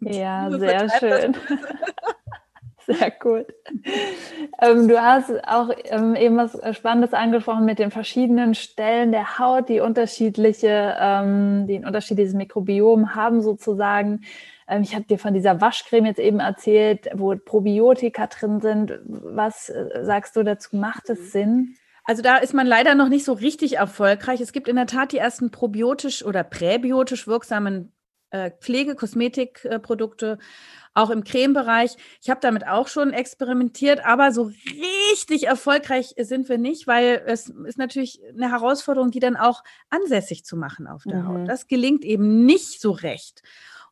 Ja, 0.00 0.48
Liebe 0.48 0.58
sehr 0.58 0.88
schön. 0.98 1.36
Sehr 2.86 3.12
gut. 3.12 3.46
Ähm, 4.60 4.88
du 4.88 5.00
hast 5.00 5.30
auch 5.46 5.70
ähm, 5.84 6.16
eben 6.16 6.36
was 6.38 6.58
Spannendes 6.76 7.12
angesprochen 7.12 7.64
mit 7.64 7.78
den 7.78 7.92
verschiedenen 7.92 8.54
Stellen 8.56 9.12
der 9.12 9.38
Haut, 9.38 9.68
die 9.68 9.78
unterschiedliche, 9.78 10.96
ähm, 10.98 11.68
die 11.68 11.76
ein 11.76 11.84
unterschiedliches 11.84 12.34
Mikrobiom 12.34 13.14
haben 13.14 13.42
sozusagen. 13.42 14.22
Ähm, 14.70 14.82
ich 14.82 14.94
habe 14.94 15.04
dir 15.04 15.18
von 15.18 15.34
dieser 15.34 15.60
Waschcreme 15.60 16.06
jetzt 16.06 16.20
eben 16.20 16.40
erzählt, 16.40 17.08
wo 17.12 17.34
Probiotika 17.36 18.28
drin 18.28 18.60
sind. 18.60 18.98
Was 19.04 19.68
äh, 19.68 20.02
sagst 20.02 20.36
du 20.36 20.42
dazu? 20.42 20.76
Macht 20.76 21.10
es 21.10 21.32
Sinn? 21.32 21.76
Also 22.04 22.22
da 22.22 22.38
ist 22.38 22.54
man 22.54 22.66
leider 22.66 22.94
noch 22.94 23.08
nicht 23.08 23.24
so 23.24 23.34
richtig 23.34 23.76
erfolgreich. 23.76 24.40
Es 24.40 24.52
gibt 24.52 24.68
in 24.68 24.76
der 24.76 24.86
Tat 24.86 25.12
die 25.12 25.18
ersten 25.18 25.50
probiotisch 25.50 26.24
oder 26.24 26.42
präbiotisch 26.42 27.26
wirksamen 27.26 27.92
äh, 28.30 28.52
Pflege-, 28.60 28.94
Kosmetikprodukte, 28.94 30.38
auch 30.94 31.10
im 31.10 31.24
Cremebereich. 31.24 31.96
Ich 32.22 32.30
habe 32.30 32.40
damit 32.40 32.66
auch 32.66 32.88
schon 32.88 33.12
experimentiert, 33.12 34.04
aber 34.04 34.32
so 34.32 34.50
richtig 35.14 35.46
erfolgreich 35.46 36.14
sind 36.16 36.48
wir 36.48 36.58
nicht, 36.58 36.86
weil 36.86 37.22
es 37.26 37.48
ist 37.48 37.78
natürlich 37.78 38.20
eine 38.28 38.50
Herausforderung, 38.50 39.10
die 39.10 39.20
dann 39.20 39.36
auch 39.36 39.62
ansässig 39.88 40.44
zu 40.44 40.56
machen 40.56 40.86
auf 40.86 41.04
der 41.04 41.22
mhm. 41.22 41.28
Haut. 41.28 41.48
Das 41.48 41.68
gelingt 41.68 42.04
eben 42.04 42.44
nicht 42.44 42.80
so 42.80 42.92
recht. 42.92 43.42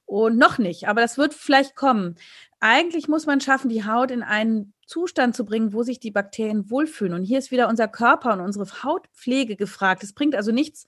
Und 0.09 0.39
noch 0.39 0.57
nicht, 0.57 0.89
aber 0.89 1.03
das 1.03 1.19
wird 1.19 1.35
vielleicht 1.35 1.77
kommen. 1.77 2.15
Eigentlich 2.61 3.09
muss 3.09 3.27
man 3.27 3.43
schaffen, 3.43 3.69
die 3.69 3.85
Haut 3.85 4.11
in 4.11 4.23
einen 4.23 4.73
Zustand 4.87 5.37
zu 5.37 5.45
bringen, 5.45 5.75
wo 5.75 5.83
sich 5.83 6.01
die 6.01 6.11
Bakterien 6.11 6.71
wohlfühlen. 6.71 7.13
Und 7.13 7.25
hier 7.25 7.39
ist 7.39 7.51
wieder 7.51 7.69
unser 7.69 7.89
Körper 7.89 8.33
und 8.33 8.41
unsere 8.41 8.65
Hautpflege 8.83 9.55
gefragt. 9.55 10.03
Es 10.03 10.15
bringt 10.15 10.35
also 10.35 10.51
nichts, 10.51 10.87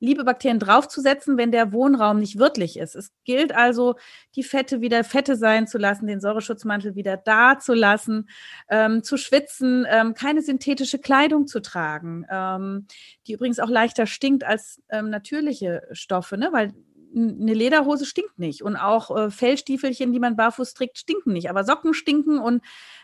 liebe 0.00 0.24
Bakterien 0.24 0.58
draufzusetzen, 0.58 1.36
wenn 1.36 1.52
der 1.52 1.74
Wohnraum 1.74 2.18
nicht 2.18 2.38
wirtlich 2.38 2.78
ist. 2.78 2.96
Es 2.96 3.12
gilt 3.24 3.54
also, 3.54 3.96
die 4.36 4.42
Fette 4.42 4.80
wieder 4.80 5.04
Fette 5.04 5.36
sein 5.36 5.66
zu 5.66 5.76
lassen, 5.76 6.06
den 6.06 6.20
Säureschutzmantel 6.20 6.94
wieder 6.94 7.18
da 7.18 7.58
zu 7.58 7.74
lassen, 7.74 8.30
ähm, 8.70 9.02
zu 9.02 9.18
schwitzen, 9.18 9.86
ähm, 9.86 10.14
keine 10.14 10.40
synthetische 10.40 10.98
Kleidung 10.98 11.46
zu 11.46 11.60
tragen, 11.60 12.24
ähm, 12.30 12.86
die 13.26 13.34
übrigens 13.34 13.60
auch 13.60 13.68
leichter 13.68 14.06
stinkt 14.06 14.44
als 14.44 14.82
ähm, 14.88 15.10
natürliche 15.10 15.82
Stoffe, 15.92 16.38
ne? 16.38 16.48
weil 16.52 16.72
eine 17.14 17.54
Lederhose 17.54 18.06
stinkt 18.06 18.38
nicht 18.38 18.62
und 18.62 18.76
auch 18.76 19.14
äh, 19.16 19.30
Fellstiefelchen, 19.30 20.12
die 20.12 20.20
man 20.20 20.36
barfuß 20.36 20.74
trägt, 20.74 20.98
stinken 20.98 21.32
nicht. 21.32 21.50
Aber 21.50 21.64
Socken 21.64 21.94
stinken 21.94 22.38
und 22.38 22.62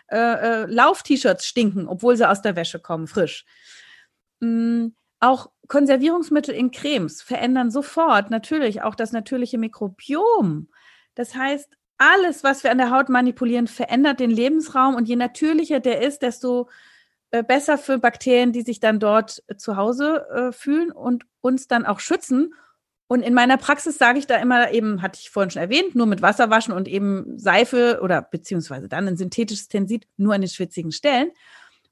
äh, 0.08 0.16
äh, 0.62 0.66
Lauf-T-Shirts 0.66 1.46
stinken, 1.46 1.86
obwohl 1.86 2.16
sie 2.16 2.28
aus 2.28 2.42
der 2.42 2.56
Wäsche 2.56 2.78
kommen, 2.78 3.06
frisch. 3.06 3.44
Mm, 4.40 4.88
auch 5.20 5.50
Konservierungsmittel 5.66 6.54
in 6.54 6.70
Cremes 6.70 7.22
verändern 7.22 7.70
sofort 7.70 8.30
natürlich 8.30 8.82
auch 8.82 8.94
das 8.94 9.12
natürliche 9.12 9.58
Mikrobiom. 9.58 10.68
Das 11.14 11.34
heißt, 11.34 11.68
alles, 11.98 12.44
was 12.44 12.62
wir 12.62 12.70
an 12.70 12.78
der 12.78 12.90
Haut 12.90 13.08
manipulieren, 13.08 13.66
verändert 13.66 14.20
den 14.20 14.30
Lebensraum 14.30 14.94
und 14.94 15.08
je 15.08 15.16
natürlicher 15.16 15.80
der 15.80 16.00
ist, 16.00 16.22
desto 16.22 16.68
äh, 17.32 17.42
besser 17.42 17.76
für 17.76 17.98
Bakterien, 17.98 18.52
die 18.52 18.62
sich 18.62 18.80
dann 18.80 19.00
dort 19.00 19.42
äh, 19.48 19.56
zu 19.56 19.76
Hause 19.76 20.52
fühlen 20.52 20.92
und 20.92 21.24
uns 21.40 21.68
dann 21.68 21.84
auch 21.84 22.00
schützen. 22.00 22.54
Und 23.08 23.22
in 23.22 23.32
meiner 23.32 23.56
Praxis 23.56 23.96
sage 23.96 24.18
ich 24.18 24.26
da 24.26 24.36
immer 24.36 24.70
eben, 24.70 25.00
hatte 25.00 25.18
ich 25.20 25.30
vorhin 25.30 25.50
schon 25.50 25.62
erwähnt, 25.62 25.94
nur 25.94 26.06
mit 26.06 26.20
Wasser 26.20 26.50
waschen 26.50 26.74
und 26.74 26.86
eben 26.86 27.38
Seife 27.38 28.00
oder 28.02 28.20
beziehungsweise 28.20 28.86
dann 28.86 29.08
ein 29.08 29.16
synthetisches 29.16 29.68
Tensit 29.68 30.06
nur 30.18 30.34
an 30.34 30.42
den 30.42 30.50
schwitzigen 30.50 30.92
Stellen. 30.92 31.30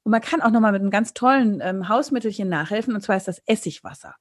Und 0.03 0.12
man 0.12 0.21
kann 0.21 0.43
auch 0.43 0.51
nochmal 0.51 0.73
mit 0.73 0.83
einem 0.83 0.91
ganz 0.91 1.14
tollen 1.14 1.61
ähm, 1.62 1.89
Hausmittelchen 1.89 2.49
nachhelfen, 2.49 2.95
und 2.95 3.01
zwar 3.01 3.17
ist 3.17 3.29
das 3.29 3.43
Essigwasser. 3.47 4.14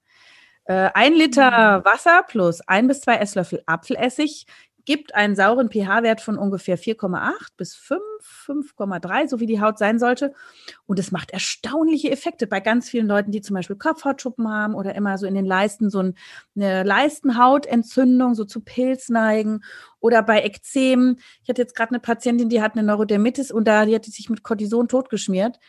Äh, 0.64 0.90
ein 0.94 1.14
Liter 1.14 1.80
mhm. 1.80 1.86
Wasser 1.86 2.24
plus 2.24 2.62
ein 2.62 2.88
bis 2.88 3.02
zwei 3.02 3.18
Esslöffel 3.18 3.62
Apfelessig 3.66 4.48
gibt 4.86 5.16
einen 5.16 5.36
sauren 5.36 5.70
pH-Wert 5.70 6.22
von 6.22 6.38
ungefähr 6.38 6.78
4,8 6.78 7.32
bis 7.58 7.76
5, 7.76 8.02
5,3, 8.48 9.28
so 9.28 9.40
wie 9.40 9.48
die 9.48 9.60
Haut 9.60 9.78
sein 9.78 10.00
sollte. 10.00 10.34
Und 10.86 11.00
es 11.00 11.12
macht 11.12 11.32
erstaunliche 11.32 12.12
Effekte 12.12 12.48
bei 12.48 12.60
ganz 12.60 12.90
vielen 12.90 13.08
Leuten, 13.08 13.32
die 13.32 13.42
zum 13.42 13.56
Beispiel 13.56 13.76
Kopfhautschuppen 13.76 14.48
haben 14.48 14.76
oder 14.76 14.96
immer 14.96 15.18
so 15.18 15.26
in 15.26 15.36
den 15.36 15.46
Leisten 15.46 15.90
so 15.90 16.00
eine 16.56 16.84
Leistenhautentzündung, 16.84 18.36
so 18.36 18.46
zu 18.46 18.62
Pilz 18.62 19.10
neigen 19.10 19.62
oder 20.00 20.22
bei 20.22 20.42
Ekzemen. 20.44 21.20
Ich 21.44 21.50
hatte 21.50 21.62
jetzt 21.62 21.76
gerade 21.76 21.92
eine 21.92 22.00
Patientin, 22.00 22.50
die 22.50 22.62
hat 22.62 22.74
eine 22.74 22.84
Neurodermitis 22.84 23.52
und 23.52 23.68
da 23.68 23.86
die 23.86 23.96
hat 23.96 24.06
die 24.06 24.12
sich 24.12 24.30
mit 24.30 24.44
Cortison 24.44 24.88
totgeschmiert. 24.88 25.60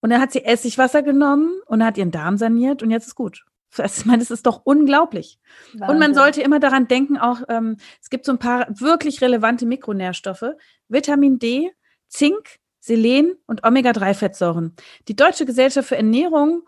Und 0.00 0.10
dann 0.10 0.20
hat 0.20 0.32
sie 0.32 0.44
Essigwasser 0.44 1.02
genommen 1.02 1.60
und 1.66 1.84
hat 1.84 1.96
ihren 1.96 2.10
Darm 2.10 2.36
saniert 2.36 2.82
und 2.82 2.90
jetzt 2.90 3.06
ist 3.06 3.14
gut. 3.14 3.44
Ich 3.78 4.04
meine, 4.04 4.18
das 4.18 4.30
ist 4.30 4.46
doch 4.46 4.62
unglaublich. 4.64 5.38
Wahnsinn. 5.72 5.88
Und 5.88 5.98
man 5.98 6.14
sollte 6.14 6.42
immer 6.42 6.60
daran 6.60 6.88
denken, 6.88 7.18
auch 7.18 7.42
ähm, 7.48 7.76
es 8.00 8.10
gibt 8.10 8.24
so 8.24 8.32
ein 8.32 8.38
paar 8.38 8.66
wirklich 8.68 9.20
relevante 9.20 9.66
Mikronährstoffe, 9.66 10.44
Vitamin 10.88 11.38
D, 11.38 11.70
Zink, 12.08 12.58
Selen 12.80 13.34
und 13.46 13.64
Omega-3-Fettsäuren. 13.64 14.76
Die 15.08 15.16
Deutsche 15.16 15.46
Gesellschaft 15.46 15.88
für 15.88 15.96
Ernährung 15.96 16.62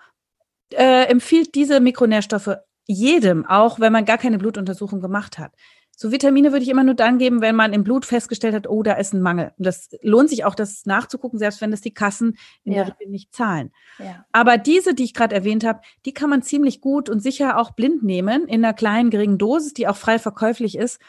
äh, 0.73 1.05
empfiehlt 1.05 1.55
diese 1.55 1.81
Mikronährstoffe 1.81 2.57
jedem, 2.87 3.45
auch 3.47 3.81
wenn 3.81 3.93
man 3.93 4.05
gar 4.05 4.19
keine 4.19 4.39
Blutuntersuchung 4.39 5.01
gemacht 5.01 5.39
hat. 5.39 5.53
So 5.99 6.13
Vitamine 6.13 6.53
würde 6.53 6.63
ich 6.63 6.69
immer 6.69 6.85
nur 6.85 6.95
dann 6.95 7.17
geben, 7.17 7.41
wenn 7.41 7.57
man 7.57 7.73
im 7.73 7.83
Blut 7.83 8.05
festgestellt 8.05 8.55
hat, 8.55 8.69
oh, 8.69 8.83
da 8.83 8.93
ist 8.93 9.15
ein 9.15 9.23
Mangel. 9.23 9.53
Und 9.57 9.65
das 9.65 9.89
lohnt 10.03 10.29
sich 10.29 10.45
auch, 10.45 10.55
das 10.55 10.85
nachzugucken, 10.85 11.39
selbst 11.39 11.63
wenn 11.63 11.71
das 11.71 11.81
die 11.81 11.95
Kassen 11.95 12.37
in 12.65 12.75
ja. 12.75 12.85
der 12.85 12.93
Regel 12.93 13.11
nicht 13.11 13.35
zahlen. 13.35 13.73
Ja. 13.99 14.27
Aber 14.31 14.59
diese, 14.59 14.95
die 14.95 15.05
ich 15.05 15.15
gerade 15.15 15.35
erwähnt 15.35 15.65
habe, 15.65 15.81
die 16.05 16.13
kann 16.13 16.29
man 16.29 16.43
ziemlich 16.43 16.83
gut 16.83 17.09
und 17.09 17.21
sicher 17.21 17.59
auch 17.59 17.71
blind 17.71 18.03
nehmen, 18.03 18.47
in 18.47 18.63
einer 18.63 18.75
kleinen, 18.75 19.09
geringen 19.09 19.39
Dosis, 19.39 19.73
die 19.73 19.89
auch 19.89 19.97
frei 19.97 20.19
verkäuflich 20.19 20.77
ist. 20.77 21.01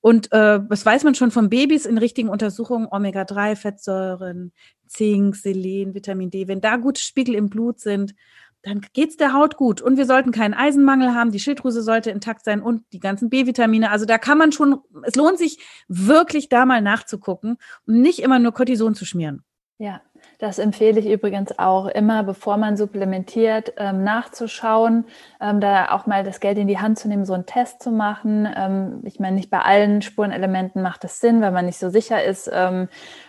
Und 0.00 0.30
äh, 0.30 0.60
das 0.68 0.86
weiß 0.86 1.02
man 1.02 1.16
schon 1.16 1.32
von 1.32 1.50
Babys 1.50 1.84
in 1.84 1.98
richtigen 1.98 2.28
Untersuchungen, 2.28 2.86
Omega-3-Fettsäuren, 2.88 4.52
Zink, 4.86 5.34
Selen, 5.34 5.94
Vitamin 5.94 6.30
D, 6.30 6.46
wenn 6.46 6.60
da 6.60 6.76
gute 6.76 7.00
Spiegel 7.00 7.34
im 7.34 7.50
Blut 7.50 7.80
sind, 7.80 8.14
dann 8.62 8.80
geht 8.92 9.10
es 9.10 9.16
der 9.16 9.32
Haut 9.32 9.56
gut. 9.56 9.80
Und 9.80 9.96
wir 9.96 10.06
sollten 10.06 10.32
keinen 10.32 10.54
Eisenmangel 10.54 11.14
haben, 11.14 11.30
die 11.30 11.40
Schilddrüse 11.40 11.82
sollte 11.82 12.10
intakt 12.10 12.44
sein 12.44 12.60
und 12.60 12.84
die 12.92 13.00
ganzen 13.00 13.30
B-Vitamine. 13.30 13.90
Also 13.90 14.04
da 14.04 14.18
kann 14.18 14.38
man 14.38 14.52
schon, 14.52 14.80
es 15.04 15.14
lohnt 15.14 15.38
sich 15.38 15.58
wirklich 15.88 16.48
da 16.48 16.66
mal 16.66 16.82
nachzugucken 16.82 17.56
und 17.86 18.00
nicht 18.00 18.20
immer 18.20 18.38
nur 18.38 18.52
Cortison 18.52 18.94
zu 18.94 19.04
schmieren. 19.04 19.44
Ja, 19.78 20.02
das 20.38 20.60
empfehle 20.60 21.00
ich 21.00 21.06
übrigens 21.06 21.58
auch 21.58 21.86
immer, 21.86 22.22
bevor 22.22 22.58
man 22.58 22.76
supplementiert, 22.76 23.72
ähm, 23.76 24.04
nachzuschauen, 24.04 25.04
ähm, 25.40 25.60
da 25.60 25.90
auch 25.90 26.06
mal 26.06 26.22
das 26.22 26.38
Geld 26.38 26.58
in 26.58 26.68
die 26.68 26.78
Hand 26.78 26.98
zu 26.98 27.08
nehmen, 27.08 27.24
so 27.24 27.32
einen 27.32 27.44
Test 27.44 27.82
zu 27.82 27.90
machen. 27.90 28.48
Ähm, 28.56 29.00
ich 29.04 29.18
meine, 29.18 29.34
nicht 29.34 29.50
bei 29.50 29.60
allen 29.60 30.00
Spurenelementen 30.00 30.80
macht 30.80 31.02
es 31.04 31.20
Sinn, 31.20 31.40
weil 31.40 31.50
man 31.50 31.66
nicht 31.66 31.78
so 31.78 31.90
sicher 31.90 32.22
ist, 32.22 32.50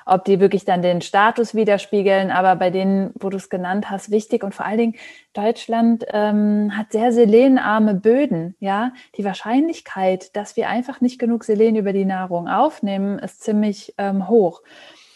ob 0.05 0.25
die 0.25 0.39
wirklich 0.39 0.65
dann 0.65 0.81
den 0.81 1.01
Status 1.01 1.55
widerspiegeln. 1.55 2.31
Aber 2.31 2.55
bei 2.55 2.69
denen, 2.69 3.11
wo 3.19 3.29
du 3.29 3.37
es 3.37 3.49
genannt 3.49 3.89
hast, 3.89 4.11
wichtig 4.11 4.43
und 4.43 4.53
vor 4.53 4.65
allen 4.65 4.77
Dingen 4.77 4.95
Deutschland 5.33 6.05
ähm, 6.11 6.75
hat 6.75 6.91
sehr 6.91 7.11
selenarme 7.11 7.95
Böden. 7.95 8.55
Ja, 8.59 8.93
die 9.15 9.25
Wahrscheinlichkeit, 9.25 10.35
dass 10.35 10.55
wir 10.55 10.69
einfach 10.69 11.01
nicht 11.01 11.19
genug 11.19 11.43
Selen 11.43 11.75
über 11.75 11.93
die 11.93 12.05
Nahrung 12.05 12.47
aufnehmen, 12.47 13.19
ist 13.19 13.43
ziemlich 13.43 13.93
ähm, 13.97 14.27
hoch. 14.27 14.61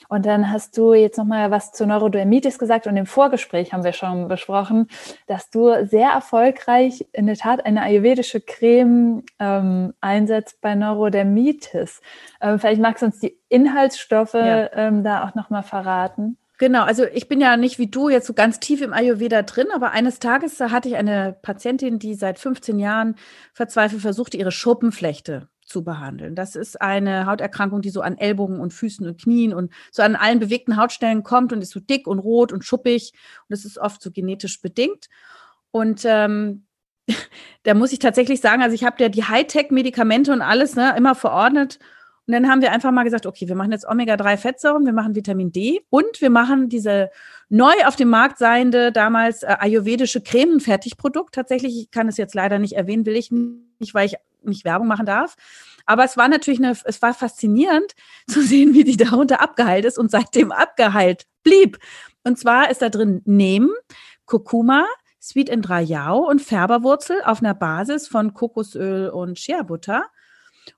Und 0.10 0.26
dann 0.26 0.52
hast 0.52 0.78
du 0.78 0.94
jetzt 0.94 1.18
nochmal 1.18 1.52
was 1.52 1.72
zu 1.72 1.86
Neurodermitis 1.86 2.60
gesagt 2.60 2.88
und 2.88 2.98
im 2.98 3.06
Vorgespräch 3.06 3.74
haben 3.74 3.84
wir 3.84 3.94
schon 3.94 4.28
besprochen, 4.28 4.88
dass 5.28 5.50
du 5.50 5.86
sehr 5.86 6.10
erfolgreich 6.10 7.06
in 7.14 7.28
der 7.28 7.36
Tat 7.36 7.66
eine 7.66 7.82
ayurvedische 7.82 8.42
Creme 8.42 9.24
ähm, 9.40 9.94
einsetzt 10.02 10.62
bei 10.62 10.76
Neurodermitis. 10.76 12.02
Ähm, 12.42 12.60
vielleicht 12.60 12.82
magst 12.82 13.02
du 13.02 13.08
uns 13.08 13.20
die 13.20 13.38
Inhaltsstoffe 13.50 14.34
ja. 14.34 14.72
ähm, 14.74 15.04
da 15.04 15.26
auch 15.26 15.36
nochmal 15.36 15.64
verraten. 15.64 16.38
Genau, 16.60 16.84
also 16.84 17.04
ich 17.14 17.28
bin 17.28 17.42
ja 17.42 17.58
nicht 17.58 17.80
wie 17.80 17.88
du 17.88 18.10
jetzt 18.10 18.28
so 18.28 18.34
ganz 18.34 18.60
tief 18.60 18.82
im 18.82 18.94
Ayurveda 18.94 19.42
drin, 19.42 19.68
aber 19.74 19.92
eines 19.92 20.20
Tages 20.20 20.60
hatte 20.60 20.88
ich 20.88 20.96
eine 20.96 21.36
Patientin, 21.42 22.00
die 22.00 22.14
seit 22.14 22.40
15 22.40 22.80
Jahren 22.80 23.16
verzweifelt 23.54 24.02
versuchte, 24.02 24.38
ihre 24.38 24.52
Schuppenflechte 24.52 25.50
zu 25.66 25.84
behandeln. 25.84 26.36
Das 26.36 26.56
ist 26.56 26.82
eine 26.82 27.26
Hauterkrankung, 27.26 27.82
die 27.82 27.90
so 27.90 28.02
an 28.02 28.18
Ellbogen 28.18 28.60
und 28.60 28.74
Füßen 28.74 29.06
und 29.06 29.22
Knien 29.22 29.54
und 29.54 29.72
so 29.92 30.04
an 30.04 30.16
allen 30.16 30.40
bewegten 30.40 30.78
Hautstellen 30.78 31.24
kommt 31.24 31.54
und 31.54 31.62
ist 31.62 31.72
so 31.72 31.80
dick 31.80 32.08
und 32.08 32.20
rot 32.20 32.52
und 32.52 32.64
schuppig. 32.64 33.14
Und 33.14 33.50
das 33.50 33.66
ist 33.66 33.78
oft 33.78 34.02
so 34.02 34.12
genetisch 34.12 34.62
bedingt. 34.62 35.08
Und 35.72 36.04
ähm, 36.06 36.66
da 37.64 37.74
muss 37.74 37.94
ich 37.94 38.00
tatsächlich 38.00 38.42
sagen, 38.42 38.62
also 38.62 38.76
ich 38.76 38.84
habe 38.84 39.02
ja 39.02 39.10
die 39.10 39.24
Hightech-Medikamente 39.24 40.32
und 40.32 40.42
alles 40.42 40.76
ne, 40.76 40.94
immer 40.98 41.16
verordnet. 41.16 41.80
Und 42.26 42.34
dann 42.34 42.50
haben 42.50 42.62
wir 42.62 42.72
einfach 42.72 42.92
mal 42.92 43.04
gesagt, 43.04 43.26
okay, 43.26 43.50
wir 43.50 43.56
machen 43.56 43.74
jetzt 43.74 43.86
Omega-3-Fettsäuren, 43.86 44.86
wir 44.86 44.94
machen 44.94 45.14
Vitamin 45.14 45.52
D 45.52 45.82
und 45.90 46.22
wir 46.22 46.30
machen 46.30 46.70
diese 46.70 47.10
neu 47.50 47.74
auf 47.86 47.98
dem 47.98 48.10
Markt 48.10 48.38
seiende, 48.38 48.94
damals 48.94 49.44
äh, 49.44 49.58
ayurvedische 49.60 50.22
Cremenfertigprodukt. 50.22 51.36
Tatsächlich, 51.36 51.78
ich 51.78 51.92
kann 51.92 52.08
es 52.08 52.16
jetzt 52.16 52.34
leider 52.34 52.60
nicht 52.60 52.74
erwähnen, 52.74 53.06
will 53.06 53.18
ich 53.18 53.30
nicht, 53.32 53.94
weil 53.94 54.06
ich 54.06 54.16
nicht 54.50 54.66
Werbung 54.66 54.88
machen 54.88 55.06
darf. 55.06 55.36
Aber 55.86 56.04
es 56.04 56.18
war 56.18 56.28
natürlich 56.28 56.60
eine, 56.60 56.78
es 56.84 57.02
war 57.02 57.14
faszinierend 57.14 57.94
zu 58.28 58.42
sehen, 58.42 58.74
wie 58.74 58.84
die 58.84 58.98
darunter 58.98 59.42
abgeheilt 59.42 59.86
ist 59.86 59.98
und 59.98 60.12
seitdem 60.12 60.52
abgeheilt 60.52 61.26
blieb. 61.44 61.78
Und 62.24 62.40
zwar 62.40 62.70
ist 62.70 62.82
da 62.82 62.90
drin 62.90 63.22
Neem, 63.26 63.72
Kurkuma, 64.26 64.86
Sweet 65.22 65.52
and 65.52 65.70
Rayau 65.70 66.30
und 66.30 66.42
Färberwurzel 66.42 67.22
auf 67.24 67.42
einer 67.42 67.54
Basis 67.54 68.08
von 68.08 68.34
Kokosöl 68.34 69.10
und 69.10 69.40
Shea-Butter. 69.40 70.06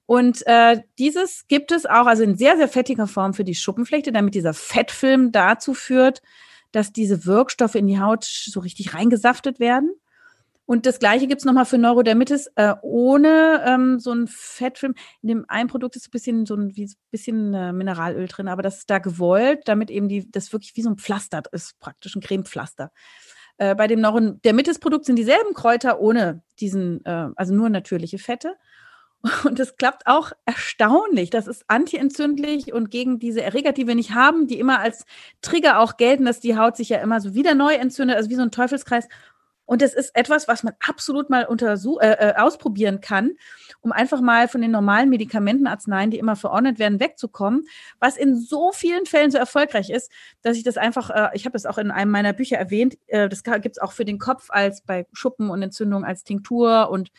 Und 0.05 0.45
äh, 0.45 0.82
dieses 0.99 1.47
gibt 1.47 1.72
es 1.72 1.86
auch, 1.86 2.05
also 2.05 2.24
in 2.24 2.38
sehr, 2.38 2.57
sehr 2.57 2.68
fettiger 2.68 3.07
Form 3.07 3.34
für 3.34 3.43
die 3.43 3.55
Schuppenflechte, 3.55 4.11
damit 4.11 4.36
dieser 4.36 4.53
Fettfilm 4.53 5.32
dazu 5.32 5.74
führt, 5.74 6.22
dass 6.72 6.91
diese 6.91 7.26
Wirkstoffe 7.26 7.76
in 7.76 7.88
die 7.88 7.99
Haut 7.99 8.24
so 8.24 8.59
richtig 8.59 8.93
reingesaftet 8.93 9.59
werden. 9.59 9.93
Und 10.66 10.86
das 10.86 10.99
gleiche 10.99 11.28
gibt 11.28 11.41
es 11.41 11.45
nochmal 11.45 11.66
für 11.66 11.78
Neurodermitis 11.78 12.47
äh, 12.55 12.74
ohne 12.82 13.63
ähm, 13.66 13.99
so 13.99 14.11
ein 14.11 14.28
Fettfilm. 14.28 14.95
In 15.22 15.30
dem 15.30 15.45
einen 15.47 15.70
Produkt 15.70 15.95
ist 15.95 16.07
ein 16.07 16.11
bisschen 16.11 16.45
so 16.45 16.55
ein 16.55 16.76
wie, 16.76 16.91
bisschen 17.11 17.53
äh, 17.53 17.72
Mineralöl 17.72 18.28
drin, 18.28 18.47
aber 18.47 18.63
das 18.63 18.80
ist 18.80 18.89
da 18.89 18.99
gewollt, 18.99 19.61
damit 19.66 19.91
eben 19.91 20.09
die, 20.09 20.30
das 20.32 20.51
wirklich 20.53 20.76
wie 20.76 20.82
so 20.82 20.89
ein 20.89 20.97
Pflaster 20.97 21.43
ist, 21.51 21.80
praktisch 21.80 22.16
ein 22.16 22.22
Cremepflaster. 22.22 22.91
Äh, 23.57 23.76
bei 23.76 23.88
dem 23.88 24.01
Neurodermitis-Produkt 24.01 25.05
sind 25.05 25.18
dieselben 25.18 25.53
Kräuter 25.53 25.99
ohne 25.99 26.41
diesen, 26.59 27.05
äh, 27.05 27.30
also 27.36 27.53
nur 27.53 27.70
natürliche 27.70 28.18
Fette. 28.18 28.55
Und 29.43 29.59
das 29.59 29.76
klappt 29.76 30.05
auch 30.05 30.32
erstaunlich. 30.45 31.30
Das 31.30 31.47
ist 31.47 31.63
antientzündlich 31.68 32.74
und 32.74 32.91
gegen 32.91 33.20
diese 33.20 33.41
Erreger, 33.41 33.72
die 33.72 33.88
wir 33.88 33.95
nicht 33.95 34.13
haben, 34.13 34.47
die 34.47 34.59
immer 34.59 34.80
als 34.80 35.05
Trigger 35.41 35.80
auch 35.80 35.97
gelten, 35.97 36.26
dass 36.26 36.39
die 36.39 36.57
Haut 36.57 36.76
sich 36.76 36.89
ja 36.89 36.97
immer 36.99 37.22
so 37.22 37.34
wieder 37.34 37.55
neu 37.55 37.74
entzündet, 37.74 38.18
also 38.18 38.30
wie 38.30 38.36
so 38.36 38.43
ein 38.43 38.51
Teufelskreis. 38.51 39.07
Und 39.66 39.82
das 39.82 39.93
ist 39.93 40.16
etwas, 40.16 40.47
was 40.47 40.63
man 40.63 40.74
absolut 40.80 41.30
mal 41.30 41.45
untersuch 41.45 41.99
äh, 42.01 42.11
äh, 42.11 42.36
ausprobieren 42.36 43.01
kann, 43.01 43.32
um 43.82 43.91
einfach 43.91 44.22
mal 44.22 44.47
von 44.47 44.61
den 44.61 44.72
normalen 44.72 45.09
Medikamentenarzneien, 45.09 46.11
die 46.11 46.20
immer 46.20 46.36
verordnet 46.36 46.80
werden, 46.80 46.99
wegzukommen, 46.99 47.66
was 47.99 48.18
in 48.18 48.36
so 48.36 48.72
vielen 48.72 49.05
Fällen 49.05 49.32
so 49.32 49.38
erfolgreich 49.38 49.89
ist, 49.89 50.11
dass 50.41 50.57
ich 50.57 50.63
das 50.63 50.78
einfach, 50.78 51.09
äh, 51.09 51.30
ich 51.34 51.45
habe 51.45 51.53
das 51.53 51.66
auch 51.66 51.78
in 51.78 51.91
einem 51.91 52.11
meiner 52.11 52.34
Bücher 52.34 52.57
erwähnt, 52.57 52.97
äh, 53.07 53.28
das 53.28 53.43
gibt 53.43 53.78
es 53.78 53.82
auch 53.82 53.91
für 53.91 54.05
den 54.05 54.20
Kopf 54.20 54.49
als 54.49 54.82
bei 54.82 55.07
Schuppen 55.13 55.49
und 55.49 55.61
Entzündung 55.61 56.05
als 56.05 56.24
Tinktur 56.24 56.89
und 56.89 57.11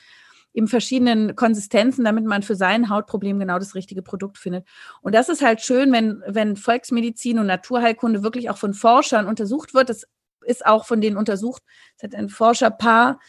in 0.56 0.68
verschiedenen 0.68 1.36
Konsistenzen, 1.36 2.02
damit 2.02 2.24
man 2.24 2.42
für 2.42 2.54
sein 2.54 2.88
Hautproblem 2.88 3.38
genau 3.38 3.58
das 3.58 3.74
richtige 3.74 4.00
Produkt 4.00 4.38
findet. 4.38 4.66
Und 5.02 5.14
das 5.14 5.28
ist 5.28 5.42
halt 5.42 5.60
schön, 5.60 5.92
wenn, 5.92 6.22
wenn 6.26 6.56
Volksmedizin 6.56 7.38
und 7.38 7.46
Naturheilkunde 7.46 8.22
wirklich 8.22 8.48
auch 8.48 8.56
von 8.56 8.72
Forschern 8.72 9.26
untersucht 9.26 9.74
wird. 9.74 9.90
Das 9.90 10.06
ist 10.46 10.64
auch 10.64 10.84
von 10.84 11.00
denen 11.00 11.16
untersucht. 11.16 11.62
Es 11.96 12.04
hat 12.04 12.14
ein 12.14 12.28
Forscherpaar, 12.28 13.20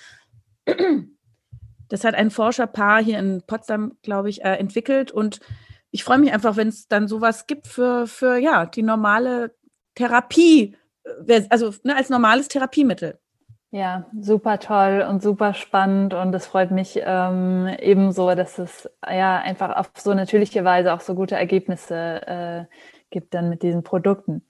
das 1.89 2.03
hat 2.03 2.15
ein 2.15 2.32
Forscherpaar 2.32 3.03
hier 3.03 3.20
in 3.20 3.43
Potsdam, 3.45 3.97
glaube 4.01 4.30
ich, 4.30 4.43
äh, 4.43 4.55
entwickelt. 4.55 5.11
Und 5.11 5.39
ich 5.91 6.03
freue 6.03 6.18
mich 6.18 6.34
einfach, 6.34 6.55
wenn 6.55 6.68
es 6.68 6.88
dann 6.88 7.07
sowas 7.07 7.47
gibt 7.47 7.68
für, 7.68 8.07
für 8.07 8.38
ja, 8.38 8.65
die 8.65 8.84
normale 8.84 9.55
Therapie, 9.95 10.76
äh, 11.28 11.43
also 11.49 11.74
ne, 11.84 11.95
als 11.95 12.09
normales 12.09 12.47
Therapiemittel. 12.47 13.20
Ja, 13.72 14.05
super 14.18 14.59
toll 14.59 15.05
und 15.09 15.22
super 15.22 15.53
spannend 15.53 16.13
und 16.13 16.34
es 16.34 16.45
freut 16.45 16.72
mich 16.72 17.01
ähm, 17.03 17.68
ebenso, 17.80 18.34
dass 18.34 18.59
es 18.59 18.89
ja 19.05 19.39
einfach 19.39 19.76
auf 19.76 19.91
so 19.97 20.13
natürliche 20.13 20.63
Weise 20.63 20.93
auch 20.93 21.01
so 21.01 21.15
gute 21.15 21.36
Ergebnisse 21.36 22.26
äh, 22.26 22.65
gibt 23.10 23.34
dann 23.34 23.49
mit 23.49 23.64
diesen 23.64 23.84
Produkten. 23.84 24.43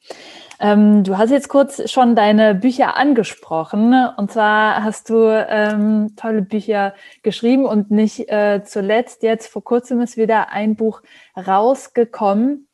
Ähm, 0.59 1.03
du 1.03 1.17
hast 1.17 1.29
jetzt 1.29 1.49
kurz 1.49 1.89
schon 1.89 2.15
deine 2.15 2.55
Bücher 2.55 2.97
angesprochen. 2.97 3.93
Und 4.17 4.31
zwar 4.31 4.83
hast 4.83 5.09
du 5.09 5.27
ähm, 5.27 6.15
tolle 6.15 6.41
Bücher 6.41 6.93
geschrieben 7.23 7.65
und 7.65 7.91
nicht 7.91 8.29
äh, 8.29 8.63
zuletzt 8.63 9.23
jetzt 9.23 9.47
vor 9.47 9.63
kurzem 9.63 10.01
ist 10.01 10.17
wieder 10.17 10.49
ein 10.49 10.75
Buch 10.75 11.01
rausgekommen, 11.35 12.67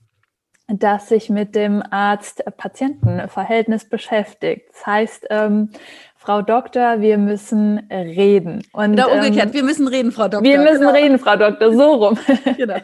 das 0.68 1.10
sich 1.10 1.30
mit 1.30 1.56
dem 1.56 1.84
Arzt-Patienten-Verhältnis 1.90 3.90
beschäftigt. 3.90 4.70
Das 4.72 4.86
heißt, 4.86 5.28
ähm, 5.30 5.70
Frau 6.16 6.42
Doktor, 6.42 7.02
wir 7.02 7.18
müssen 7.18 7.80
reden. 7.92 8.66
Und, 8.72 8.94
Oder 8.94 9.12
umgekehrt, 9.12 9.48
ähm, 9.48 9.54
wir 9.54 9.64
müssen 9.64 9.90
reden, 9.90 10.14
Frau 10.14 10.30
Doktor. 10.30 10.44
Wir 10.44 10.60
müssen 10.60 10.80
genau. 10.80 10.94
reden, 10.94 11.20
Frau 11.20 11.36
Doktor, 11.36 11.74
so 11.74 11.96
rum. 11.96 12.18
genau. 12.58 12.78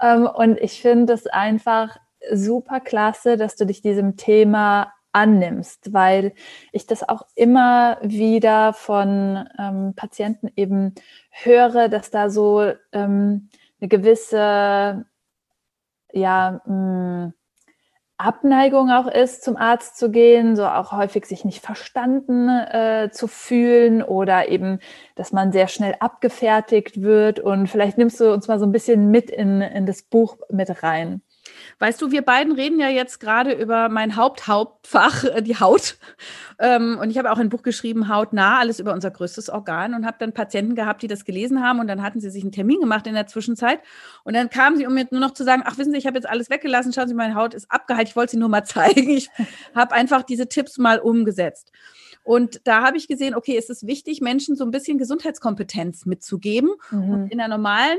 Ähm, 0.00 0.26
und 0.26 0.58
ich 0.58 0.80
finde 0.80 1.12
es 1.12 1.26
einfach 1.26 1.96
super 2.32 2.80
klasse, 2.80 3.36
dass 3.36 3.56
du 3.56 3.66
dich 3.66 3.82
diesem 3.82 4.16
Thema 4.16 4.92
annimmst, 5.12 5.92
weil 5.92 6.34
ich 6.72 6.86
das 6.86 7.08
auch 7.08 7.26
immer 7.34 7.98
wieder 8.02 8.72
von 8.74 9.48
ähm, 9.58 9.94
Patienten 9.96 10.50
eben 10.56 10.94
höre, 11.30 11.88
dass 11.88 12.10
da 12.10 12.28
so 12.28 12.72
ähm, 12.92 13.48
eine 13.80 13.88
gewisse 13.88 15.06
ja, 16.12 16.60
mh, 16.64 17.26
mm, 17.26 17.34
Abneigung 18.18 18.90
auch 18.90 19.06
ist, 19.06 19.44
zum 19.44 19.56
Arzt 19.56 19.98
zu 19.98 20.10
gehen, 20.10 20.56
so 20.56 20.66
auch 20.66 20.92
häufig 20.92 21.26
sich 21.26 21.44
nicht 21.44 21.62
verstanden 21.62 22.48
äh, 22.48 23.10
zu 23.12 23.28
fühlen 23.28 24.02
oder 24.02 24.48
eben, 24.48 24.78
dass 25.16 25.32
man 25.32 25.52
sehr 25.52 25.68
schnell 25.68 25.96
abgefertigt 26.00 27.02
wird. 27.02 27.40
Und 27.40 27.68
vielleicht 27.68 27.98
nimmst 27.98 28.18
du 28.20 28.32
uns 28.32 28.48
mal 28.48 28.58
so 28.58 28.64
ein 28.64 28.72
bisschen 28.72 29.10
mit 29.10 29.30
in, 29.30 29.60
in 29.60 29.84
das 29.84 30.02
Buch 30.02 30.38
mit 30.50 30.82
rein. 30.82 31.20
Weißt 31.78 32.00
du, 32.00 32.10
wir 32.10 32.22
beiden 32.22 32.54
reden 32.54 32.80
ja 32.80 32.88
jetzt 32.88 33.20
gerade 33.20 33.52
über 33.52 33.90
mein 33.90 34.16
Haupthauptfach, 34.16 35.24
äh, 35.24 35.42
die 35.42 35.60
Haut. 35.60 35.98
Ähm, 36.58 36.98
und 37.00 37.10
ich 37.10 37.18
habe 37.18 37.30
auch 37.30 37.38
ein 37.38 37.50
Buch 37.50 37.62
geschrieben, 37.62 38.08
Hautnah, 38.08 38.58
alles 38.58 38.80
über 38.80 38.94
unser 38.94 39.10
größtes 39.10 39.50
Organ 39.50 39.94
und 39.94 40.06
habe 40.06 40.16
dann 40.18 40.32
Patienten 40.32 40.74
gehabt, 40.74 41.02
die 41.02 41.06
das 41.06 41.26
gelesen 41.26 41.62
haben 41.62 41.80
und 41.80 41.86
dann 41.86 42.02
hatten 42.02 42.18
sie 42.20 42.30
sich 42.30 42.42
einen 42.42 42.52
Termin 42.52 42.80
gemacht 42.80 43.06
in 43.06 43.12
der 43.12 43.26
Zwischenzeit 43.26 43.80
und 44.24 44.34
dann 44.34 44.48
kamen 44.48 44.78
sie, 44.78 44.86
um 44.86 44.94
mir 44.94 45.06
nur 45.10 45.20
noch 45.20 45.32
zu 45.32 45.44
sagen, 45.44 45.62
ach 45.66 45.76
wissen 45.76 45.92
Sie, 45.92 45.98
ich 45.98 46.06
habe 46.06 46.16
jetzt 46.16 46.28
alles 46.28 46.48
weggelassen, 46.48 46.94
schauen 46.94 47.08
Sie, 47.08 47.14
meine 47.14 47.34
Haut 47.34 47.52
ist 47.52 47.70
abgeheilt, 47.70 48.08
ich 48.08 48.16
wollte 48.16 48.32
sie 48.32 48.38
nur 48.38 48.48
mal 48.48 48.64
zeigen. 48.64 49.10
Ich 49.10 49.28
habe 49.74 49.94
einfach 49.94 50.22
diese 50.22 50.48
Tipps 50.48 50.78
mal 50.78 50.98
umgesetzt. 50.98 51.72
Und 52.24 52.60
da 52.64 52.82
habe 52.82 52.96
ich 52.96 53.06
gesehen, 53.06 53.36
okay, 53.36 53.56
es 53.56 53.70
ist 53.70 53.86
wichtig, 53.86 54.20
Menschen 54.20 54.56
so 54.56 54.64
ein 54.64 54.72
bisschen 54.72 54.98
Gesundheitskompetenz 54.98 56.06
mitzugeben. 56.06 56.70
Mhm. 56.90 57.10
Und 57.10 57.28
in 57.28 57.38
der 57.38 57.48
normalen 57.48 57.98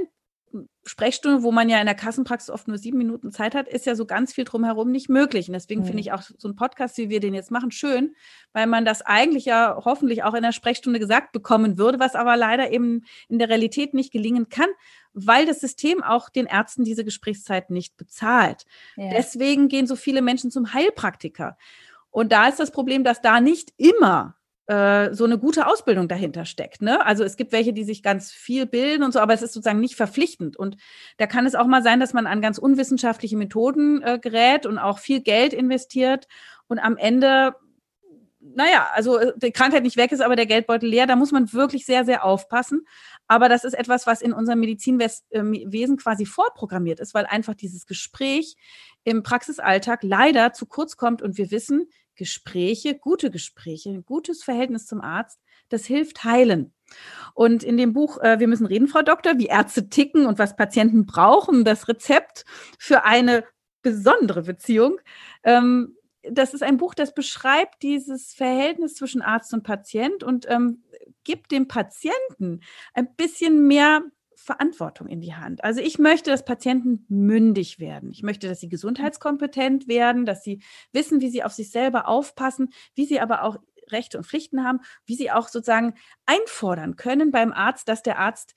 Sprechstunde, 0.86 1.44
wo 1.44 1.52
man 1.52 1.70
ja 1.70 1.80
in 1.80 1.86
der 1.86 1.96
Kassenpraxis 1.96 2.50
oft 2.50 2.68
nur 2.68 2.78
sieben 2.78 2.98
Minuten 2.98 3.32
Zeit 3.32 3.54
hat, 3.54 3.68
ist 3.68 3.86
ja 3.86 3.96
so 3.96 4.06
ganz 4.06 4.34
viel 4.34 4.46
drumherum 4.46 4.92
nicht 4.92 5.10
möglich. 5.10 5.48
Und 5.48 5.54
deswegen 5.54 5.82
mhm. 5.82 5.86
finde 5.86 6.00
ich 6.00 6.14
auch 6.14 6.22
so 6.22 6.48
einen 6.48 6.56
Podcast, 6.56 6.98
wie 6.98 7.10
wir 7.10 7.20
den 7.20 7.34
jetzt 7.34 7.52
machen, 7.52 7.72
schön, 7.72 8.16
weil 8.54 8.68
man 8.68 8.86
das 8.86 9.02
eigentlich 9.02 9.46
ja 9.46 9.78
hoffentlich 9.84 10.24
auch 10.24 10.34
in 10.34 10.44
der 10.44 10.54
Sprechstunde 10.54 11.00
gesagt 11.00 11.34
bekommen 11.34 11.78
würde, 11.78 12.00
was 12.00 12.16
aber 12.16 12.38
leider 12.38 12.72
eben 12.72 13.04
in 13.28 13.40
der 13.40 13.50
Realität 13.50 13.94
nicht 13.94 14.12
gelingen 14.12 14.48
kann, 14.50 14.70
weil 15.14 15.46
das 15.46 15.60
System 15.60 16.02
auch 16.02 16.30
den 16.30 16.46
Ärzten 16.46 16.84
diese 16.84 17.04
Gesprächszeit 17.04 17.70
nicht 17.70 17.98
bezahlt. 17.98 18.66
Ja. 18.96 19.10
Deswegen 19.10 19.68
gehen 19.68 19.88
so 19.88 19.96
viele 19.96 20.22
Menschen 20.22 20.52
zum 20.52 20.74
Heilpraktiker. 20.74 21.58
Und 22.10 22.32
da 22.32 22.48
ist 22.48 22.60
das 22.60 22.72
Problem, 22.72 23.04
dass 23.04 23.22
da 23.22 23.42
nicht 23.42 23.74
immer 23.78 24.37
äh, 24.68 25.14
so 25.14 25.24
eine 25.24 25.38
gute 25.38 25.68
Ausbildung 25.68 26.08
dahinter 26.08 26.46
steckt. 26.46 26.82
Ne? 26.82 27.06
Also 27.06 27.24
es 27.24 27.38
gibt 27.38 27.52
welche, 27.52 27.74
die 27.74 27.84
sich 27.84 28.04
ganz 28.04 28.32
viel 28.32 28.66
bilden 28.66 29.04
und 29.04 29.14
so, 29.14 29.20
aber 29.20 29.34
es 29.34 29.42
ist 29.42 29.54
sozusagen 29.54 29.80
nicht 29.80 29.96
verpflichtend. 29.96 30.58
Und 30.58 30.78
da 31.18 31.26
kann 31.26 31.46
es 31.46 31.56
auch 31.56 31.68
mal 31.68 31.82
sein, 31.82 32.00
dass 32.00 32.14
man 32.14 32.28
an 32.28 32.42
ganz 32.42 32.58
unwissenschaftliche 32.58 33.38
Methoden 33.38 34.02
äh, 34.04 34.20
gerät 34.20 34.66
und 34.66 34.78
auch 34.78 35.00
viel 35.00 35.22
Geld 35.22 35.54
investiert 35.54 36.28
und 36.68 36.80
am 36.80 36.98
Ende 36.98 37.56
naja, 38.40 38.88
also 38.94 39.18
äh, 39.18 39.34
die 39.38 39.52
Krankheit 39.52 39.84
nicht 39.84 39.98
weg 39.98 40.12
ist, 40.12 40.22
aber 40.22 40.36
der 40.36 40.46
Geldbeutel 40.46 40.90
leer, 40.90 41.08
da 41.08 41.16
muss 41.16 41.32
man 41.32 41.52
wirklich 41.54 41.86
sehr, 41.86 42.06
sehr 42.06 42.24
aufpassen. 42.24 42.86
Aber 43.28 43.50
das 43.50 43.64
ist 43.64 43.74
etwas, 43.74 44.08
was 44.08 44.22
in 44.22 44.32
unserem 44.32 44.60
Medizinwesen 44.60 45.98
quasi 45.98 46.26
vorprogrammiert 46.26 47.00
ist, 47.00 47.14
weil 47.14 47.26
einfach 47.26 47.56
dieses 47.56 47.86
Gespräch 47.86 48.56
im 49.04 49.24
Praxisalltag 49.24 50.04
leider 50.04 50.54
zu 50.54 50.66
kurz 50.66 50.98
kommt 50.98 51.22
und 51.22 51.38
wir 51.38 51.52
wissen, 51.52 51.90
Gespräche, 52.18 52.96
gute 52.96 53.32
Gespräche, 53.32 53.90
ein 53.90 54.06
gutes 54.06 54.44
Verhältnis 54.44 54.86
zum 54.86 55.00
Arzt, 55.02 55.40
das 55.70 55.86
hilft 55.86 56.24
heilen. 56.24 56.74
Und 57.34 57.64
in 57.64 57.78
dem 57.78 57.94
Buch 57.94 58.18
äh, 58.20 58.40
Wir 58.40 58.48
müssen 58.48 58.66
reden, 58.66 58.88
Frau 58.88 59.02
Doktor, 59.02 59.38
wie 59.38 59.48
Ärzte 59.48 59.90
ticken 59.90 60.26
und 60.26 60.40
was 60.40 60.56
Patienten 60.56 61.06
brauchen, 61.06 61.64
das 61.64 61.88
Rezept 61.88 62.46
für 62.80 63.06
eine 63.06 63.44
besondere 63.82 64.44
Beziehung. 64.44 65.00
Ähm, 65.44 65.96
das 66.30 66.54
ist 66.54 66.64
ein 66.64 66.78
Buch, 66.78 66.94
das 66.94 67.14
beschreibt 67.14 67.84
dieses 67.84 68.34
Verhältnis 68.34 68.96
zwischen 68.96 69.22
Arzt 69.22 69.54
und 69.54 69.64
Patient 69.64 70.24
und 70.24 70.46
ähm, 70.50 70.84
gibt 71.24 71.52
dem 71.52 71.68
Patienten 71.68 72.62
ein 72.94 73.16
bisschen 73.16 73.68
mehr 73.68 74.02
Verantwortung 74.38 75.08
in 75.08 75.20
die 75.20 75.34
Hand. 75.34 75.64
Also 75.64 75.82
ich 75.82 75.98
möchte, 75.98 76.30
dass 76.30 76.46
Patienten 76.46 77.06
mündig 77.10 77.80
werden. 77.80 78.12
Ich 78.12 78.22
möchte, 78.22 78.48
dass 78.48 78.60
sie 78.60 78.70
gesundheitskompetent 78.70 79.88
werden, 79.88 80.26
dass 80.26 80.44
sie 80.44 80.62
wissen, 80.92 81.22
wie 81.22 81.30
sie 81.30 81.44
auf 81.44 81.54
sich 81.54 81.72
selber 81.72 82.08
aufpassen, 82.08 82.70
wie 82.94 83.06
sie 83.06 83.20
aber 83.20 83.44
auch 83.44 83.58
Rechte 83.90 84.18
und 84.18 84.26
Pflichten 84.26 84.64
haben, 84.64 84.80
wie 85.06 85.16
sie 85.16 85.32
auch 85.32 85.48
sozusagen 85.48 85.96
einfordern 86.26 86.98
können 86.98 87.32
beim 87.32 87.52
Arzt, 87.52 87.90
dass 87.90 88.04
der 88.04 88.20
Arzt 88.20 88.54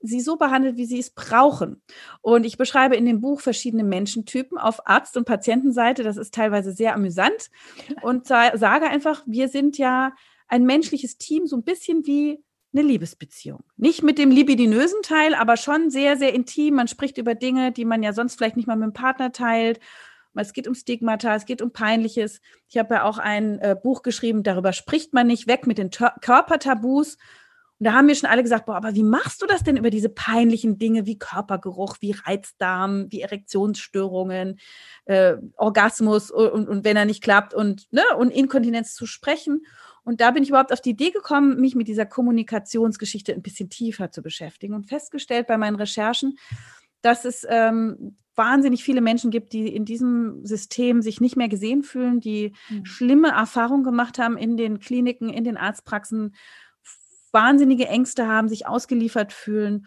sie 0.00 0.20
so 0.20 0.36
behandelt, 0.36 0.76
wie 0.76 0.86
sie 0.86 0.98
es 0.98 1.10
brauchen. 1.10 1.82
Und 2.22 2.44
ich 2.44 2.56
beschreibe 2.56 2.96
in 2.96 3.04
dem 3.04 3.20
Buch 3.20 3.40
verschiedene 3.40 3.84
Menschentypen 3.84 4.58
auf 4.58 4.86
Arzt- 4.88 5.16
und 5.16 5.26
Patientenseite. 5.26 6.02
Das 6.02 6.16
ist 6.16 6.34
teilweise 6.34 6.72
sehr 6.72 6.94
amüsant 6.94 7.50
und 8.02 8.26
sage 8.26 8.86
einfach, 8.88 9.22
wir 9.26 9.48
sind 9.48 9.78
ja 9.78 10.12
ein 10.48 10.64
menschliches 10.64 11.18
Team, 11.18 11.46
so 11.46 11.56
ein 11.56 11.62
bisschen 11.62 12.06
wie 12.06 12.42
eine 12.72 12.82
Liebesbeziehung. 12.82 13.64
Nicht 13.76 14.02
mit 14.02 14.18
dem 14.18 14.30
libidinösen 14.30 15.02
Teil, 15.02 15.34
aber 15.34 15.56
schon 15.56 15.90
sehr, 15.90 16.16
sehr 16.16 16.34
intim. 16.34 16.74
Man 16.74 16.88
spricht 16.88 17.18
über 17.18 17.34
Dinge, 17.34 17.72
die 17.72 17.84
man 17.84 18.02
ja 18.02 18.12
sonst 18.12 18.36
vielleicht 18.36 18.56
nicht 18.56 18.66
mal 18.66 18.76
mit 18.76 18.86
dem 18.86 18.92
Partner 18.92 19.32
teilt. 19.32 19.80
Es 20.34 20.52
geht 20.52 20.68
um 20.68 20.74
Stigmata, 20.74 21.34
es 21.34 21.44
geht 21.44 21.60
um 21.60 21.72
Peinliches. 21.72 22.40
Ich 22.68 22.78
habe 22.78 22.94
ja 22.94 23.04
auch 23.04 23.18
ein 23.18 23.58
äh, 23.58 23.76
Buch 23.80 24.02
geschrieben, 24.02 24.42
darüber 24.42 24.72
spricht 24.72 25.12
man 25.12 25.26
nicht 25.26 25.48
weg 25.48 25.66
mit 25.66 25.78
den 25.78 25.90
Tör 25.90 26.14
Körpertabus. 26.20 27.16
Und 27.80 27.86
da 27.86 27.94
haben 27.94 28.06
mir 28.06 28.14
schon 28.14 28.28
alle 28.28 28.42
gesagt, 28.42 28.66
boah, 28.66 28.76
aber 28.76 28.94
wie 28.94 29.02
machst 29.02 29.40
du 29.40 29.46
das 29.46 29.64
denn 29.64 29.78
über 29.78 29.90
diese 29.90 30.10
peinlichen 30.10 30.78
Dinge 30.78 31.06
wie 31.06 31.18
Körpergeruch, 31.18 31.96
wie 32.00 32.12
Reizdarm, 32.12 33.06
wie 33.10 33.22
Erektionsstörungen, 33.22 34.60
äh, 35.06 35.36
Orgasmus 35.56 36.30
und, 36.30 36.68
und 36.68 36.84
wenn 36.84 36.96
er 36.96 37.06
nicht 37.06 37.22
klappt 37.22 37.54
und, 37.54 37.90
ne, 37.90 38.04
und 38.18 38.30
Inkontinenz 38.30 38.94
zu 38.94 39.06
sprechen? 39.06 39.64
Und 40.04 40.20
da 40.20 40.30
bin 40.30 40.42
ich 40.42 40.48
überhaupt 40.48 40.72
auf 40.72 40.80
die 40.80 40.90
Idee 40.90 41.10
gekommen, 41.10 41.60
mich 41.60 41.74
mit 41.74 41.88
dieser 41.88 42.06
Kommunikationsgeschichte 42.06 43.32
ein 43.32 43.42
bisschen 43.42 43.70
tiefer 43.70 44.10
zu 44.10 44.22
beschäftigen 44.22 44.74
und 44.74 44.86
festgestellt 44.86 45.46
bei 45.46 45.58
meinen 45.58 45.76
Recherchen, 45.76 46.38
dass 47.02 47.24
es 47.24 47.46
ähm, 47.48 48.16
wahnsinnig 48.34 48.84
viele 48.84 49.00
Menschen 49.00 49.30
gibt, 49.30 49.52
die 49.52 49.68
in 49.68 49.84
diesem 49.84 50.44
System 50.46 51.02
sich 51.02 51.20
nicht 51.20 51.36
mehr 51.36 51.48
gesehen 51.48 51.82
fühlen, 51.82 52.20
die 52.20 52.54
mhm. 52.68 52.84
schlimme 52.84 53.28
Erfahrungen 53.28 53.84
gemacht 53.84 54.18
haben 54.18 54.36
in 54.36 54.56
den 54.56 54.80
Kliniken, 54.80 55.28
in 55.28 55.44
den 55.44 55.56
Arztpraxen, 55.56 56.34
wahnsinnige 57.32 57.86
Ängste 57.86 58.26
haben, 58.26 58.48
sich 58.48 58.66
ausgeliefert 58.66 59.32
fühlen 59.32 59.86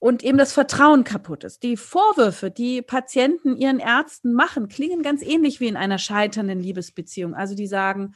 und 0.00 0.22
eben 0.22 0.38
das 0.38 0.52
Vertrauen 0.52 1.04
kaputt 1.04 1.44
ist. 1.44 1.62
Die 1.62 1.76
Vorwürfe, 1.76 2.50
die 2.50 2.82
Patienten 2.82 3.56
ihren 3.56 3.80
Ärzten 3.80 4.32
machen, 4.32 4.68
klingen 4.68 5.02
ganz 5.02 5.22
ähnlich 5.22 5.60
wie 5.60 5.66
in 5.66 5.76
einer 5.76 5.98
scheiternden 5.98 6.60
Liebesbeziehung. 6.60 7.34
Also 7.34 7.54
die 7.54 7.66
sagen, 7.66 8.14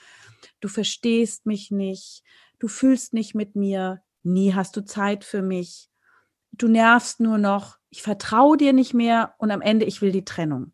du 0.60 0.68
verstehst 0.68 1.46
mich 1.46 1.70
nicht, 1.70 2.22
du 2.58 2.68
fühlst 2.68 3.12
nicht 3.14 3.34
mit 3.34 3.56
mir, 3.56 4.02
nie 4.22 4.54
hast 4.54 4.76
du 4.76 4.84
Zeit 4.84 5.24
für 5.24 5.42
mich, 5.42 5.88
du 6.52 6.68
nervst 6.68 7.20
nur 7.20 7.38
noch, 7.38 7.78
ich 7.90 8.02
vertraue 8.02 8.56
dir 8.56 8.72
nicht 8.72 8.94
mehr 8.94 9.34
und 9.38 9.50
am 9.50 9.60
Ende 9.60 9.84
ich 9.84 10.02
will 10.02 10.12
die 10.12 10.24
Trennung. 10.24 10.72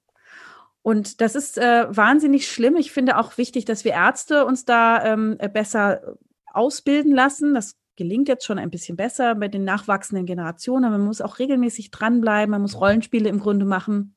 Und 0.82 1.20
das 1.20 1.34
ist 1.34 1.58
äh, 1.58 1.86
wahnsinnig 1.90 2.50
schlimm. 2.50 2.76
Ich 2.76 2.92
finde 2.92 3.18
auch 3.18 3.36
wichtig, 3.36 3.64
dass 3.64 3.84
wir 3.84 3.92
Ärzte 3.92 4.46
uns 4.46 4.64
da 4.64 5.04
ähm, 5.04 5.36
besser 5.52 6.16
ausbilden 6.52 7.14
lassen. 7.14 7.54
Das 7.54 7.76
gelingt 7.96 8.28
jetzt 8.28 8.46
schon 8.46 8.58
ein 8.58 8.70
bisschen 8.70 8.96
besser 8.96 9.34
bei 9.34 9.48
den 9.48 9.64
nachwachsenden 9.64 10.24
Generationen, 10.24 10.84
aber 10.84 10.98
man 10.98 11.08
muss 11.08 11.20
auch 11.20 11.40
regelmäßig 11.40 11.90
dranbleiben, 11.90 12.50
man 12.50 12.62
muss 12.62 12.80
Rollenspiele 12.80 13.28
im 13.28 13.40
Grunde 13.40 13.66
machen. 13.66 14.14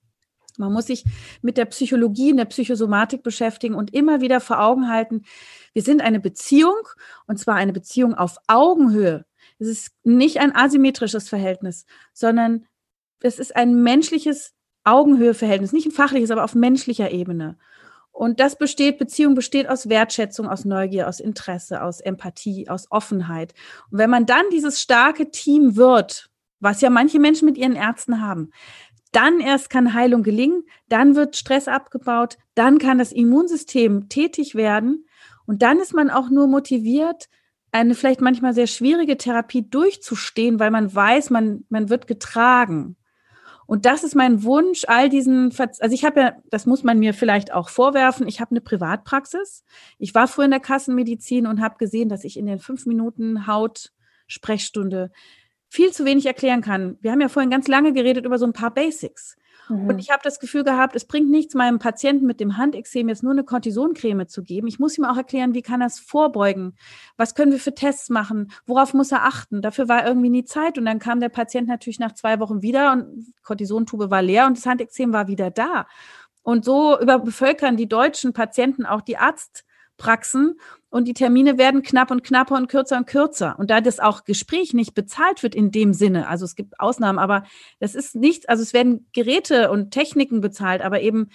Man 0.58 0.74
muss 0.74 0.88
sich 0.88 1.06
mit 1.42 1.58
der 1.58 1.66
Psychologie 1.66 2.32
und 2.32 2.38
der 2.38 2.46
Psychosomatik 2.46 3.24
beschäftigen 3.24 3.76
und 3.76 3.94
immer 3.94 4.22
wieder 4.22 4.40
vor 4.40 4.62
Augen 4.62 4.90
halten, 4.90 5.24
wir 5.74 5.82
sind 5.82 6.02
eine 6.02 6.20
Beziehung 6.20 6.88
und 7.28 7.38
zwar 7.38 7.56
eine 7.56 7.74
Beziehung 7.74 8.14
auf 8.14 8.38
Augenhöhe. 8.48 9.26
Es 9.60 9.68
ist 9.68 9.92
nicht 10.04 10.40
ein 10.40 10.56
asymmetrisches 10.56 11.30
Verhältnis, 11.30 11.86
sondern 12.14 12.66
es 13.22 13.40
ist 13.40 13.56
ein 13.56 13.84
menschliches 13.84 14.54
Augenhöheverhältnis, 14.84 15.74
nicht 15.74 15.86
ein 15.86 15.92
fachliches, 15.92 16.32
aber 16.32 16.44
auf 16.44 16.56
menschlicher 16.56 17.12
Ebene. 17.12 17.58
Und 18.12 18.40
das 18.40 18.58
besteht, 18.58 18.98
Beziehung 18.98 19.36
besteht 19.36 19.70
aus 19.70 19.88
Wertschätzung, 19.88 20.48
aus 20.48 20.66
Neugier, 20.66 21.08
aus 21.08 21.20
Interesse, 21.20 21.82
aus 21.82 22.02
Empathie, 22.02 22.70
aus 22.70 22.88
Offenheit. 22.92 23.54
Und 23.90 24.00
wenn 24.00 24.10
man 24.10 24.26
dann 24.26 24.44
dieses 24.52 24.82
starke 24.82 25.32
Team 25.32 25.76
wird, 25.76 26.30
was 26.60 26.82
ja 26.82 26.90
manche 26.90 27.20
Menschen 27.20 27.46
mit 27.46 27.58
ihren 27.58 27.76
Ärzten 27.76 28.22
haben, 28.22 28.52
Dann 29.12 29.40
erst 29.40 29.70
kann 29.70 29.94
Heilung 29.94 30.24
gelingen, 30.24 30.64
dann 30.88 31.16
wird 31.16 31.36
Stress 31.36 31.68
abgebaut, 31.68 32.38
dann 32.56 32.78
kann 32.78 32.98
das 32.98 33.12
Immunsystem 33.12 34.08
tätig 34.08 34.56
werden 34.56 35.06
und 35.46 35.62
dann 35.62 35.80
ist 35.80 35.94
man 35.94 36.10
auch 36.10 36.30
nur 36.30 36.48
motiviert, 36.48 37.28
eine 37.72 37.96
vielleicht 37.96 38.22
manchmal 38.22 38.54
sehr 38.54 38.68
schwierige 38.68 39.18
Therapie 39.18 39.70
durchzustehen, 39.70 40.60
weil 40.60 40.72
man 40.72 40.94
weiß, 40.94 41.30
man, 41.30 41.66
man 41.70 41.90
wird 41.90 42.08
getragen. 42.08 42.98
Und 43.66 43.86
das 43.86 44.04
ist 44.04 44.16
mein 44.16 44.44
Wunsch, 44.44 44.84
all 44.88 45.08
diesen, 45.08 45.54
also 45.58 45.94
ich 45.94 46.04
habe 46.04 46.20
ja, 46.20 46.34
das 46.50 46.66
muss 46.66 46.84
man 46.84 47.00
mir 47.00 47.14
vielleicht 47.14 47.54
auch 47.54 47.70
vorwerfen, 47.70 48.28
ich 48.28 48.42
habe 48.42 48.52
eine 48.52 48.60
Privatpraxis. 48.60 49.64
Ich 49.98 50.14
war 50.14 50.28
früher 50.28 50.46
in 50.46 50.52
der 50.52 50.60
Kassenmedizin 50.60 51.48
und 51.48 51.62
habe 51.62 51.78
gesehen, 51.78 52.10
dass 52.10 52.26
ich 52.26 52.38
in 52.38 52.48
den 52.48 52.60
fünf 52.60 52.86
Minuten 52.86 53.48
Haut-Sprechstunde 53.48 55.12
viel 55.72 55.92
zu 55.92 56.04
wenig 56.04 56.26
erklären 56.26 56.62
kann. 56.62 56.98
Wir 57.00 57.14
haben 57.14 57.22
ja 57.22 57.30
vorhin 57.30 57.50
ganz 57.50 57.70
lange 57.70 57.94
geredet 57.94 58.26
über 58.26 58.38
so 58.38 58.46
ein 58.46 58.52
paar 58.52 58.74
Basics. 58.74 59.38
Mhm. 59.70 59.88
Und 59.88 60.00
ich 60.00 60.10
habe 60.12 60.20
das 60.22 60.42
Gefühl 60.42 60.66
gehabt, 60.66 60.98
es 60.98 61.06
bringt 61.06 61.30
nichts, 61.30 61.56
meinem 61.56 61.80
Patienten 61.80 62.26
mit 62.26 62.42
dem 62.42 62.58
Handexem 62.58 63.08
jetzt 63.08 63.24
nur 63.24 63.32
eine 63.32 63.46
Cortisoncreme 63.46 64.28
zu 64.28 64.44
geben. 64.44 64.68
Ich 64.68 64.80
muss 64.80 64.98
ihm 64.98 65.06
auch 65.06 65.16
erklären, 65.16 65.54
wie 65.54 65.62
kann 65.62 65.80
er 65.80 65.88
es 65.88 65.98
vorbeugen? 65.98 66.76
Was 67.16 67.36
können 67.36 67.54
wir 67.54 67.60
für 67.60 67.74
Tests 67.74 68.10
machen? 68.10 68.52
Worauf 68.66 68.94
muss 68.94 69.14
er 69.14 69.24
achten? 69.24 69.62
Dafür 69.62 69.88
war 69.88 70.06
irgendwie 70.06 70.30
nie 70.30 70.44
Zeit. 70.44 70.78
Und 70.78 70.84
dann 70.84 71.00
kam 71.00 71.22
der 71.22 71.30
Patient 71.30 71.70
natürlich 71.70 72.00
nach 72.00 72.16
zwei 72.16 72.42
Wochen 72.42 72.62
wieder 72.62 72.92
und 72.92 73.34
Cortisontube 73.42 74.12
war 74.12 74.22
leer 74.22 74.48
und 74.48 74.58
das 74.58 74.66
Handexem 74.66 75.14
war 75.14 75.30
wieder 75.30 75.52
da. 75.52 75.88
Und 76.44 76.66
so 76.66 77.00
überbevölkern 77.00 77.78
die 77.78 77.88
deutschen 77.88 78.34
Patienten 78.34 78.86
auch 78.86 79.00
die 79.00 79.18
Arztpraxen 80.02 80.60
und 80.90 81.08
die 81.08 81.14
Termine 81.14 81.58
werden 81.58 81.84
knapp 81.84 82.12
und 82.12 82.24
knapper 82.24 82.56
und 82.56 82.68
kürzer 82.68 82.98
und 82.98 83.08
kürzer. 83.08 83.56
Und 83.58 83.70
da 83.70 83.82
das 83.82 84.00
auch 84.00 84.26
Gespräch 84.26 84.74
nicht 84.74 84.94
bezahlt 84.94 85.44
wird 85.44 85.56
in 85.56 85.72
dem 85.72 85.94
Sinne, 85.94 86.28
also 86.28 86.46
es 86.46 86.56
gibt 86.56 86.80
Ausnahmen, 86.80 87.20
aber 87.20 87.44
das 87.80 87.96
ist 87.96 88.16
nichts, 88.16 88.46
also 88.48 88.64
es 88.64 88.74
werden 88.74 89.08
Geräte 89.14 89.72
und 89.72 89.92
Techniken 89.92 90.42
bezahlt, 90.42 90.82
aber 90.82 91.02
eben 91.02 91.30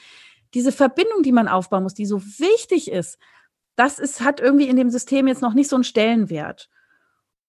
diese 0.55 0.73
Verbindung, 0.73 1.23
die 1.23 1.33
man 1.33 1.49
aufbauen 1.49 1.83
muss, 1.83 1.95
die 1.95 2.07
so 2.07 2.23
wichtig 2.23 2.91
ist, 2.91 3.19
das 3.77 3.99
ist, 3.99 4.21
hat 4.23 4.41
irgendwie 4.41 4.69
in 4.69 4.77
dem 4.77 4.91
System 4.91 5.27
jetzt 5.27 5.43
noch 5.43 5.55
nicht 5.55 5.69
so 5.69 5.77
einen 5.77 5.85
Stellenwert. 5.85 6.69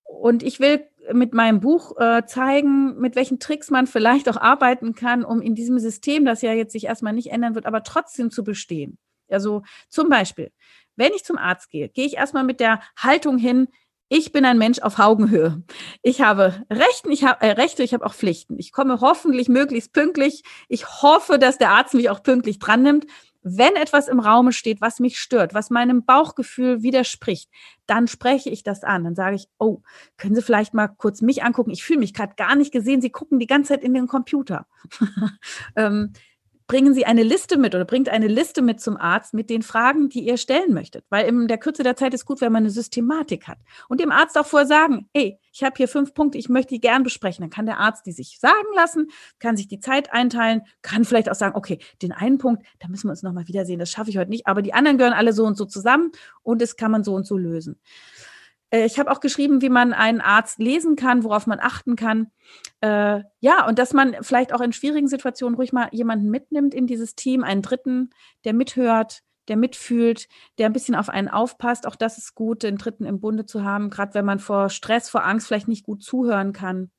Und 0.04 0.44
ich 0.44 0.60
will 0.60 0.86
mit 1.14 1.34
meinem 1.34 1.62
Buch 1.62 1.98
äh, 1.98 2.26
zeigen, 2.26 2.98
mit 3.00 3.16
welchen 3.16 3.40
Tricks 3.40 3.70
man 3.70 3.88
vielleicht 3.88 4.28
auch 4.28 4.36
arbeiten 4.36 4.94
kann, 4.94 5.24
um 5.24 5.42
in 5.42 5.56
diesem 5.56 5.80
System, 5.80 6.26
das 6.26 6.42
ja 6.42 6.54
jetzt 6.54 6.74
sich 6.74 6.86
erstmal 6.86 7.14
nicht 7.14 7.32
ändern 7.32 7.56
wird, 7.56 7.66
aber 7.66 7.84
trotzdem 7.84 8.30
zu 8.30 8.44
bestehen. 8.44 8.98
Also 9.30 9.64
zum 9.90 10.10
Beispiel, 10.10 10.52
wenn 10.98 11.14
ich 11.14 11.24
zum 11.24 11.38
Arzt 11.38 11.70
gehe, 11.70 11.90
gehe 11.90 12.06
ich 12.06 12.18
erstmal 12.18 12.44
mit 12.44 12.60
der 12.60 12.82
Haltung 12.98 13.38
hin, 13.38 13.70
ich 14.10 14.32
bin 14.32 14.46
ein 14.46 14.58
Mensch 14.58 14.80
auf 14.80 15.00
Augenhöhe. 15.00 15.64
Ich 16.02 16.22
habe 16.22 16.66
Rechten, 16.70 17.12
ich 17.12 17.26
habe 17.26 17.42
äh, 17.42 17.52
Rechte, 17.52 17.84
ich 17.84 17.94
habe 17.94 18.06
auch 18.06 18.14
Pflichten. 18.14 18.58
Ich 18.58 18.72
komme 18.72 19.02
hoffentlich 19.02 19.50
möglichst 19.50 19.92
pünktlich. 19.92 20.44
Ich 20.70 20.88
hoffe, 21.02 21.38
dass 21.38 21.58
der 21.58 21.72
Arzt 21.72 21.94
mich 21.94 22.10
auch 22.10 22.24
pünktlich 22.24 22.58
dran 22.58 22.84
nimmt. 22.84 23.06
Wenn 23.44 23.76
etwas 23.76 24.08
im 24.08 24.20
Raume 24.20 24.54
steht, 24.54 24.80
was 24.80 25.00
mich 25.00 25.20
stört, 25.20 25.54
was 25.54 25.70
meinem 25.70 26.06
Bauchgefühl 26.06 26.84
widerspricht, 26.84 27.50
dann 27.86 28.08
spreche 28.08 28.50
ich 28.50 28.64
das 28.64 28.84
an. 28.84 29.04
Dann 29.04 29.16
sage 29.16 29.36
ich, 29.36 29.48
oh, 29.58 29.82
können 30.18 30.36
Sie 30.36 30.42
vielleicht 30.42 30.74
mal 30.74 30.88
kurz 30.88 31.22
mich 31.22 31.44
angucken? 31.44 31.72
Ich 31.72 31.84
fühle 31.84 32.00
mich 32.00 32.14
gerade 32.14 32.36
gar 32.36 32.56
nicht 32.56 32.72
gesehen. 32.72 33.02
Sie 33.02 33.10
gucken 33.10 33.40
die 33.40 33.48
ganze 33.48 33.74
Zeit 33.74 33.84
in 33.84 33.94
den 33.94 34.08
Computer. 34.08 34.68
ähm, 35.76 36.14
bringen 36.68 36.94
Sie 36.94 37.06
eine 37.06 37.24
Liste 37.24 37.58
mit 37.58 37.74
oder 37.74 37.86
bringt 37.86 38.10
eine 38.10 38.28
Liste 38.28 38.62
mit 38.62 38.82
zum 38.82 38.98
Arzt 38.98 39.34
mit 39.34 39.50
den 39.50 39.62
Fragen, 39.62 40.10
die 40.10 40.26
ihr 40.28 40.38
stellen 40.38 40.74
möchtet. 40.74 41.06
Weil 41.10 41.26
in 41.26 41.48
der 41.48 41.58
Kürze 41.58 41.82
der 41.82 41.96
Zeit 41.96 42.14
ist 42.14 42.26
gut, 42.26 42.42
wenn 42.42 42.52
man 42.52 42.64
eine 42.64 42.70
Systematik 42.70 43.48
hat. 43.48 43.58
Und 43.88 44.02
dem 44.02 44.12
Arzt 44.12 44.38
auch 44.38 44.46
vorher 44.46 44.68
sagen, 44.68 45.10
hey, 45.14 45.40
ich 45.54 45.64
habe 45.64 45.76
hier 45.78 45.88
fünf 45.88 46.14
Punkte, 46.14 46.38
ich 46.38 46.50
möchte 46.50 46.76
die 46.76 46.82
gern 46.82 47.04
besprechen. 47.04 47.42
Dann 47.42 47.50
kann 47.50 47.66
der 47.66 47.80
Arzt 47.80 48.06
die 48.06 48.12
sich 48.12 48.40
sagen 48.40 48.68
lassen, 48.76 49.08
kann 49.40 49.56
sich 49.56 49.68
die 49.68 49.80
Zeit 49.80 50.12
einteilen, 50.12 50.62
kann 50.82 51.06
vielleicht 51.06 51.30
auch 51.30 51.36
sagen, 51.36 51.56
okay, 51.56 51.80
den 52.02 52.12
einen 52.12 52.38
Punkt, 52.38 52.64
da 52.80 52.90
müssen 52.90 53.08
wir 53.08 53.12
uns 53.12 53.24
nochmal 53.24 53.48
wiedersehen, 53.48 53.80
das 53.80 53.90
schaffe 53.90 54.10
ich 54.10 54.18
heute 54.18 54.30
nicht. 54.30 54.46
Aber 54.46 54.62
die 54.62 54.74
anderen 54.74 54.98
gehören 54.98 55.14
alle 55.14 55.34
so 55.34 55.46
und 55.46 55.58
so 55.58 55.66
zusammen 55.66 56.12
und 56.44 56.62
das 56.62 56.76
kann 56.76 56.92
man 56.92 57.04
so 57.04 57.16
und 57.16 57.26
so 57.26 57.38
lösen. 57.38 57.80
Äh, 58.70 58.86
ich 58.86 59.00
habe 59.00 59.12
auch 59.12 59.20
geschrieben, 59.20 59.62
wie 59.62 59.70
man 59.70 59.94
einen 59.94 60.22
Arzt 60.22 60.60
lesen 60.60 60.96
kann, 60.96 61.24
worauf 61.24 61.48
man 61.48 61.60
achten 61.60 61.96
kann. 61.96 62.32
Äh, 62.82 63.22
ja, 63.40 63.68
und 63.68 63.80
dass 63.80 63.94
man 63.94 64.16
vielleicht 64.22 64.54
auch 64.54 64.62
in 64.62 64.74
schwierigen 64.74 65.08
Situationen 65.08 65.56
ruhig 65.56 65.74
mal 65.74 65.90
jemanden 65.92 66.30
mitnimmt 66.30 66.74
in 66.74 66.88
dieses 66.88 67.16
Team, 67.16 67.44
einen 67.44 67.62
Dritten, 67.62 68.10
der 68.46 68.54
mithört, 68.54 69.22
der 69.48 69.58
mitfühlt, 69.58 70.28
der 70.58 70.68
ein 70.68 70.74
bisschen 70.74 70.96
auf 70.96 71.10
einen 71.10 71.30
aufpasst. 71.30 71.88
Auch 71.88 71.96
das 71.96 72.18
ist 72.18 72.36
gut, 72.36 72.64
den 72.64 72.78
Dritten 72.78 73.06
im 73.06 73.20
Bunde 73.20 73.46
zu 73.46 73.64
haben, 73.64 73.90
gerade 73.90 74.14
wenn 74.14 74.26
man 74.26 74.40
vor 74.40 74.70
Stress, 74.70 75.10
vor 75.10 75.26
Angst 75.26 75.48
vielleicht 75.48 75.68
nicht 75.68 75.86
gut 75.86 76.04
zuhören 76.04 76.54
kann. 76.54 76.92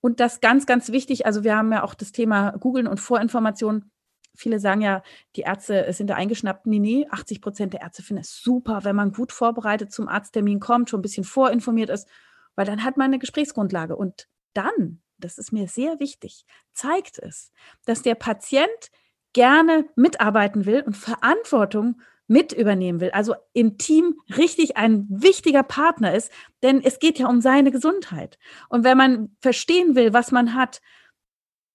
Und 0.00 0.20
das 0.20 0.40
ganz, 0.40 0.66
ganz 0.66 0.92
wichtig, 0.92 1.26
also 1.26 1.42
wir 1.44 1.56
haben 1.56 1.72
ja 1.72 1.82
auch 1.82 1.94
das 1.94 2.12
Thema 2.12 2.52
Googeln 2.52 2.86
und 2.86 3.00
Vorinformationen 3.00 3.90
viele 4.36 4.60
sagen 4.60 4.80
ja, 4.80 5.02
die 5.34 5.42
Ärzte 5.42 5.92
sind 5.92 6.08
da 6.08 6.14
eingeschnappt. 6.14 6.66
Nee, 6.66 6.78
nee, 6.78 7.06
80 7.10 7.40
Prozent 7.40 7.72
der 7.72 7.82
Ärzte 7.82 8.02
finden 8.02 8.22
es 8.22 8.40
super, 8.40 8.84
wenn 8.84 8.96
man 8.96 9.12
gut 9.12 9.32
vorbereitet 9.32 9.92
zum 9.92 10.08
Arzttermin 10.08 10.60
kommt, 10.60 10.90
schon 10.90 11.00
ein 11.00 11.02
bisschen 11.02 11.24
vorinformiert 11.24 11.90
ist, 11.90 12.08
weil 12.54 12.66
dann 12.66 12.84
hat 12.84 12.96
man 12.96 13.06
eine 13.06 13.18
Gesprächsgrundlage. 13.18 13.96
Und 13.96 14.28
dann, 14.54 15.00
das 15.18 15.38
ist 15.38 15.52
mir 15.52 15.68
sehr 15.68 16.00
wichtig, 16.00 16.44
zeigt 16.72 17.18
es, 17.18 17.52
dass 17.84 18.02
der 18.02 18.14
Patient 18.14 18.90
gerne 19.32 19.86
mitarbeiten 19.96 20.64
will 20.64 20.82
und 20.82 20.96
Verantwortung 20.96 22.00
mit 22.28 22.52
übernehmen 22.52 23.00
will, 23.00 23.10
also 23.10 23.34
im 23.52 23.78
Team 23.78 24.20
richtig 24.36 24.76
ein 24.76 25.06
wichtiger 25.08 25.62
Partner 25.62 26.14
ist, 26.14 26.32
denn 26.62 26.82
es 26.82 26.98
geht 26.98 27.18
ja 27.18 27.28
um 27.28 27.40
seine 27.40 27.70
Gesundheit. 27.70 28.38
Und 28.68 28.84
wenn 28.84 28.96
man 28.96 29.36
verstehen 29.40 29.94
will, 29.94 30.12
was 30.12 30.32
man 30.32 30.54
hat, 30.54 30.80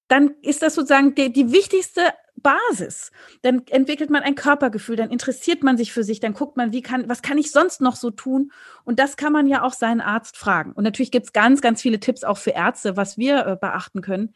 dann 0.07 0.36
ist 0.41 0.62
das 0.62 0.76
sozusagen 0.76 1.16
die, 1.16 1.32
die 1.32 1.53
wichtigste 1.53 2.01
Basis. 2.41 3.11
Dann 3.41 3.63
entwickelt 3.67 4.09
man 4.09 4.23
ein 4.23 4.35
Körpergefühl, 4.35 4.95
dann 4.95 5.09
interessiert 5.09 5.63
man 5.63 5.77
sich 5.77 5.91
für 5.93 6.03
sich, 6.03 6.19
dann 6.19 6.33
guckt 6.33 6.57
man, 6.57 6.71
wie 6.71 6.81
kann, 6.81 7.07
was 7.09 7.21
kann 7.21 7.37
ich 7.37 7.51
sonst 7.51 7.81
noch 7.81 7.95
so 7.95 8.11
tun? 8.11 8.51
Und 8.83 8.99
das 8.99 9.17
kann 9.17 9.33
man 9.33 9.47
ja 9.47 9.63
auch 9.63 9.73
seinen 9.73 10.01
Arzt 10.01 10.37
fragen. 10.37 10.73
Und 10.73 10.83
natürlich 10.83 11.11
gibt 11.11 11.27
es 11.27 11.33
ganz, 11.33 11.61
ganz 11.61 11.81
viele 11.81 11.99
Tipps 11.99 12.23
auch 12.23 12.37
für 12.37 12.51
Ärzte, 12.51 12.97
was 12.97 13.17
wir 13.17 13.45
äh, 13.45 13.57
beachten 13.59 14.01
können. 14.01 14.33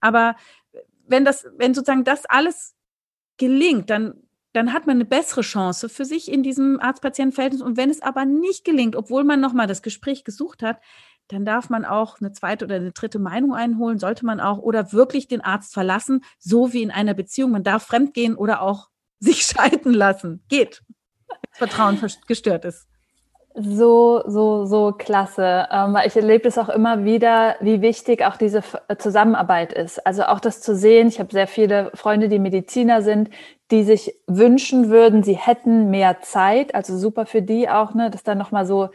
Aber 0.00 0.36
wenn 1.06 1.24
das, 1.24 1.46
wenn 1.56 1.74
sozusagen 1.74 2.04
das 2.04 2.26
alles 2.26 2.74
gelingt, 3.36 3.90
dann 3.90 4.22
dann 4.52 4.72
hat 4.72 4.86
man 4.86 4.96
eine 4.96 5.04
bessere 5.04 5.42
Chance 5.42 5.88
für 5.88 6.04
sich 6.04 6.30
in 6.30 6.42
diesem 6.42 6.80
Arzt-Patienten-Verhältnis. 6.80 7.62
Und 7.62 7.76
wenn 7.76 7.90
es 7.90 8.00
aber 8.02 8.24
nicht 8.24 8.64
gelingt, 8.64 8.96
obwohl 8.96 9.22
man 9.22 9.40
nochmal 9.40 9.66
das 9.66 9.82
Gespräch 9.82 10.24
gesucht 10.24 10.62
hat, 10.62 10.80
dann 11.28 11.44
darf 11.44 11.70
man 11.70 11.84
auch 11.84 12.20
eine 12.20 12.32
zweite 12.32 12.64
oder 12.64 12.76
eine 12.76 12.92
dritte 12.92 13.18
Meinung 13.18 13.54
einholen, 13.54 13.98
sollte 13.98 14.24
man 14.24 14.40
auch 14.40 14.58
oder 14.58 14.92
wirklich 14.92 15.28
den 15.28 15.42
Arzt 15.42 15.74
verlassen, 15.74 16.24
so 16.38 16.72
wie 16.72 16.82
in 16.82 16.90
einer 16.90 17.14
Beziehung. 17.14 17.50
Man 17.50 17.64
darf 17.64 17.84
fremdgehen 17.84 18.34
oder 18.34 18.62
auch 18.62 18.88
sich 19.20 19.42
scheiden 19.42 19.92
lassen. 19.92 20.42
Geht. 20.48 20.82
Vertrauen 21.52 22.00
gestört 22.26 22.64
ist. 22.64 22.86
So, 23.60 24.22
so, 24.26 24.66
so 24.66 24.92
klasse. 24.92 25.66
Ähm, 25.72 25.92
weil 25.92 26.06
ich 26.06 26.14
erlebe 26.14 26.46
es 26.46 26.58
auch 26.58 26.68
immer 26.68 27.04
wieder, 27.04 27.56
wie 27.60 27.82
wichtig 27.82 28.24
auch 28.24 28.36
diese 28.36 28.62
Zusammenarbeit 28.98 29.72
ist. 29.72 30.06
Also 30.06 30.24
auch 30.24 30.38
das 30.38 30.60
zu 30.60 30.76
sehen. 30.76 31.08
Ich 31.08 31.18
habe 31.18 31.32
sehr 31.32 31.48
viele 31.48 31.90
Freunde, 31.94 32.28
die 32.28 32.38
Mediziner 32.38 33.02
sind, 33.02 33.30
die 33.72 33.82
sich 33.82 34.14
wünschen 34.26 34.90
würden, 34.90 35.22
sie 35.22 35.36
hätten 35.36 35.90
mehr 35.90 36.20
Zeit. 36.22 36.74
Also 36.74 36.96
super 36.96 37.26
für 37.26 37.42
die 37.42 37.68
auch, 37.68 37.94
ne, 37.94 38.10
dass 38.10 38.22
da 38.22 38.34
nochmal 38.34 38.64
so 38.64 38.90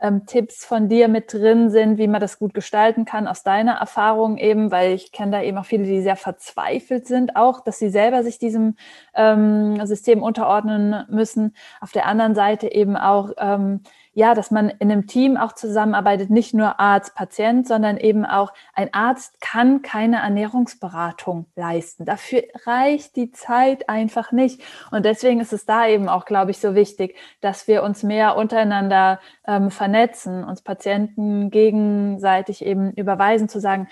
ähm, 0.00 0.26
Tipps 0.26 0.64
von 0.64 0.88
dir 0.88 1.08
mit 1.08 1.32
drin 1.32 1.70
sind, 1.70 1.98
wie 1.98 2.08
man 2.08 2.20
das 2.20 2.38
gut 2.38 2.54
gestalten 2.54 3.04
kann, 3.04 3.26
aus 3.26 3.42
deiner 3.42 3.74
Erfahrung 3.74 4.38
eben, 4.38 4.70
weil 4.70 4.92
ich 4.92 5.12
kenne 5.12 5.32
da 5.32 5.42
eben 5.42 5.58
auch 5.58 5.64
viele, 5.64 5.84
die 5.84 6.02
sehr 6.02 6.16
verzweifelt 6.16 7.06
sind, 7.06 7.36
auch, 7.36 7.60
dass 7.60 7.78
sie 7.78 7.90
selber 7.90 8.22
sich 8.22 8.38
diesem 8.38 8.76
ähm, 9.14 9.84
System 9.86 10.22
unterordnen 10.22 11.04
müssen. 11.08 11.54
Auf 11.80 11.92
der 11.92 12.06
anderen 12.06 12.34
Seite 12.34 12.70
eben 12.72 12.96
auch, 12.96 13.30
ähm, 13.38 13.80
ja, 14.16 14.34
dass 14.34 14.50
man 14.50 14.70
in 14.70 14.90
einem 14.90 15.06
Team 15.06 15.36
auch 15.36 15.52
zusammenarbeitet, 15.52 16.30
nicht 16.30 16.54
nur 16.54 16.80
Arzt, 16.80 17.14
Patient, 17.14 17.68
sondern 17.68 17.98
eben 17.98 18.24
auch 18.24 18.54
ein 18.72 18.88
Arzt 18.94 19.42
kann 19.42 19.82
keine 19.82 20.20
Ernährungsberatung 20.22 21.44
leisten. 21.54 22.06
Dafür 22.06 22.44
reicht 22.64 23.14
die 23.16 23.30
Zeit 23.30 23.90
einfach 23.90 24.32
nicht. 24.32 24.62
Und 24.90 25.04
deswegen 25.04 25.38
ist 25.38 25.52
es 25.52 25.66
da 25.66 25.86
eben 25.86 26.08
auch, 26.08 26.24
glaube 26.24 26.50
ich, 26.50 26.56
so 26.56 26.74
wichtig, 26.74 27.14
dass 27.42 27.68
wir 27.68 27.82
uns 27.82 28.02
mehr 28.02 28.36
untereinander 28.36 29.20
ähm, 29.46 29.70
vernetzen, 29.70 30.44
uns 30.44 30.62
Patienten 30.62 31.50
gegenseitig 31.50 32.64
eben 32.64 32.92
überweisen, 32.92 33.50
zu 33.50 33.60
sagen, 33.60 33.86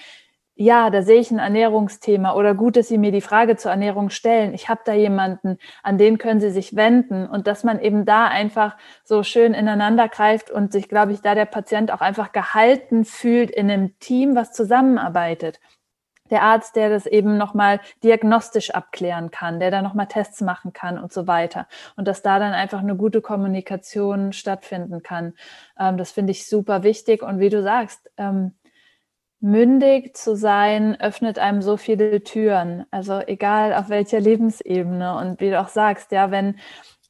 ja, 0.57 0.91
da 0.91 1.03
sehe 1.03 1.21
ich 1.21 1.33
ein 1.33 1.41
Ernährungsthema 1.41 2.35
oder 2.35 2.55
gut, 2.55 2.77
dass 2.77 2.87
Sie 2.87 2.99
mir 2.99 3.11
die 3.11 3.21
Frage 3.21 3.57
zur 3.57 3.73
Ernährung 3.73 4.11
stellen. 4.11 4.55
Ich 4.55 4.69
habe 4.69 4.83
da 4.85 4.93
jemanden, 4.93 5.59
an 5.83 5.99
den 5.99 6.17
können 6.17 6.41
Sie 6.41 6.51
sich 6.51 6.77
wenden 6.77 7.27
und 7.27 7.49
dass 7.49 7.65
man 7.65 7.81
eben 7.81 8.05
da 8.05 8.29
einfach 8.29 8.77
so 9.03 9.25
schön 9.25 9.53
ineinander 9.53 10.09
greift 10.09 10.51
und 10.53 10.73
sich, 10.73 10.89
glaube 10.89 11.13
ich, 11.13 11.23
da 11.23 11.35
der 11.35 11.47
Patient 11.47 11.91
auch 11.91 12.01
einfach 12.01 12.31
gehalten 12.31 13.05
fühlt 13.05 13.51
in 13.51 13.69
einem 13.69 13.99
Team, 13.99 14.37
was 14.37 14.53
zusammenarbeitet. 14.53 15.59
Der 16.31 16.43
Arzt, 16.43 16.77
der 16.77 16.89
das 16.89 17.07
eben 17.07 17.37
nochmal 17.37 17.81
diagnostisch 18.05 18.71
abklären 18.71 19.31
kann, 19.33 19.59
der 19.59 19.73
da 19.73 19.83
nochmal 19.83 20.07
Tests 20.07 20.41
machen 20.41 20.73
kann 20.73 20.99
und 20.99 21.13
so 21.13 21.27
weiter. 21.27 21.67
Und 21.97 22.07
dass 22.07 22.23
da 22.23 22.39
dann 22.39 22.53
einfach 22.53 22.79
eine 22.79 22.97
gute 22.97 23.21
Kommunikation 23.21 24.33
stattfinden 24.33 25.03
kann. 25.03 25.35
Ähm, 25.79 25.97
das 25.97 26.13
finde 26.13 26.31
ich 26.31 26.47
super 26.47 26.85
wichtig. 26.85 27.23
Und 27.23 27.41
wie 27.41 27.51
du 27.51 27.61
sagst, 27.63 28.11
ähm, 28.17 28.53
mündig 29.45 30.17
zu 30.17 30.37
sein, 30.37 30.99
öffnet 30.99 31.39
einem 31.39 31.61
so 31.61 31.77
viele 31.77 32.23
Türen. 32.25 32.87
Also 32.91 33.21
egal 33.27 33.75
auf 33.75 33.91
welcher 33.91 34.19
Lebensebene. 34.19 35.19
Und 35.19 35.39
wie 35.39 35.51
du 35.51 35.61
auch 35.61 35.69
sagst, 35.69 36.13
ja, 36.13 36.31
wenn 36.31 36.57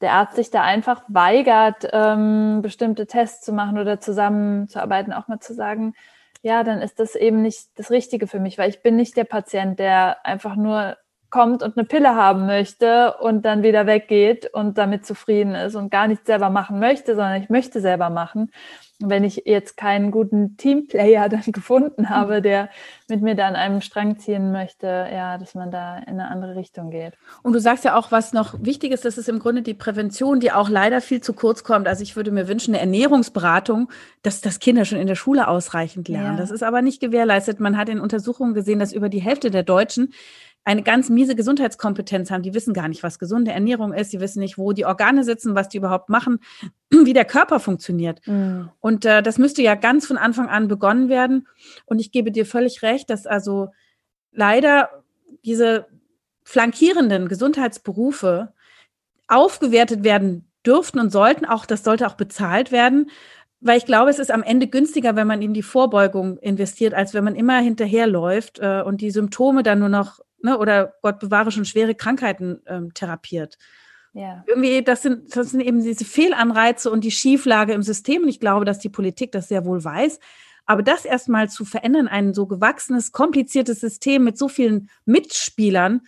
der 0.01 0.11
Arzt 0.11 0.35
sich 0.35 0.51
da 0.51 0.61
einfach 0.61 1.03
weigert, 1.07 1.87
ähm, 1.93 2.59
bestimmte 2.61 3.07
Tests 3.07 3.45
zu 3.45 3.53
machen 3.53 3.79
oder 3.79 4.01
zusammenzuarbeiten, 4.01 5.13
auch 5.13 5.29
mal 5.29 5.39
zu 5.39 5.53
sagen, 5.53 5.93
ja, 6.41 6.65
dann 6.65 6.81
ist 6.81 6.99
das 6.99 7.15
eben 7.15 7.41
nicht 7.41 7.69
das 7.75 7.89
Richtige 7.89 8.27
für 8.27 8.41
mich, 8.41 8.57
weil 8.57 8.69
ich 8.69 8.83
bin 8.83 8.97
nicht 8.97 9.15
der 9.15 9.23
Patient, 9.23 9.79
der 9.79 10.25
einfach 10.25 10.57
nur 10.57 10.97
kommt 11.35 11.63
und 11.63 11.77
eine 11.77 11.85
Pille 11.85 12.15
haben 12.15 12.45
möchte 12.45 13.15
und 13.19 13.43
dann 13.43 13.61
wieder 13.61 13.85
weggeht 13.87 14.53
und 14.53 14.77
damit 14.77 15.05
zufrieden 15.05 15.53
ist 15.53 15.75
und 15.75 15.91
gar 15.91 16.07
nichts 16.07 16.27
selber 16.27 16.49
machen 16.49 16.79
möchte, 16.79 17.13
sondern 17.13 17.41
ich 17.41 17.49
möchte 17.49 17.81
selber 17.81 18.09
machen 18.09 18.51
wenn 18.99 19.23
ich 19.23 19.43
jetzt 19.45 19.75
keinen 19.77 20.11
guten 20.11 20.57
Teamplayer 20.57 21.27
dann 21.29 21.43
gefunden 21.47 22.09
habe, 22.09 22.41
der 22.41 22.69
mit 23.09 23.21
mir 23.21 23.35
da 23.35 23.47
an 23.47 23.55
einem 23.55 23.81
Strang 23.81 24.19
ziehen 24.19 24.51
möchte, 24.51 24.87
ja, 24.87 25.37
dass 25.37 25.53
man 25.53 25.71
da 25.71 25.97
in 25.97 26.19
eine 26.19 26.29
andere 26.29 26.55
Richtung 26.55 26.89
geht. 26.91 27.13
Und 27.43 27.53
du 27.53 27.59
sagst 27.59 27.83
ja 27.83 27.95
auch, 27.97 28.11
was 28.11 28.33
noch 28.33 28.55
wichtig 28.61 28.91
ist, 28.91 29.05
das 29.05 29.17
ist 29.17 29.29
im 29.29 29.39
Grunde 29.39 29.61
die 29.61 29.73
Prävention, 29.73 30.39
die 30.39 30.51
auch 30.51 30.69
leider 30.69 31.01
viel 31.01 31.21
zu 31.21 31.33
kurz 31.33 31.63
kommt. 31.63 31.87
Also 31.87 32.03
ich 32.03 32.15
würde 32.15 32.31
mir 32.31 32.47
wünschen, 32.47 32.73
eine 32.73 32.81
Ernährungsberatung, 32.81 33.89
dass 34.21 34.41
das 34.41 34.59
Kinder 34.59 34.85
schon 34.85 34.99
in 34.99 35.07
der 35.07 35.15
Schule 35.15 35.47
ausreichend 35.47 36.07
lernen. 36.07 36.35
Ja. 36.35 36.41
Das 36.41 36.51
ist 36.51 36.63
aber 36.63 36.81
nicht 36.81 37.01
gewährleistet. 37.01 37.59
Man 37.59 37.77
hat 37.77 37.89
in 37.89 37.99
Untersuchungen 37.99 38.53
gesehen, 38.53 38.79
dass 38.79 38.93
über 38.93 39.09
die 39.09 39.21
Hälfte 39.21 39.51
der 39.51 39.63
Deutschen 39.63 40.13
eine 40.65 40.81
ganz 40.81 41.09
miese 41.09 41.35
Gesundheitskompetenz 41.35 42.31
haben. 42.31 42.41
Die 42.41 42.55
wissen 42.55 42.73
gar 42.73 42.87
nicht, 42.87 43.03
was 43.03 43.19
gesunde 43.19 43.51
Ernährung 43.51 43.93
ist. 43.93 44.11
Die 44.11 44.19
wissen 44.19 44.39
nicht, 44.39 44.57
wo 44.57 44.73
die 44.73 44.85
Organe 44.85 45.23
sitzen, 45.23 45.53
was 45.53 45.69
die 45.69 45.77
überhaupt 45.77 46.09
machen, 46.09 46.39
wie 46.89 47.13
der 47.13 47.25
Körper 47.25 47.59
funktioniert. 47.59 48.19
Mhm. 48.27 48.69
Und 48.79 49.05
äh, 49.05 49.21
das 49.21 49.37
müsste 49.37 49.61
ja 49.61 49.75
ganz 49.75 50.07
von 50.07 50.17
Anfang 50.17 50.49
an 50.49 50.67
begonnen 50.67 51.07
werden. 51.07 51.47
Und 51.85 51.99
ich 51.99 52.11
gebe 52.11 52.31
dir 52.31 52.47
völlig 52.47 52.81
recht, 52.81 53.11
dass 53.11 53.27
also 53.27 53.69
leider 54.31 54.89
diese 55.45 55.85
flankierenden 56.43 57.27
Gesundheitsberufe 57.27 58.53
aufgewertet 59.27 60.03
werden 60.03 60.51
dürften 60.65 60.99
und 60.99 61.11
sollten 61.11 61.45
auch, 61.45 61.67
das 61.67 61.83
sollte 61.83 62.07
auch 62.07 62.15
bezahlt 62.15 62.71
werden, 62.71 63.11
weil 63.61 63.77
ich 63.77 63.85
glaube, 63.85 64.09
es 64.09 64.19
ist 64.19 64.31
am 64.31 64.43
Ende 64.43 64.67
günstiger, 64.67 65.15
wenn 65.15 65.27
man 65.27 65.41
in 65.41 65.53
die 65.53 65.63
Vorbeugung 65.63 66.37
investiert, 66.37 66.93
als 66.93 67.13
wenn 67.13 67.23
man 67.23 67.35
immer 67.35 67.59
hinterherläuft 67.59 68.59
äh, 68.59 68.81
und 68.81 69.01
die 69.01 69.11
Symptome 69.11 69.63
dann 69.63 69.79
nur 69.79 69.89
noch 69.89 70.19
ne, 70.45 70.57
oder 70.57 70.93
Gott 71.01 71.19
bewahre 71.19 71.51
schon 71.51 71.65
schwere 71.65 71.95
Krankheiten 71.95 72.61
ähm, 72.67 72.93
therapiert. 72.93 73.57
Ja. 74.13 74.45
Irgendwie, 74.47 74.81
das 74.81 75.01
sind, 75.01 75.35
das 75.35 75.51
sind 75.51 75.59
eben 75.59 75.83
diese 75.83 76.05
Fehlanreize 76.05 76.89
und 76.89 77.03
die 77.03 77.11
Schieflage 77.11 77.73
im 77.73 77.83
System. 77.83 78.23
Und 78.23 78.29
ich 78.29 78.39
glaube, 78.39 78.63
dass 78.63 78.79
die 78.79 78.89
Politik 78.89 79.33
das 79.33 79.49
sehr 79.49 79.65
wohl 79.65 79.83
weiß. 79.83 80.19
Aber 80.65 80.83
das 80.83 81.03
erstmal 81.03 81.49
zu 81.49 81.65
verändern, 81.65 82.07
ein 82.07 82.33
so 82.33 82.45
gewachsenes, 82.45 83.11
kompliziertes 83.11 83.81
System 83.81 84.23
mit 84.23 84.37
so 84.37 84.47
vielen 84.47 84.89
Mitspielern, 85.05 86.01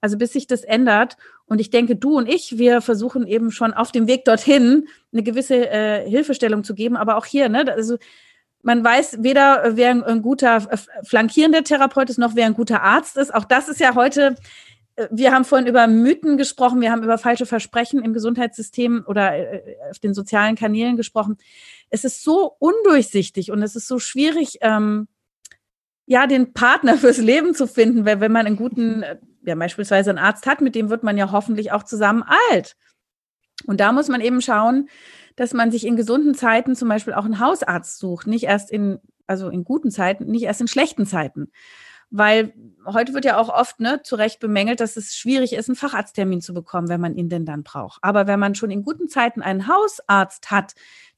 also 0.00 0.18
bis 0.18 0.34
sich 0.34 0.46
das 0.46 0.62
ändert. 0.64 1.16
Und 1.46 1.60
ich 1.60 1.70
denke, 1.70 1.96
du 1.96 2.18
und 2.18 2.28
ich, 2.28 2.58
wir 2.58 2.82
versuchen 2.82 3.26
eben 3.26 3.50
schon 3.50 3.72
auf 3.72 3.90
dem 3.90 4.06
Weg 4.06 4.26
dorthin 4.26 4.88
eine 5.12 5.22
gewisse 5.22 5.70
äh, 5.70 6.08
Hilfestellung 6.08 6.62
zu 6.62 6.74
geben. 6.74 6.96
Aber 6.96 7.16
auch 7.16 7.24
hier, 7.24 7.48
ne, 7.48 7.72
also 7.72 7.96
man 8.66 8.82
weiß 8.82 9.22
weder, 9.22 9.64
äh, 9.64 9.76
wer 9.76 9.90
ein, 9.90 10.22
guter 10.22 10.56
äh, 10.56 10.76
flankierender 11.04 11.62
Therapeut 11.62 12.10
ist, 12.10 12.18
noch 12.18 12.34
wer 12.34 12.46
ein 12.46 12.54
guter 12.54 12.82
Arzt 12.82 13.16
ist. 13.16 13.32
Auch 13.32 13.44
das 13.44 13.68
ist 13.68 13.78
ja 13.78 13.94
heute, 13.94 14.34
äh, 14.96 15.06
wir 15.12 15.32
haben 15.32 15.44
vorhin 15.44 15.68
über 15.68 15.86
Mythen 15.86 16.36
gesprochen, 16.36 16.80
wir 16.80 16.90
haben 16.90 17.04
über 17.04 17.16
falsche 17.16 17.46
Versprechen 17.46 18.02
im 18.02 18.12
Gesundheitssystem 18.12 19.04
oder 19.06 19.34
auf 19.88 20.00
den 20.00 20.14
sozialen 20.14 20.56
Kanälen 20.56 20.96
gesprochen. 20.96 21.38
Es 21.90 22.02
ist 22.02 22.24
so 22.24 22.56
undurchsichtig 22.58 23.52
und 23.52 23.62
es 23.62 23.76
ist 23.76 23.86
so 23.86 24.00
schwierig, 24.00 24.58
ähm, 24.62 25.06
ja, 26.06 26.26
den 26.26 26.52
Partner 26.52 26.94
fürs 26.98 27.18
Leben 27.18 27.54
zu 27.54 27.68
finden, 27.68 28.04
weil 28.04 28.18
wenn 28.18 28.32
man 28.32 28.46
einen 28.46 28.56
guten, 28.56 29.04
ja, 29.44 29.54
beispielsweise 29.54 30.10
einen 30.10 30.18
Arzt 30.18 30.44
hat, 30.44 30.60
mit 30.60 30.74
dem 30.74 30.90
wird 30.90 31.04
man 31.04 31.16
ja 31.16 31.30
hoffentlich 31.30 31.70
auch 31.70 31.84
zusammen 31.84 32.24
alt. 32.50 32.74
Und 33.68 33.78
da 33.78 33.92
muss 33.92 34.08
man 34.08 34.20
eben 34.20 34.42
schauen, 34.42 34.88
dass 35.36 35.52
man 35.52 35.70
sich 35.70 35.86
in 35.86 35.96
gesunden 35.96 36.34
Zeiten 36.34 36.74
zum 36.74 36.88
Beispiel 36.88 37.14
auch 37.14 37.24
einen 37.24 37.40
Hausarzt 37.40 37.98
sucht, 37.98 38.26
nicht 38.26 38.44
erst 38.44 38.70
in, 38.70 38.98
also 39.26 39.48
in 39.48 39.64
guten 39.64 39.90
Zeiten, 39.90 40.26
nicht 40.26 40.44
erst 40.44 40.60
in 40.60 40.68
schlechten 40.68 41.06
Zeiten. 41.06 41.50
Weil 42.10 42.54
heute 42.86 43.14
wird 43.14 43.24
ja 43.24 43.36
auch 43.36 43.48
oft 43.48 43.80
ne, 43.80 44.00
zu 44.02 44.14
Recht 44.14 44.38
bemängelt, 44.38 44.80
dass 44.80 44.96
es 44.96 45.16
schwierig 45.16 45.52
ist, 45.52 45.68
einen 45.68 45.76
Facharzttermin 45.76 46.40
zu 46.40 46.54
bekommen, 46.54 46.88
wenn 46.88 47.00
man 47.00 47.16
ihn 47.16 47.28
denn 47.28 47.44
dann 47.44 47.64
braucht. 47.64 47.98
Aber 48.02 48.26
wenn 48.28 48.38
man 48.38 48.54
schon 48.54 48.70
in 48.70 48.84
guten 48.84 49.08
Zeiten 49.08 49.42
einen 49.42 49.66
Hausarzt 49.66 50.50
hat, 50.50 50.74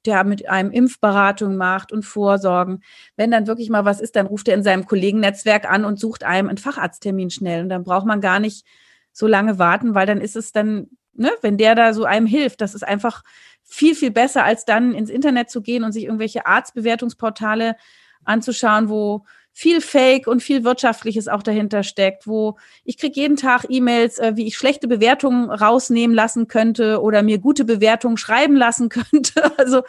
der 0.06 0.24
mit 0.24 0.48
einem 0.48 0.70
Impfberatung 0.70 1.56
macht 1.56 1.92
und 1.92 2.04
Vorsorgen, 2.04 2.82
wenn 3.16 3.30
dann 3.30 3.46
wirklich 3.46 3.68
mal 3.68 3.84
was 3.84 4.00
ist, 4.00 4.16
dann 4.16 4.26
ruft 4.26 4.48
er 4.48 4.54
in 4.54 4.62
seinem 4.62 4.86
Kollegennetzwerk 4.86 5.70
an 5.70 5.84
und 5.84 6.00
sucht 6.00 6.24
einem 6.24 6.48
einen 6.48 6.58
Facharzttermin 6.58 7.30
schnell. 7.30 7.62
Und 7.62 7.68
dann 7.68 7.84
braucht 7.84 8.06
man 8.06 8.22
gar 8.22 8.40
nicht 8.40 8.64
so 9.12 9.26
lange 9.26 9.58
warten, 9.58 9.94
weil 9.94 10.06
dann 10.06 10.20
ist 10.22 10.36
es 10.36 10.52
dann, 10.52 10.88
ne, 11.12 11.30
wenn 11.42 11.58
der 11.58 11.74
da 11.74 11.92
so 11.92 12.04
einem 12.04 12.26
hilft, 12.26 12.62
das 12.62 12.74
ist 12.74 12.86
einfach 12.86 13.22
viel, 13.68 13.94
viel 13.94 14.10
besser, 14.10 14.44
als 14.44 14.64
dann 14.64 14.94
ins 14.94 15.10
Internet 15.10 15.50
zu 15.50 15.60
gehen 15.60 15.84
und 15.84 15.92
sich 15.92 16.04
irgendwelche 16.04 16.46
Arztbewertungsportale 16.46 17.76
anzuschauen, 18.24 18.88
wo 18.88 19.24
viel 19.52 19.80
Fake 19.80 20.26
und 20.26 20.42
viel 20.42 20.64
Wirtschaftliches 20.64 21.28
auch 21.28 21.42
dahinter 21.42 21.82
steckt, 21.82 22.26
wo 22.26 22.56
ich 22.84 22.96
kriege 22.96 23.20
jeden 23.20 23.36
Tag 23.36 23.66
E-Mails, 23.68 24.18
äh, 24.18 24.36
wie 24.36 24.46
ich 24.46 24.56
schlechte 24.56 24.88
Bewertungen 24.88 25.50
rausnehmen 25.50 26.14
lassen 26.14 26.48
könnte 26.48 27.02
oder 27.02 27.22
mir 27.22 27.38
gute 27.38 27.64
Bewertungen 27.64 28.16
schreiben 28.16 28.56
lassen 28.56 28.88
könnte. 28.88 29.58
Also 29.58 29.82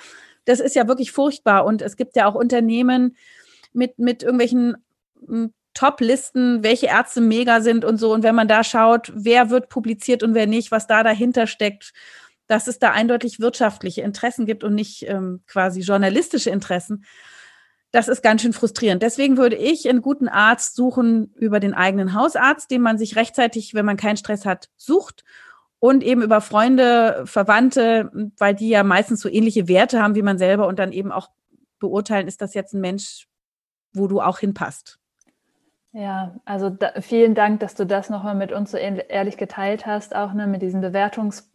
das 0.45 0.59
ist 0.59 0.75
ja 0.75 0.87
wirklich 0.87 1.11
furchtbar. 1.11 1.65
Und 1.65 1.81
es 1.81 1.97
gibt 1.97 2.15
ja 2.15 2.25
auch 2.25 2.35
Unternehmen 2.35 3.15
mit, 3.71 3.99
mit 3.99 4.23
irgendwelchen 4.23 4.77
hm, 5.25 5.53
Top-Listen, 5.75 6.63
welche 6.63 6.87
Ärzte 6.87 7.21
mega 7.21 7.61
sind 7.61 7.85
und 7.85 7.97
so. 7.97 8.11
Und 8.11 8.23
wenn 8.23 8.35
man 8.35 8.47
da 8.47 8.63
schaut, 8.63 9.11
wer 9.15 9.51
wird 9.51 9.69
publiziert 9.69 10.23
und 10.23 10.33
wer 10.33 10.47
nicht, 10.47 10.71
was 10.71 10.87
da 10.87 11.03
dahinter 11.03 11.47
steckt, 11.47 11.93
dass 12.49 12.67
es 12.67 12.79
da 12.79 12.91
eindeutig 12.91 13.39
wirtschaftliche 13.39 14.01
Interessen 14.01 14.47
gibt 14.47 14.63
und 14.63 14.73
nicht 14.73 15.07
ähm, 15.07 15.41
quasi 15.47 15.81
journalistische 15.81 16.49
Interessen. 16.49 17.05
Das 17.91 18.07
ist 18.07 18.23
ganz 18.23 18.41
schön 18.41 18.53
frustrierend. 18.53 19.03
Deswegen 19.03 19.37
würde 19.37 19.55
ich 19.55 19.87
einen 19.87 20.01
guten 20.01 20.27
Arzt 20.27 20.75
suchen 20.75 21.31
über 21.35 21.59
den 21.59 21.75
eigenen 21.75 22.13
Hausarzt, 22.13 22.71
den 22.71 22.81
man 22.81 22.97
sich 22.97 23.15
rechtzeitig, 23.15 23.75
wenn 23.75 23.85
man 23.85 23.97
keinen 23.97 24.17
Stress 24.17 24.47
hat, 24.47 24.69
sucht 24.77 25.23
und 25.77 26.03
eben 26.03 26.23
über 26.23 26.41
Freunde, 26.41 27.21
Verwandte, 27.25 28.11
weil 28.37 28.55
die 28.55 28.69
ja 28.69 28.83
meistens 28.83 29.21
so 29.21 29.29
ähnliche 29.29 29.67
Werte 29.67 30.01
haben 30.01 30.15
wie 30.15 30.23
man 30.23 30.39
selber 30.39 30.67
und 30.67 30.79
dann 30.79 30.91
eben 30.91 31.11
auch 31.11 31.29
beurteilen, 31.77 32.27
ist 32.27 32.41
das 32.41 32.55
jetzt 32.55 32.73
ein 32.73 32.81
Mensch, 32.81 33.27
wo 33.93 34.07
du 34.07 34.21
auch 34.21 34.39
hinpasst. 34.39 34.99
Ja, 35.91 36.35
also 36.45 36.69
da, 36.71 37.01
vielen 37.01 37.35
Dank, 37.35 37.59
dass 37.59 37.75
du 37.75 37.85
das 37.85 38.09
nochmal 38.09 38.35
mit 38.35 38.51
uns 38.51 38.71
so 38.71 38.77
ehrlich 38.77 39.37
geteilt 39.37 39.85
hast, 39.85 40.15
auch 40.15 40.33
ne, 40.33 40.47
mit 40.47 40.61
diesen 40.61 40.81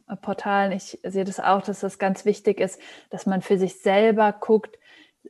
Bewertungsportalen. 0.07 0.73
Ich 0.73 0.99
sehe 1.03 1.25
das 1.25 1.41
auch, 1.41 1.63
dass 1.63 1.81
das 1.81 1.99
ganz 1.99 2.25
wichtig 2.25 2.61
ist, 2.61 2.81
dass 3.11 3.27
man 3.27 3.43
für 3.43 3.59
sich 3.59 3.81
selber 3.81 4.33
guckt, 4.33 4.79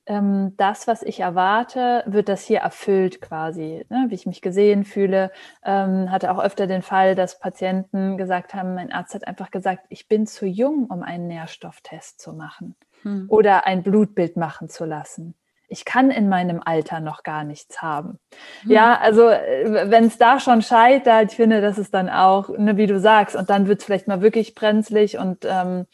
ähm, 0.07 0.55
das, 0.57 0.89
was 0.89 1.03
ich 1.03 1.21
erwarte, 1.21 2.03
wird 2.07 2.29
das 2.29 2.43
hier 2.43 2.59
erfüllt 2.59 3.21
quasi, 3.21 3.87
ne? 3.89 4.07
wie 4.09 4.15
ich 4.15 4.27
mich 4.27 4.43
gesehen 4.43 4.85
fühle. 4.85 5.31
Ähm, 5.65 6.11
hatte 6.11 6.33
auch 6.33 6.43
öfter 6.43 6.67
den 6.67 6.83
Fall, 6.83 7.15
dass 7.15 7.39
Patienten 7.39 8.17
gesagt 8.17 8.55
haben, 8.55 8.75
mein 8.75 8.93
Arzt 8.93 9.15
hat 9.15 9.27
einfach 9.27 9.53
gesagt, 9.53 9.87
ich 9.91 10.09
bin 10.09 10.27
zu 10.27 10.47
jung, 10.47 10.87
um 10.87 11.03
einen 11.03 11.29
Nährstofftest 11.29 12.21
zu 12.21 12.33
machen 12.33 12.75
hm. 13.03 13.27
oder 13.29 13.67
ein 13.67 13.85
Blutbild 13.85 14.37
machen 14.37 14.69
zu 14.69 14.85
lassen 14.85 15.37
ich 15.69 15.85
kann 15.85 16.11
in 16.11 16.29
meinem 16.29 16.61
Alter 16.65 17.01
noch 17.01 17.23
gar 17.23 17.45
nichts 17.45 17.83
haben. 17.83 18.19
Mhm. 18.65 18.71
Ja, 18.71 18.99
also 18.99 19.29
äh, 19.29 19.91
wenn 19.91 20.05
es 20.05 20.19
da 20.19 20.41
schon 20.41 20.63
scheitert, 20.63 21.33
ich 21.33 21.37
finde, 21.37 21.61
das 21.61 21.79
ist 21.79 21.95
dann 21.95 22.09
auch, 22.09 22.49
ne, 22.51 22.77
wie 22.77 22.87
du 22.87 22.99
sagst, 22.99 23.37
und 23.37 23.51
dann 23.51 23.67
wird 23.67 23.81
es 23.81 23.85
vielleicht 23.85 24.09
mal 24.09 24.21
wirklich 24.21 24.55
brenzlig 24.55 25.19
und 25.19 25.45
ähm, 25.45 25.87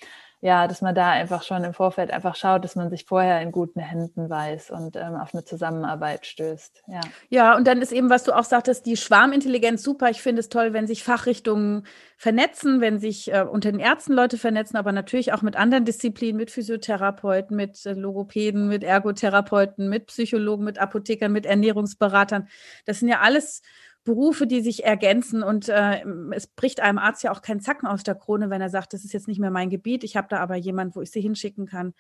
ja, 0.43 0.67
dass 0.67 0.81
man 0.81 0.95
da 0.95 1.11
einfach 1.11 1.43
schon 1.43 1.65
im 1.65 1.75
Vorfeld 1.75 2.11
einfach 2.11 2.35
schaut, 2.35 2.65
dass 2.65 2.75
man 2.75 2.89
sich 2.89 3.05
vorher 3.05 3.43
in 3.43 3.53
guten 3.53 3.81
Händen 3.81 4.31
weiß 4.31 4.71
und 4.71 4.97
ähm, 4.97 5.17
auf 5.17 5.35
eine 5.35 5.45
Zusammenarbeit 5.45 6.25
stößt. 6.25 6.83
Ja. 6.87 7.01
ja, 7.29 7.57
und 7.57 7.67
dann 7.67 7.83
ist 7.83 7.93
eben, 7.93 8.09
was 8.09 8.25
du 8.25 8.33
auch 8.33 8.45
sagtest, 8.45 8.87
die 8.87 8.97
Schwarmintelligenz 8.97 9.83
super. 9.83 10.09
Ich 10.09 10.23
finde 10.23 10.41
es 10.41 10.49
toll, 10.49 10.73
wenn 10.73 10.87
sich 10.87 11.05
Fachrichtungen 11.05 11.87
vernetzen, 12.17 12.81
wenn 12.81 12.99
sich 12.99 13.31
äh, 13.33 13.43
unter 13.43 13.71
den 13.71 13.81
Ärzten 13.81 14.15
Leute 14.15 14.39
vernetzen, 14.39 14.79
aber 14.79 14.93
natürlich 14.93 15.35
auch 15.35 15.43
mit 15.43 15.57
anderen 15.57 15.85
Disziplinen, 15.85 16.39
mit 16.39 16.51
Physiotherapeuten, 16.51 17.55
mit 17.55 17.85
äh, 17.85 17.93
Logopäden, 17.93 18.67
mit 18.67 18.83
Ergotherapeuten, 18.83 19.91
mit 19.91 20.07
Psychologen, 20.07 20.65
mit 20.65 20.79
Apothekern, 20.79 21.33
mit 21.33 21.45
Ernährungsberatern. 21.45 22.49
Das 22.87 23.01
sind 23.01 23.09
ja 23.09 23.21
alles 23.21 23.61
Berufe, 24.05 24.47
die 24.47 24.63
sich 24.63 24.85
ergänzen 24.85 25.43
und 25.43 25.69
äh, 25.69 26.03
es 26.33 26.47
bricht 26.47 26.81
einem 26.81 26.99
Arzt 26.99 27.23
ja 27.23 27.33
auch 27.33 27.43
kein 27.43 27.61
Zacken 27.61 27.87
aus 27.87 28.03
der 28.03 28.15
Krone, 28.15 28.49
wenn 28.49 28.63
er 28.63 28.71
sagt, 28.71 28.95
das 28.95 29.05
ist 29.05 29.13
jetzt 29.13 29.29
nicht 29.29 29.41
mehr 29.41 29.51
mein 29.51 29.69
Gebiet, 29.69 30.05
ich 30.05 30.17
habe 30.17 30.29
da 30.31 30.39
aber 30.39 30.57
jemand, 30.57 30.97
wo 30.97 31.03
ich 31.03 31.11
sie 31.11 31.21
hinschicken 31.21 31.67
kann. 31.67 31.93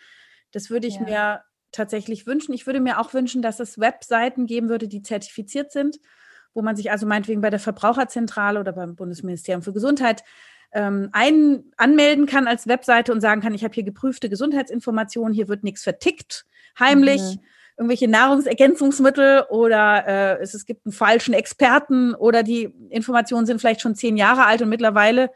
Das 0.50 0.70
würde 0.70 0.86
ich 0.86 0.96
ja. 0.96 1.02
mir 1.02 1.40
tatsächlich 1.72 2.26
wünschen. 2.26 2.54
Ich 2.54 2.66
würde 2.66 2.80
mir 2.80 2.98
auch 2.98 3.12
wünschen, 3.12 3.42
dass 3.42 3.60
es 3.60 3.78
Webseiten 3.78 4.46
geben 4.46 4.68
würde, 4.68 4.88
die 4.88 5.02
zertifiziert 5.02 5.72
sind, 5.72 6.00
wo 6.54 6.62
man 6.62 6.74
sich 6.74 6.90
also 6.90 7.06
meinetwegen 7.06 7.42
bei 7.42 7.50
der 7.50 7.60
Verbraucherzentrale 7.60 8.58
oder 8.58 8.72
beim 8.72 8.96
Bundesministerium 8.96 9.62
für 9.62 9.72
Gesundheit 9.72 10.24
ähm, 10.72 11.10
ein, 11.12 11.64
anmelden 11.76 12.26
kann 12.26 12.46
als 12.48 12.66
Webseite 12.66 13.12
und 13.12 13.20
sagen 13.20 13.42
kann, 13.42 13.54
ich 13.54 13.62
habe 13.62 13.74
hier 13.74 13.84
geprüfte 13.84 14.28
Gesundheitsinformationen, 14.30 15.34
hier 15.34 15.48
wird 15.48 15.64
nichts 15.64 15.82
vertickt, 15.82 16.46
heimlich. 16.78 17.20
Mhm 17.20 17.40
irgendwelche 17.80 18.08
Nahrungsergänzungsmittel 18.08 19.44
oder 19.48 20.06
äh, 20.06 20.42
es, 20.42 20.52
es 20.52 20.66
gibt 20.66 20.84
einen 20.84 20.92
falschen 20.92 21.32
Experten 21.32 22.14
oder 22.14 22.42
die 22.42 22.64
Informationen 22.90 23.46
sind 23.46 23.58
vielleicht 23.58 23.80
schon 23.80 23.94
zehn 23.94 24.18
Jahre 24.18 24.44
alt 24.44 24.60
und 24.60 24.68
mittlerweile 24.68 25.30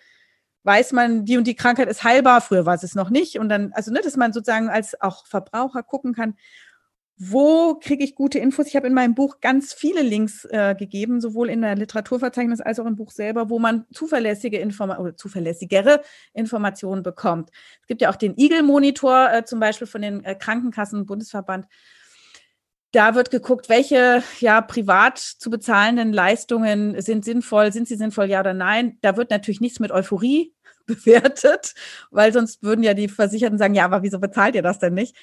weiß 0.63 0.93
man, 0.93 1.25
die 1.25 1.39
und 1.39 1.47
die 1.47 1.55
Krankheit 1.55 1.89
ist 1.89 2.05
heilbar, 2.05 2.43
früher 2.43 2.67
war 2.67 2.75
es 2.75 2.95
noch 2.95 3.09
nicht. 3.09 3.39
Und 3.39 3.49
dann, 3.49 3.73
also 3.73 3.91
ne, 3.91 4.01
dass 4.05 4.19
man 4.19 4.35
sozusagen 4.35 4.69
als 4.69 5.01
auch 5.01 5.27
Verbraucher 5.27 5.83
gucken 5.83 6.13
kann, 6.13 6.35
wo 7.17 7.77
kriege 7.77 8.05
ich 8.05 8.15
gute 8.15 8.39
Infos? 8.39 8.67
Ich 8.67 8.77
habe 8.77 8.89
in 8.89 8.95
meinem 8.95 9.15
Buch 9.15 9.41
ganz 9.41 9.73
viele 9.73 10.03
Links 10.03 10.45
äh, 10.51 10.75
gegeben, 10.75 11.23
sowohl 11.23 11.49
in 11.49 11.63
der 11.63 11.77
Literaturverzeichnis 11.77 12.61
als 12.61 12.79
auch 12.79 12.87
im 12.87 12.97
Buch 12.97 13.11
selber, 13.11 13.49
wo 13.49 13.59
man 13.59 13.87
zuverlässige 13.91 14.59
Informationen 14.59 15.07
oder 15.07 15.17
zuverlässigere 15.17 16.03
Informationen 16.35 17.03
bekommt. 17.03 17.51
Es 17.81 17.87
gibt 17.87 18.03
ja 18.03 18.11
auch 18.11 18.17
den 18.17 18.37
Eagle-Monitor 18.37 19.33
äh, 19.33 19.45
zum 19.47 19.61
Beispiel 19.61 19.87
von 19.87 20.03
den 20.03 20.25
äh, 20.25 20.35
Krankenkassen 20.35 21.07
Bundesverband. 21.07 21.67
Da 22.95 23.17
wird 23.17 23.33
geguckt, 23.33 23.69
welche 23.69 24.23
ja 24.39 24.61
privat 24.61 25.19
zu 25.19 25.51
bezahlenden 25.51 26.13
Leistungen 26.13 27.01
sind 27.03 27.25
sinnvoll, 27.25 27.73
sind 27.73 27.89
sie 27.89 27.97
sinnvoll, 27.97 28.27
ja 28.27 28.39
oder 28.39 28.55
nein. 28.55 28.99
Da 29.01 29.17
wird 29.17 29.31
natürlich 29.31 29.61
nichts 29.61 29.81
mit 29.81 29.91
Euphorie 29.91 30.55
bewertet, 30.87 31.75
weil 32.13 32.33
sonst 32.33 32.63
würden 32.63 32.85
ja 32.85 32.95
die 32.95 33.09
Versicherten 33.09 33.59
sagen, 33.59 33.75
ja, 33.75 33.85
aber 33.85 34.05
wieso 34.05 34.21
bezahlt 34.21 34.55
ihr 34.55 34.63
das 34.63 34.79
denn 34.79 34.95
nicht? 34.95 35.17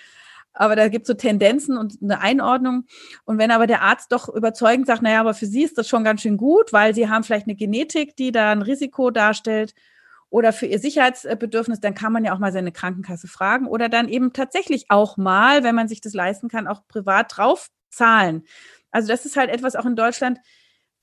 Aber 0.52 0.76
da 0.76 0.90
gibt 0.90 1.04
es 1.04 1.08
so 1.08 1.14
Tendenzen 1.14 1.78
und 1.78 1.98
eine 2.02 2.20
Einordnung. 2.20 2.88
Und 3.24 3.38
wenn 3.38 3.52
aber 3.52 3.68
der 3.68 3.84
Arzt 3.84 4.12
doch 4.12 4.28
überzeugend 4.28 4.86
sagt, 4.86 5.02
naja, 5.02 5.22
aber 5.22 5.34
für 5.34 5.46
Sie 5.46 5.64
ist 5.64 5.78
das 5.78 5.88
schon 5.88 6.04
ganz 6.04 6.24
schön 6.24 6.36
gut, 6.36 6.74
weil 6.74 6.94
Sie 6.94 7.08
haben 7.08 7.24
vielleicht 7.24 7.48
eine 7.48 7.56
Genetik, 7.56 8.18
die 8.18 8.34
da 8.34 8.52
ein 8.52 8.64
Risiko 8.64 9.12
darstellt 9.12 9.74
oder 10.32 10.54
für 10.54 10.66
Ihr 10.66 10.80
Sicherheitsbedürfnis, 10.80 11.82
dann 11.82 11.94
kann 11.94 12.12
man 12.12 12.26
ja 12.26 12.34
auch 12.34 12.40
mal 12.40 12.54
seine 12.54 12.72
Krankenkasse 12.72 13.28
fragen 13.28 13.68
oder 13.68 13.90
dann 13.90 14.08
eben 14.08 14.34
tatsächlich 14.34 14.86
auch 14.90 15.18
mal, 15.18 15.64
wenn 15.64 15.76
man 15.76 15.88
sich 15.88 16.02
das 16.02 16.14
leisten 16.14 16.48
kann, 16.48 16.68
auch 16.68 16.88
privat 16.88 17.38
drauf 17.38 17.70
zahlen. 17.92 18.44
Also 18.92 19.10
das 19.10 19.26
ist 19.26 19.36
halt 19.36 19.52
etwas 19.52 19.76
auch 19.76 19.86
in 19.86 19.96
Deutschland. 19.96 20.40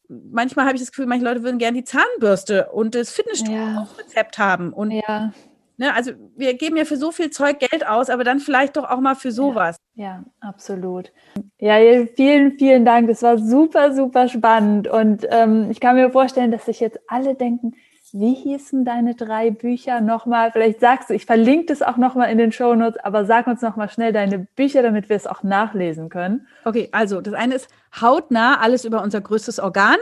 Manchmal 0.08 0.64
habe 0.64 0.76
ich 0.76 0.82
das 0.82 0.90
Gefühl, 0.90 1.06
manche 1.06 1.26
Leute 1.26 1.42
würden 1.42 1.58
gerne 1.58 1.76
die 1.76 1.84
Zahnbürste 1.84 2.70
und 2.72 2.94
das 2.94 3.10
Fitnessstudio 3.10 3.54
ja. 3.54 3.82
auf 3.82 3.98
Rezept 3.98 4.38
haben. 4.38 4.72
Und 4.72 4.90
ja. 4.92 5.32
Ne, 5.76 5.94
also 5.94 6.12
wir 6.34 6.54
geben 6.54 6.76
ja 6.76 6.84
für 6.86 6.96
so 6.96 7.12
viel 7.12 7.30
Zeug 7.30 7.60
Geld 7.60 7.86
aus, 7.86 8.10
aber 8.10 8.24
dann 8.24 8.40
vielleicht 8.40 8.76
doch 8.76 8.90
auch 8.90 8.98
mal 8.98 9.14
für 9.14 9.30
sowas. 9.30 9.76
Ja, 9.94 10.04
ja, 10.04 10.24
absolut. 10.40 11.12
Ja, 11.58 11.76
vielen, 12.16 12.58
vielen 12.58 12.84
Dank. 12.84 13.06
Das 13.08 13.22
war 13.22 13.38
super, 13.38 13.94
super 13.94 14.28
spannend. 14.28 14.88
Und 14.88 15.26
ähm, 15.30 15.70
ich 15.70 15.78
kann 15.78 15.94
mir 15.94 16.10
vorstellen, 16.10 16.50
dass 16.50 16.64
sich 16.64 16.80
jetzt 16.80 16.98
alle 17.06 17.34
denken, 17.36 17.74
wie 18.12 18.34
hießen 18.34 18.84
deine 18.84 19.14
drei 19.14 19.50
Bücher 19.50 20.00
nochmal? 20.00 20.52
Vielleicht 20.52 20.80
sagst 20.80 21.10
du, 21.10 21.14
ich 21.14 21.26
verlinke 21.26 21.66
das 21.66 21.82
auch 21.82 21.96
nochmal 21.96 22.30
in 22.30 22.38
den 22.38 22.52
Show 22.52 22.74
Notes, 22.74 22.98
aber 23.02 23.24
sag 23.24 23.46
uns 23.46 23.62
nochmal 23.62 23.88
schnell 23.88 24.12
deine 24.12 24.38
Bücher, 24.38 24.82
damit 24.82 25.08
wir 25.08 25.16
es 25.16 25.26
auch 25.26 25.42
nachlesen 25.42 26.08
können. 26.08 26.46
Okay, 26.64 26.88
also 26.92 27.20
das 27.20 27.34
eine 27.34 27.54
ist 27.54 27.68
hautnah, 28.00 28.60
alles 28.60 28.84
über 28.84 29.02
unser 29.02 29.20
größtes 29.20 29.58
Organ. 29.58 29.96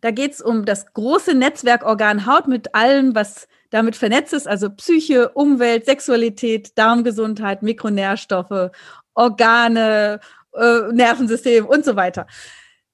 Da 0.00 0.10
geht 0.10 0.32
es 0.32 0.40
um 0.40 0.64
das 0.64 0.92
große 0.92 1.34
Netzwerkorgan 1.34 2.26
Haut 2.26 2.48
mit 2.48 2.74
allem, 2.74 3.14
was 3.14 3.48
damit 3.70 3.96
vernetzt 3.96 4.32
ist, 4.34 4.46
also 4.46 4.68
Psyche, 4.70 5.30
Umwelt, 5.30 5.86
Sexualität, 5.86 6.76
Darmgesundheit, 6.76 7.62
Mikronährstoffe, 7.62 8.70
Organe, 9.14 10.20
äh, 10.54 10.92
Nervensystem 10.92 11.66
und 11.66 11.84
so 11.84 11.96
weiter. 11.96 12.26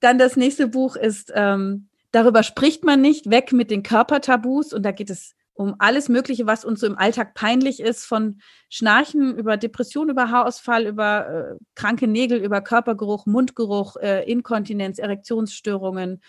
Dann 0.01 0.18
das 0.18 0.36
nächste 0.36 0.68
Buch 0.68 0.97
ist, 0.97 1.32
ähm, 1.34 1.88
darüber 2.11 2.43
spricht 2.43 2.85
man 2.85 3.01
nicht, 3.01 3.31
weg 3.31 3.53
mit 3.53 3.71
den 3.71 3.83
Körpertabus. 3.83 4.73
Und 4.73 4.83
da 4.83 4.93
geht 4.93 5.11
es 5.11 5.35
um 5.55 5.75
alles 5.79 6.09
Mögliche, 6.09 6.47
was 6.47 6.65
uns 6.65 6.81
so 6.81 6.87
im 6.87 6.97
Alltag 6.97 7.35
peinlich 7.35 7.81
ist, 7.81 8.07
von 8.07 8.41
Schnarchen 8.69 9.37
über 9.37 9.57
Depression, 9.57 10.09
über 10.09 10.31
Haarausfall, 10.31 10.87
über 10.87 11.29
äh, 11.29 11.65
kranke 11.75 12.07
Nägel, 12.07 12.39
über 12.39 12.61
Körpergeruch, 12.61 13.27
Mundgeruch, 13.27 13.97
äh, 13.97 14.23
Inkontinenz, 14.31 15.01
Erektionsstörungen, 15.01 16.23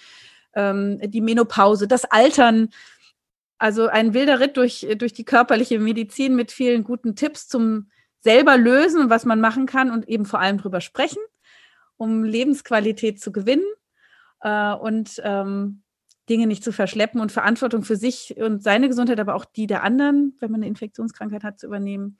ähm, 0.56 1.00
die 1.00 1.22
Menopause, 1.22 1.88
das 1.88 2.06
Altern, 2.06 2.70
also 3.60 3.88
ein 3.88 4.16
wilder 4.16 4.40
Ritt 4.40 4.58
durch, 4.58 4.88
durch 4.98 5.14
die 5.14 5.26
körperliche 5.26 5.80
Medizin 5.80 6.36
mit 6.36 6.52
vielen 6.52 6.84
guten 6.84 7.16
Tipps 7.16 7.48
zum 7.48 7.92
selber 8.22 8.58
lösen, 8.58 9.12
was 9.12 9.26
man 9.26 9.42
machen 9.42 9.68
kann 9.68 9.92
und 9.92 10.10
eben 10.10 10.26
vor 10.26 10.40
allem 10.40 10.58
drüber 10.58 10.82
sprechen, 10.82 11.22
um 11.98 12.24
Lebensqualität 12.24 13.22
zu 13.22 13.32
gewinnen 13.32 13.66
äh, 14.42 14.74
und 14.74 15.22
ähm, 15.24 15.84
Dinge 16.30 16.48
nicht 16.48 16.64
zu 16.64 16.72
verschleppen 16.72 17.20
und 17.20 17.32
Verantwortung 17.32 17.84
für 17.84 17.96
sich 17.96 18.38
und 18.38 18.62
seine 18.62 18.88
Gesundheit, 18.88 19.20
aber 19.20 19.36
auch 19.36 19.46
die 19.46 19.68
der 19.68 19.84
anderen, 19.84 20.36
wenn 20.40 20.52
man 20.52 20.60
eine 20.60 20.68
Infektionskrankheit 20.68 21.44
hat, 21.44 21.60
zu 21.60 21.66
übernehmen. 21.66 22.18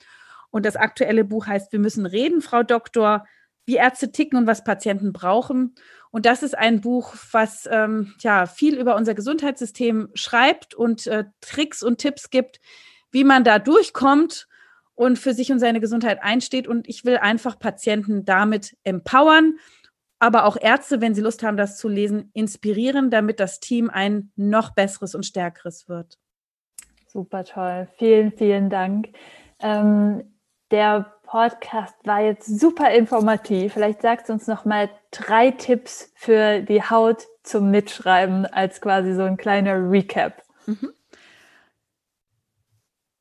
Und 0.50 0.66
das 0.66 0.76
aktuelle 0.76 1.24
Buch 1.24 1.46
heißt 1.46 1.72
Wir 1.72 1.78
müssen 1.78 2.06
reden, 2.06 2.42
Frau 2.42 2.62
Doktor, 2.62 3.24
wie 3.66 3.76
Ärzte 3.76 4.10
ticken 4.10 4.38
und 4.38 4.46
was 4.46 4.64
Patienten 4.64 5.12
brauchen. 5.12 5.74
Und 6.10 6.26
das 6.26 6.42
ist 6.42 6.58
ein 6.58 6.80
Buch, 6.80 7.14
was 7.30 7.68
ähm, 7.70 8.14
ja 8.20 8.46
viel 8.46 8.76
über 8.76 8.96
unser 8.96 9.14
Gesundheitssystem 9.14 10.08
schreibt 10.14 10.74
und 10.74 11.06
äh, 11.06 11.24
Tricks 11.40 11.82
und 11.84 11.98
Tipps 11.98 12.30
gibt, 12.30 12.60
wie 13.12 13.22
man 13.22 13.44
da 13.44 13.60
durchkommt 13.60 14.48
und 14.94 15.20
für 15.20 15.34
sich 15.34 15.52
und 15.52 15.60
seine 15.60 15.80
Gesundheit 15.80 16.20
einsteht. 16.20 16.66
Und 16.66 16.88
ich 16.88 17.04
will 17.04 17.16
einfach 17.18 17.60
Patienten 17.60 18.24
damit 18.24 18.76
empowern, 18.82 19.54
aber 20.20 20.44
auch 20.44 20.56
Ärzte, 20.60 21.00
wenn 21.00 21.14
sie 21.14 21.22
Lust 21.22 21.42
haben, 21.42 21.56
das 21.56 21.78
zu 21.78 21.88
lesen, 21.88 22.30
inspirieren, 22.34 23.10
damit 23.10 23.40
das 23.40 23.58
Team 23.58 23.90
ein 23.90 24.30
noch 24.36 24.74
besseres 24.74 25.14
und 25.14 25.26
stärkeres 25.26 25.88
wird. 25.88 26.18
Super 27.08 27.44
toll. 27.44 27.88
Vielen, 27.98 28.30
vielen 28.30 28.70
Dank. 28.70 29.08
Ähm, 29.58 30.22
der 30.70 31.12
Podcast 31.24 31.94
war 32.04 32.20
jetzt 32.20 32.60
super 32.60 32.90
informativ. 32.92 33.72
Vielleicht 33.72 34.02
sagst 34.02 34.28
du 34.28 34.34
uns 34.34 34.46
noch 34.46 34.64
mal 34.64 34.90
drei 35.10 35.50
Tipps 35.50 36.12
für 36.14 36.60
die 36.60 36.82
Haut 36.82 37.26
zum 37.42 37.70
Mitschreiben 37.70 38.46
als 38.46 38.80
quasi 38.80 39.14
so 39.14 39.22
ein 39.22 39.36
kleiner 39.36 39.90
Recap. 39.90 40.42
Mhm. 40.66 40.92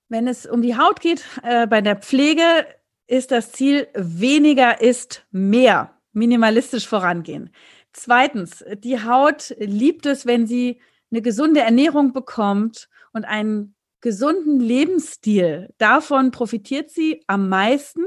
Wenn 0.10 0.28
es 0.28 0.46
um 0.46 0.62
die 0.62 0.76
Haut 0.76 1.00
geht, 1.00 1.24
äh, 1.44 1.66
bei 1.66 1.82
der 1.82 1.96
Pflege 1.96 2.66
ist 3.08 3.32
das 3.32 3.52
Ziel, 3.52 3.88
weniger 3.94 4.82
ist 4.82 5.26
mehr, 5.32 5.99
minimalistisch 6.14 6.88
vorangehen. 6.88 7.52
Zweitens, 7.94 8.64
die 8.78 9.04
Haut 9.04 9.56
liebt 9.60 10.06
es, 10.06 10.26
wenn 10.26 10.48
sie 10.48 10.82
eine 11.12 11.22
gesunde 11.22 11.62
Ernährung 11.62 12.14
bekommt 12.14 12.90
und 13.14 13.26
einen 13.26 13.76
gesunden 14.02 14.60
Lebensstil, 14.60 15.74
davon 15.78 16.32
profitiert 16.32 16.90
sie 16.90 17.24
am 17.28 17.50
meisten 17.50 18.04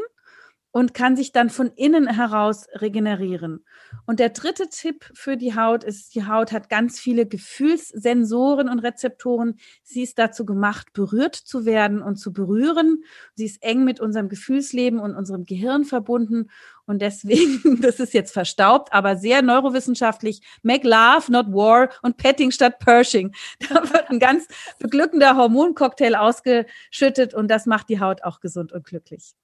und 0.73 0.95
kann 0.95 1.16
sich 1.16 1.33
dann 1.33 1.51
von 1.51 1.70
innen 1.77 2.09
heraus 2.09 2.66
regenerieren. 2.75 3.64
Und 4.07 4.18
der 4.20 4.31
dritte 4.31 4.68
Tipp 4.68 5.05
für 5.14 5.37
die 5.37 5.55
Haut 5.55 5.85
ist, 5.85 6.14
die 6.14 6.27
Haut 6.27 6.51
hat 6.51 6.70
ganz 6.70 6.99
viele 6.99 7.27
Gefühlssensoren 7.27 8.70
und 8.70 8.79
Rezeptoren. 8.79 9.59
Sie 9.83 10.03
ist 10.03 10.18
dazu 10.18 10.47
gemacht, 10.47 10.95
berührt 10.95 11.37
zu 11.37 11.66
werden 11.66 12.03
und 12.03 12.16
zu 12.16 12.33
berühren. 12.33 13.05
Sie 13.35 13.45
ist 13.45 13.62
eng 13.62 13.85
mit 13.85 14.01
unserem 14.01 14.31
Gefühlsleben 14.31 14.99
und 14.99 15.14
unserem 15.14 15.45
Gehirn 15.45 15.85
verbunden. 15.85 16.49
Und 16.87 17.03
deswegen, 17.03 17.81
das 17.83 18.01
ist 18.01 18.14
jetzt 18.14 18.33
verstaubt, 18.33 18.95
aber 18.95 19.16
sehr 19.16 19.43
neurowissenschaftlich, 19.43 20.41
make 20.62 20.89
love, 20.89 21.31
not 21.31 21.53
war 21.53 21.91
und 22.01 22.16
petting 22.16 22.51
statt 22.51 22.79
Pershing. 22.79 23.35
Da 23.68 23.83
wird 23.93 24.09
ein 24.09 24.18
ganz 24.18 24.49
beglückender 24.79 25.37
Hormoncocktail 25.37 26.14
ausgeschüttet 26.14 27.35
und 27.35 27.49
das 27.49 27.66
macht 27.66 27.91
die 27.91 28.01
Haut 28.01 28.25
auch 28.25 28.41
gesund 28.41 28.73
und 28.73 28.85
glücklich. 28.85 29.35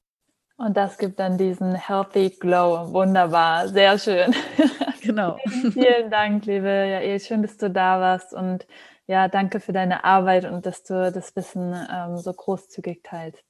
Und 0.59 0.77
das 0.77 0.99
gibt 0.99 1.21
dann 1.21 1.39
diesen 1.39 1.77
Healthy 1.77 2.31
Glow. 2.31 2.93
Wunderbar, 2.93 3.69
sehr 3.69 3.99
schön. 3.99 4.35
Genau. 5.01 5.39
Vielen 5.73 6.11
Dank, 6.11 6.45
liebe 6.45 6.67
Jael. 6.67 7.21
Schön, 7.21 7.41
dass 7.41 7.57
du 7.57 7.71
da 7.71 8.01
warst 8.01 8.35
und 8.35 8.67
ja, 9.07 9.29
danke 9.29 9.61
für 9.61 9.73
deine 9.73 10.05
Arbeit 10.05 10.45
und 10.45 10.67
dass 10.67 10.83
du 10.83 11.11
das 11.13 11.35
Wissen 11.35 11.73
ähm, 11.73 12.19
so 12.19 12.33
großzügig 12.33 13.05
teilst. 13.05 13.43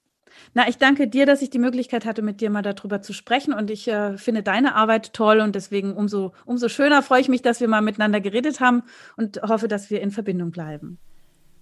Na, 0.54 0.68
ich 0.68 0.76
danke 0.76 1.09
dir, 1.09 1.26
dass 1.26 1.42
ich 1.42 1.50
die 1.50 1.59
Möglichkeit 1.59 2.04
hatte, 2.04 2.22
mit 2.22 2.42
dir 2.42 2.50
mal 2.50 2.62
darüber 2.62 3.02
zu 3.02 3.12
sprechen. 3.12 3.54
Und 3.54 3.70
ich 3.70 3.88
äh, 3.88 4.18
finde 4.18 4.42
deine 4.42 4.74
Arbeit 4.74 5.14
toll 5.14 5.40
und 5.40 5.56
deswegen 5.56 5.94
umso, 5.94 6.32
umso 6.44 6.68
schöner 6.68 7.02
freue 7.02 7.22
ich 7.22 7.28
mich, 7.28 7.42
dass 7.42 7.61
wir 7.61 7.66
mal 7.66 7.82
miteinander 7.82 8.20
geredet 8.20 8.61
haben 8.61 8.82
und 9.16 9.40
hoffe, 9.42 9.66
dass 9.66 9.90
wir 9.90 10.00
in 10.00 10.11
Verbindung 10.11 10.50
bleiben. 10.50 10.98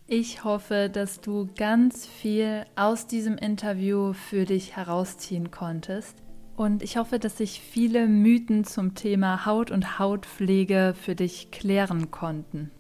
Ich 0.09 0.45
hoffe, 0.45 0.89
dass 0.89 1.21
du 1.21 1.49
ganz 1.57 2.07
viel 2.07 2.65
aus 2.77 3.09
diesem 3.09 3.37
Interview 3.39 4.13
für 4.13 4.45
dich 4.45 4.77
herausziehen 4.77 5.51
konntest. 5.51 6.23
Und 6.55 6.85
ich 6.85 6.97
hoffe, 6.97 7.19
dass 7.19 7.39
sich 7.39 7.61
viele 7.61 8.07
Mythen 8.07 8.63
zum 8.63 8.95
Thema 8.95 9.45
Haut 9.47 9.73
und 9.73 9.99
Hautpflege 9.99 10.95
für 10.99 11.17
dich 11.17 11.51
klären 11.51 12.13
konnten. 12.13 12.71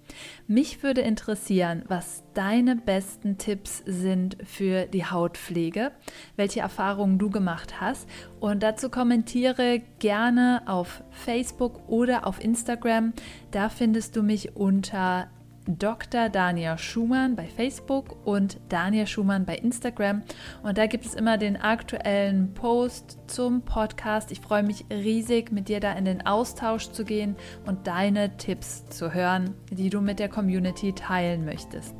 Mich 0.46 0.84
würde 0.84 1.00
interessieren, 1.00 1.82
was 1.88 2.22
deine 2.32 2.76
besten 2.76 3.38
Tipps 3.38 3.82
sind 3.84 4.38
für 4.44 4.86
die 4.86 5.04
Hautpflege, 5.04 5.90
welche 6.36 6.60
Erfahrungen 6.60 7.18
du 7.18 7.28
gemacht 7.28 7.80
hast. 7.80 8.08
Und 8.38 8.62
dazu 8.62 8.88
kommentiere 8.88 9.82
gerne 9.98 10.62
auf 10.66 11.02
Facebook 11.10 11.88
oder 11.88 12.24
auf 12.24 12.42
Instagram. 12.42 13.14
Da 13.50 13.68
findest 13.68 14.14
du 14.14 14.22
mich 14.22 14.54
unter 14.54 15.28
Dr. 15.66 16.28
Dania 16.28 16.78
Schumann 16.78 17.34
bei 17.34 17.46
Facebook 17.46 18.16
und 18.24 18.58
Dania 18.68 19.06
Schumann 19.06 19.44
bei 19.44 19.56
Instagram. 19.56 20.22
Und 20.62 20.78
da 20.78 20.86
gibt 20.86 21.04
es 21.04 21.14
immer 21.14 21.38
den 21.38 21.56
aktuellen 21.56 22.54
Post 22.54 23.18
zum 23.26 23.62
Podcast. 23.62 24.30
Ich 24.30 24.40
freue 24.40 24.62
mich 24.62 24.86
riesig, 24.90 25.50
mit 25.50 25.68
dir 25.68 25.80
da 25.80 25.92
in 25.92 26.04
den 26.04 26.24
Austausch 26.24 26.90
zu 26.90 27.04
gehen 27.04 27.36
und 27.66 27.86
deine 27.86 28.36
Tipps 28.36 28.88
zu 28.88 29.12
hören, 29.12 29.54
die 29.70 29.90
du 29.90 30.00
mit 30.00 30.18
der 30.18 30.28
Community 30.28 30.92
teilen 30.92 31.44
möchtest. 31.44 31.94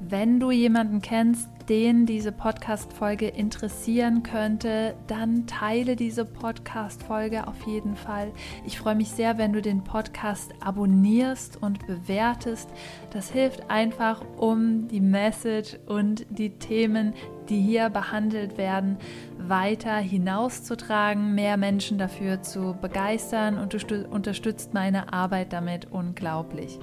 Wenn 0.00 0.40
du 0.40 0.50
jemanden 0.50 1.00
kennst, 1.00 1.48
den 1.70 2.04
diese 2.04 2.32
Podcast-Folge 2.32 3.28
interessieren 3.28 4.24
könnte, 4.24 4.96
dann 5.06 5.46
teile 5.46 5.94
diese 5.94 6.24
Podcast-Folge 6.24 7.46
auf 7.46 7.64
jeden 7.64 7.94
Fall. 7.94 8.32
Ich 8.66 8.76
freue 8.76 8.96
mich 8.96 9.10
sehr, 9.10 9.38
wenn 9.38 9.52
du 9.52 9.62
den 9.62 9.84
Podcast 9.84 10.52
abonnierst 10.58 11.62
und 11.62 11.86
bewertest. 11.86 12.68
Das 13.10 13.30
hilft 13.30 13.70
einfach, 13.70 14.24
um 14.36 14.88
die 14.88 15.00
Message 15.00 15.78
und 15.86 16.26
die 16.28 16.50
Themen, 16.58 17.14
die 17.48 17.60
hier 17.60 17.88
behandelt 17.88 18.58
werden, 18.58 18.98
weiter 19.38 19.96
hinauszutragen, 19.96 21.36
mehr 21.36 21.56
Menschen 21.56 21.98
dafür 21.98 22.42
zu 22.42 22.76
begeistern 22.80 23.58
und 23.58 23.72
du 23.72 24.08
unterstützt 24.08 24.74
meine 24.74 25.12
Arbeit 25.12 25.52
damit 25.52 25.86
unglaublich. 25.92 26.80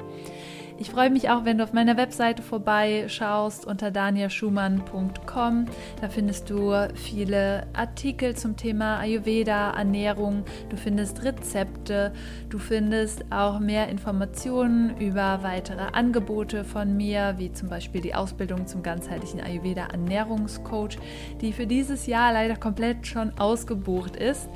Ich 0.79 0.91
freue 0.91 1.09
mich 1.09 1.31
auch, 1.31 1.43
wenn 1.43 1.57
du 1.57 1.63
auf 1.63 1.73
meiner 1.73 1.97
Webseite 1.97 2.43
vorbeischaust 2.43 3.65
unter 3.65 3.89
daniaschumann.com. 3.89 5.65
Da 5.99 6.09
findest 6.09 6.51
du 6.51 6.71
viele 6.93 7.65
Artikel 7.73 8.35
zum 8.35 8.57
Thema 8.57 8.99
Ayurveda, 8.99 9.71
Ernährung. 9.71 10.43
Du 10.69 10.77
findest 10.77 11.23
Rezepte. 11.23 12.13
Du 12.49 12.59
findest 12.59 13.25
auch 13.31 13.59
mehr 13.59 13.89
Informationen 13.89 14.95
über 14.99 15.39
weitere 15.41 15.81
Angebote 15.93 16.63
von 16.63 16.95
mir, 16.95 17.33
wie 17.37 17.51
zum 17.51 17.69
Beispiel 17.69 18.01
die 18.01 18.13
Ausbildung 18.13 18.67
zum 18.67 18.83
ganzheitlichen 18.83 19.41
Ayurveda 19.41 19.87
Ernährungscoach, 19.87 20.99
die 21.41 21.53
für 21.53 21.65
dieses 21.65 22.05
Jahr 22.05 22.33
leider 22.33 22.55
komplett 22.55 23.07
schon 23.07 23.31
ausgebucht 23.39 24.15
ist. 24.15 24.47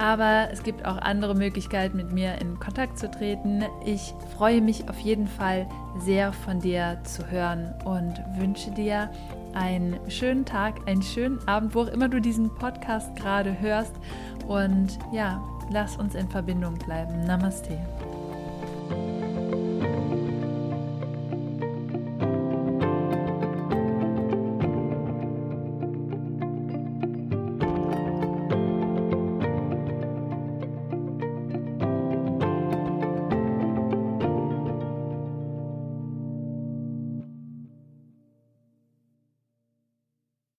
Aber 0.00 0.48
es 0.50 0.62
gibt 0.62 0.86
auch 0.86 0.96
andere 0.96 1.34
Möglichkeiten, 1.34 1.98
mit 1.98 2.10
mir 2.10 2.40
in 2.40 2.58
Kontakt 2.58 2.98
zu 2.98 3.10
treten. 3.10 3.62
Ich 3.84 4.14
freue 4.34 4.62
mich 4.62 4.88
auf 4.88 4.98
jeden 4.98 5.26
Fall 5.26 5.68
sehr 5.98 6.32
von 6.32 6.58
dir 6.58 6.98
zu 7.04 7.30
hören 7.30 7.74
und 7.84 8.14
wünsche 8.38 8.70
dir 8.70 9.10
einen 9.52 10.00
schönen 10.08 10.46
Tag, 10.46 10.88
einen 10.88 11.02
schönen 11.02 11.46
Abend, 11.46 11.74
wo 11.74 11.82
auch 11.82 11.88
immer 11.88 12.08
du 12.08 12.18
diesen 12.18 12.48
Podcast 12.54 13.14
gerade 13.14 13.60
hörst. 13.60 13.92
Und 14.48 14.98
ja, 15.12 15.44
lass 15.70 15.98
uns 15.98 16.14
in 16.14 16.30
Verbindung 16.30 16.78
bleiben. 16.78 17.26
Namaste. 17.26 17.78